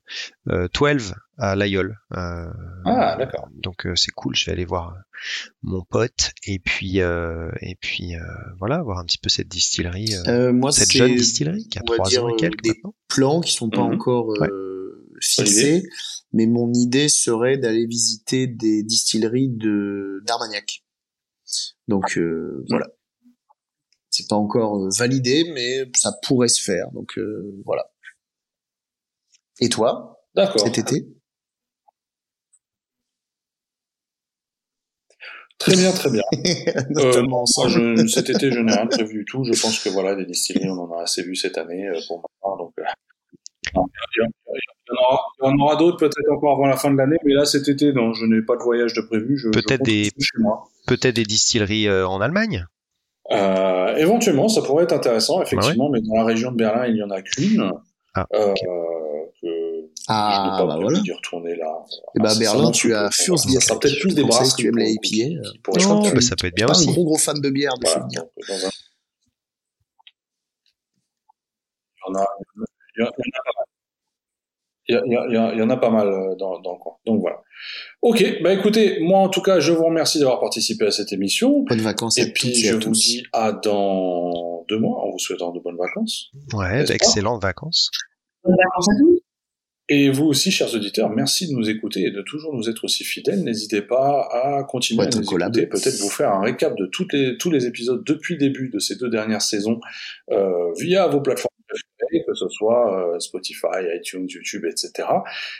12 0.46 0.74
euh, 0.84 1.14
à 1.38 1.56
l'Aïol. 1.56 1.96
Euh, 2.12 2.50
ah, 2.84 3.16
d'accord. 3.18 3.48
Donc 3.54 3.86
c'est 3.94 4.12
cool, 4.12 4.36
je 4.36 4.46
vais 4.46 4.52
aller 4.52 4.64
voir 4.64 4.94
mon 5.62 5.82
pote 5.82 6.32
et 6.46 6.58
puis 6.58 6.98
et 6.98 7.76
puis 7.80 8.12
voilà, 8.58 8.82
voir 8.82 8.98
un 8.98 9.04
petit 9.04 9.18
peu 9.18 9.30
cette 9.30 9.48
distillerie, 9.48 10.14
moi, 10.52 10.70
cette 10.70 10.92
jeune 10.92 11.14
distillerie 11.14 11.66
qui 11.68 11.78
a 11.78 11.82
trois 11.82 12.18
ans 12.18 12.28
et 12.28 12.36
quelques 12.36 12.62
des 12.62 12.80
plans 13.08 13.40
qui 13.40 13.52
sont 13.52 13.70
pas 13.70 13.84
mhm. 13.84 13.94
encore 13.94 14.34
fixés, 15.20 15.88
mais 16.34 16.46
mon 16.46 16.70
idée 16.74 17.08
serait 17.08 17.56
d'aller 17.56 17.86
visiter 17.86 18.46
des 18.46 18.82
distilleries 18.82 19.48
de 19.48 20.22
d'Armagnac. 20.26 20.84
Donc 21.88 22.18
voilà 22.68 22.86
c'est 24.10 24.28
pas 24.28 24.36
encore 24.36 24.88
validé, 24.96 25.50
mais 25.54 25.90
ça 25.96 26.12
pourrait 26.22 26.46
se 26.46 26.62
faire. 26.62 26.88
Donc 26.92 27.18
voilà. 27.64 27.90
Et 29.60 29.68
toi? 29.68 30.20
D'accord. 30.34 30.60
Cet 30.60 30.78
été? 30.78 31.06
Très 35.58 35.76
bien, 35.76 35.92
très 35.92 36.10
bien. 36.10 36.22
euh, 36.32 37.22
je, 37.68 38.06
cet 38.08 38.28
été, 38.28 38.50
je 38.50 38.58
n'ai 38.58 38.74
rien 38.74 38.86
prévu 38.86 39.18
du 39.18 39.24
tout. 39.24 39.44
Je 39.44 39.58
pense 39.60 39.78
que 39.78 39.88
voilà, 39.88 40.14
des 40.14 40.26
distilleries, 40.26 40.68
on 40.68 40.78
en 40.78 40.98
a 40.98 41.02
assez 41.02 41.22
vu 41.22 41.36
cette 41.36 41.56
année 41.56 41.86
euh, 41.86 41.98
pour 42.08 42.22
ma 42.42 42.56
Donc, 42.56 42.74
euh, 42.78 42.82
il 44.54 44.94
y 44.94 45.46
en 45.46 45.58
aura, 45.58 45.76
d'autres 45.76 45.98
peut-être 45.98 46.32
encore 46.32 46.52
avant 46.52 46.66
la 46.66 46.76
fin 46.76 46.90
de 46.90 46.96
l'année, 46.96 47.16
mais 47.24 47.34
là 47.34 47.44
cet 47.44 47.68
été, 47.68 47.92
non, 47.92 48.12
je 48.12 48.26
n'ai 48.26 48.42
pas 48.42 48.56
de 48.56 48.62
voyage 48.62 48.94
de 48.94 49.00
prévu. 49.02 49.40
Peut-être 49.52 49.82
des, 49.82 50.10
peut-être 50.86 51.16
des 51.16 51.24
distilleries 51.24 51.88
euh, 51.88 52.06
en 52.06 52.20
Allemagne? 52.20 52.66
éventuellement, 53.96 54.48
ça 54.48 54.62
pourrait 54.62 54.84
être 54.84 54.92
intéressant, 54.92 55.42
effectivement, 55.42 55.88
mais 55.90 56.00
dans 56.00 56.16
la 56.16 56.24
région 56.24 56.52
de 56.52 56.56
Berlin, 56.56 56.86
il 56.86 56.94
n'y 56.94 57.02
en 57.02 57.10
a 57.10 57.22
qu'une. 57.22 57.72
Ah, 58.14 58.26
ah, 60.08 60.64
bah 60.66 60.78
voilà. 60.80 61.00
d'y 61.00 61.12
retourner 61.12 61.56
là. 61.56 61.84
Et 62.14 62.20
bah, 62.20 62.34
Berlin, 62.38 62.70
tu 62.70 62.94
as 62.94 63.10
Furs 63.10 63.36
Bier. 63.46 63.60
Ça 63.60 63.76
peut-être 63.76 63.98
plus 64.00 64.14
des 64.14 64.22
brasseries. 64.22 64.62
tu 64.62 64.68
aimes 64.68 64.76
la 64.76 64.86
IPA. 64.88 65.40
Non, 65.82 66.02
bah, 66.02 66.20
ça 66.20 66.36
peut 66.36 66.48
être 66.48 66.54
bien 66.54 66.68
aussi. 66.68 66.88
un 66.88 66.92
gros 66.92 67.04
gros 67.04 67.18
fan 67.18 67.40
de 67.40 67.50
bière, 67.50 67.72
de 67.78 67.86
a, 67.86 68.06
il 68.10 68.14
y 68.14 68.18
en 68.18 68.26
a 73.06 73.10
pas 73.10 73.52
mal. 73.56 73.64
Il 74.86 75.56
y, 75.56 75.62
en 75.62 75.70
a 75.70 75.76
pas 75.78 75.90
mal 75.90 76.08
euh, 76.08 76.34
dans, 76.36 76.60
dans 76.60 76.72
le 76.72 76.78
coin. 76.78 76.92
Donc 77.06 77.20
voilà. 77.20 77.36
Ok, 78.02 78.42
bah 78.42 78.52
écoutez, 78.52 79.00
moi 79.00 79.20
en 79.20 79.30
tout 79.30 79.40
cas, 79.40 79.58
je 79.58 79.72
vous 79.72 79.84
remercie 79.84 80.18
d'avoir 80.18 80.40
participé 80.40 80.86
à 80.86 80.90
cette 80.90 81.12
émission. 81.12 81.60
Bonnes 81.60 81.80
vacances. 81.80 82.18
Et 82.18 82.32
puis 82.32 82.54
je 82.54 82.74
vous 82.74 82.90
dis 82.90 83.22
à 83.32 83.52
dans 83.52 84.64
deux 84.68 84.78
mois 84.78 85.02
en 85.02 85.10
vous 85.10 85.18
souhaitant 85.18 85.52
de 85.52 85.60
bonnes 85.60 85.78
vacances. 85.78 86.30
Ouais, 86.52 86.84
d'excellentes 86.84 87.42
vacances. 87.42 87.90
Bonnes 88.44 88.56
vacances 88.56 88.88
à 88.90 89.00
tous. 89.00 89.20
Et 89.90 90.08
vous 90.08 90.24
aussi, 90.24 90.50
chers 90.50 90.74
auditeurs, 90.74 91.10
merci 91.10 91.46
de 91.46 91.52
nous 91.52 91.68
écouter 91.68 92.04
et 92.04 92.10
de 92.10 92.22
toujours 92.22 92.54
nous 92.54 92.70
être 92.70 92.84
aussi 92.84 93.04
fidèles. 93.04 93.44
N'hésitez 93.44 93.82
pas 93.82 94.26
à 94.32 94.64
continuer 94.64 95.02
à 95.02 95.10
nous 95.10 95.20
écouter, 95.20 95.66
peut-être 95.66 96.00
vous 96.00 96.08
faire 96.08 96.32
un 96.32 96.40
récap 96.40 96.74
de 96.78 96.86
toutes 96.86 97.12
les, 97.12 97.36
tous 97.36 97.50
les 97.50 97.66
épisodes 97.66 98.02
depuis 98.02 98.34
le 98.34 98.40
début 98.40 98.70
de 98.70 98.78
ces 98.78 98.96
deux 98.96 99.10
dernières 99.10 99.42
saisons 99.42 99.80
euh, 100.30 100.72
via 100.78 101.06
vos 101.06 101.20
plateformes 101.20 101.50
que 102.26 102.34
ce 102.34 102.48
soit 102.48 103.14
euh, 103.14 103.18
Spotify, 103.18 103.66
iTunes, 103.96 104.26
YouTube, 104.28 104.64
etc. 104.66 105.08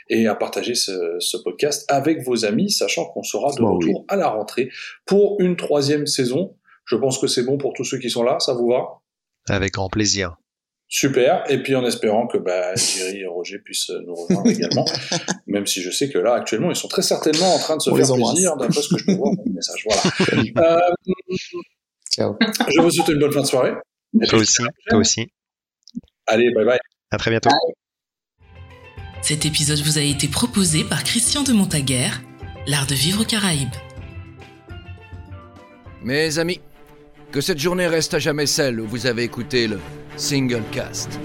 Et 0.09 0.27
à 0.27 0.35
partager 0.35 0.75
ce, 0.75 1.17
ce 1.19 1.37
podcast 1.37 1.85
avec 1.89 2.23
vos 2.23 2.45
amis, 2.45 2.71
sachant 2.71 3.07
qu'on 3.07 3.23
sera 3.23 3.53
de 3.55 3.63
oh, 3.63 3.75
retour 3.75 4.05
à 4.09 4.17
la 4.17 4.29
rentrée 4.29 4.71
pour 5.07 5.41
une 5.41 5.57
troisième 5.57 6.07
saison. 6.07 6.57
Je 6.85 6.97
pense 6.97 7.19
que 7.19 7.27
c'est 7.27 7.45
bon 7.45 7.57
pour 7.57 7.73
tous 7.73 7.85
ceux 7.85 7.99
qui 7.99 8.11
sont 8.11 8.23
là, 8.23 8.39
ça 8.41 8.53
vous 8.53 8.69
va? 8.69 9.01
Avec 9.49 9.73
grand 9.73 9.89
plaisir. 9.89 10.37
Super. 10.87 11.43
Et 11.51 11.63
puis 11.63 11.75
en 11.75 11.85
espérant 11.85 12.27
que 12.27 12.39
bah, 12.39 12.75
Thierry 12.75 13.21
et 13.21 13.27
Roger 13.27 13.59
puissent 13.59 13.91
nous 14.07 14.15
rejoindre 14.15 14.51
également, 14.51 14.85
même 15.47 15.67
si 15.67 15.81
je 15.81 15.91
sais 15.91 16.11
que 16.11 16.19
là 16.19 16.35
actuellement 16.35 16.71
ils 16.71 16.77
sont 16.77 16.89
très 16.89 17.03
certainement 17.03 17.55
en 17.55 17.59
train 17.59 17.77
de 17.77 17.83
se 17.83 17.91
faire 17.91 18.15
plaisir 18.15 18.57
d'après 18.57 18.83
ce 18.83 18.89
que 18.91 18.99
je 18.99 19.07
peux 19.07 19.15
voir 19.15 19.35
dans 19.35 19.43
le 19.45 19.53
message. 19.53 19.85
Voilà. 19.85 20.03
Euh, 20.57 20.79
Ciao. 22.11 22.37
Je 22.69 22.81
vous 22.81 22.91
souhaite 22.91 23.09
une 23.09 23.19
bonne 23.19 23.33
fin 23.33 23.41
de 23.41 23.47
soirée. 23.47 23.73
toi 24.29 24.39
aussi. 24.39 24.63
Toi 24.89 24.99
aussi. 24.99 25.27
Allez, 26.27 26.53
bye 26.55 26.65
bye. 26.65 26.79
À 27.11 27.17
très 27.17 27.31
bientôt. 27.31 27.51
Cet 29.23 29.47
épisode 29.47 29.81
vous 29.81 29.99
a 29.99 30.03
été 30.03 30.29
proposé 30.29 30.85
par 30.85 31.03
Christian 31.05 31.43
de 31.43 31.53
Montaguer, 31.53 32.09
l'art 32.67 32.87
de 32.87 32.95
vivre 32.95 33.23
aux 33.23 33.25
Caraïbes. 33.25 33.75
Mes 36.03 36.39
amis, 36.39 36.61
que 37.33 37.41
cette 37.41 37.59
journée 37.59 37.87
reste 37.87 38.15
à 38.15 38.19
jamais 38.19 38.47
celle 38.47 38.81
où 38.81 38.87
vous 38.87 39.07
avez 39.07 39.23
écouté 39.23 39.67
le 39.67 39.81
Single 40.17 40.63
Cast. 40.73 41.19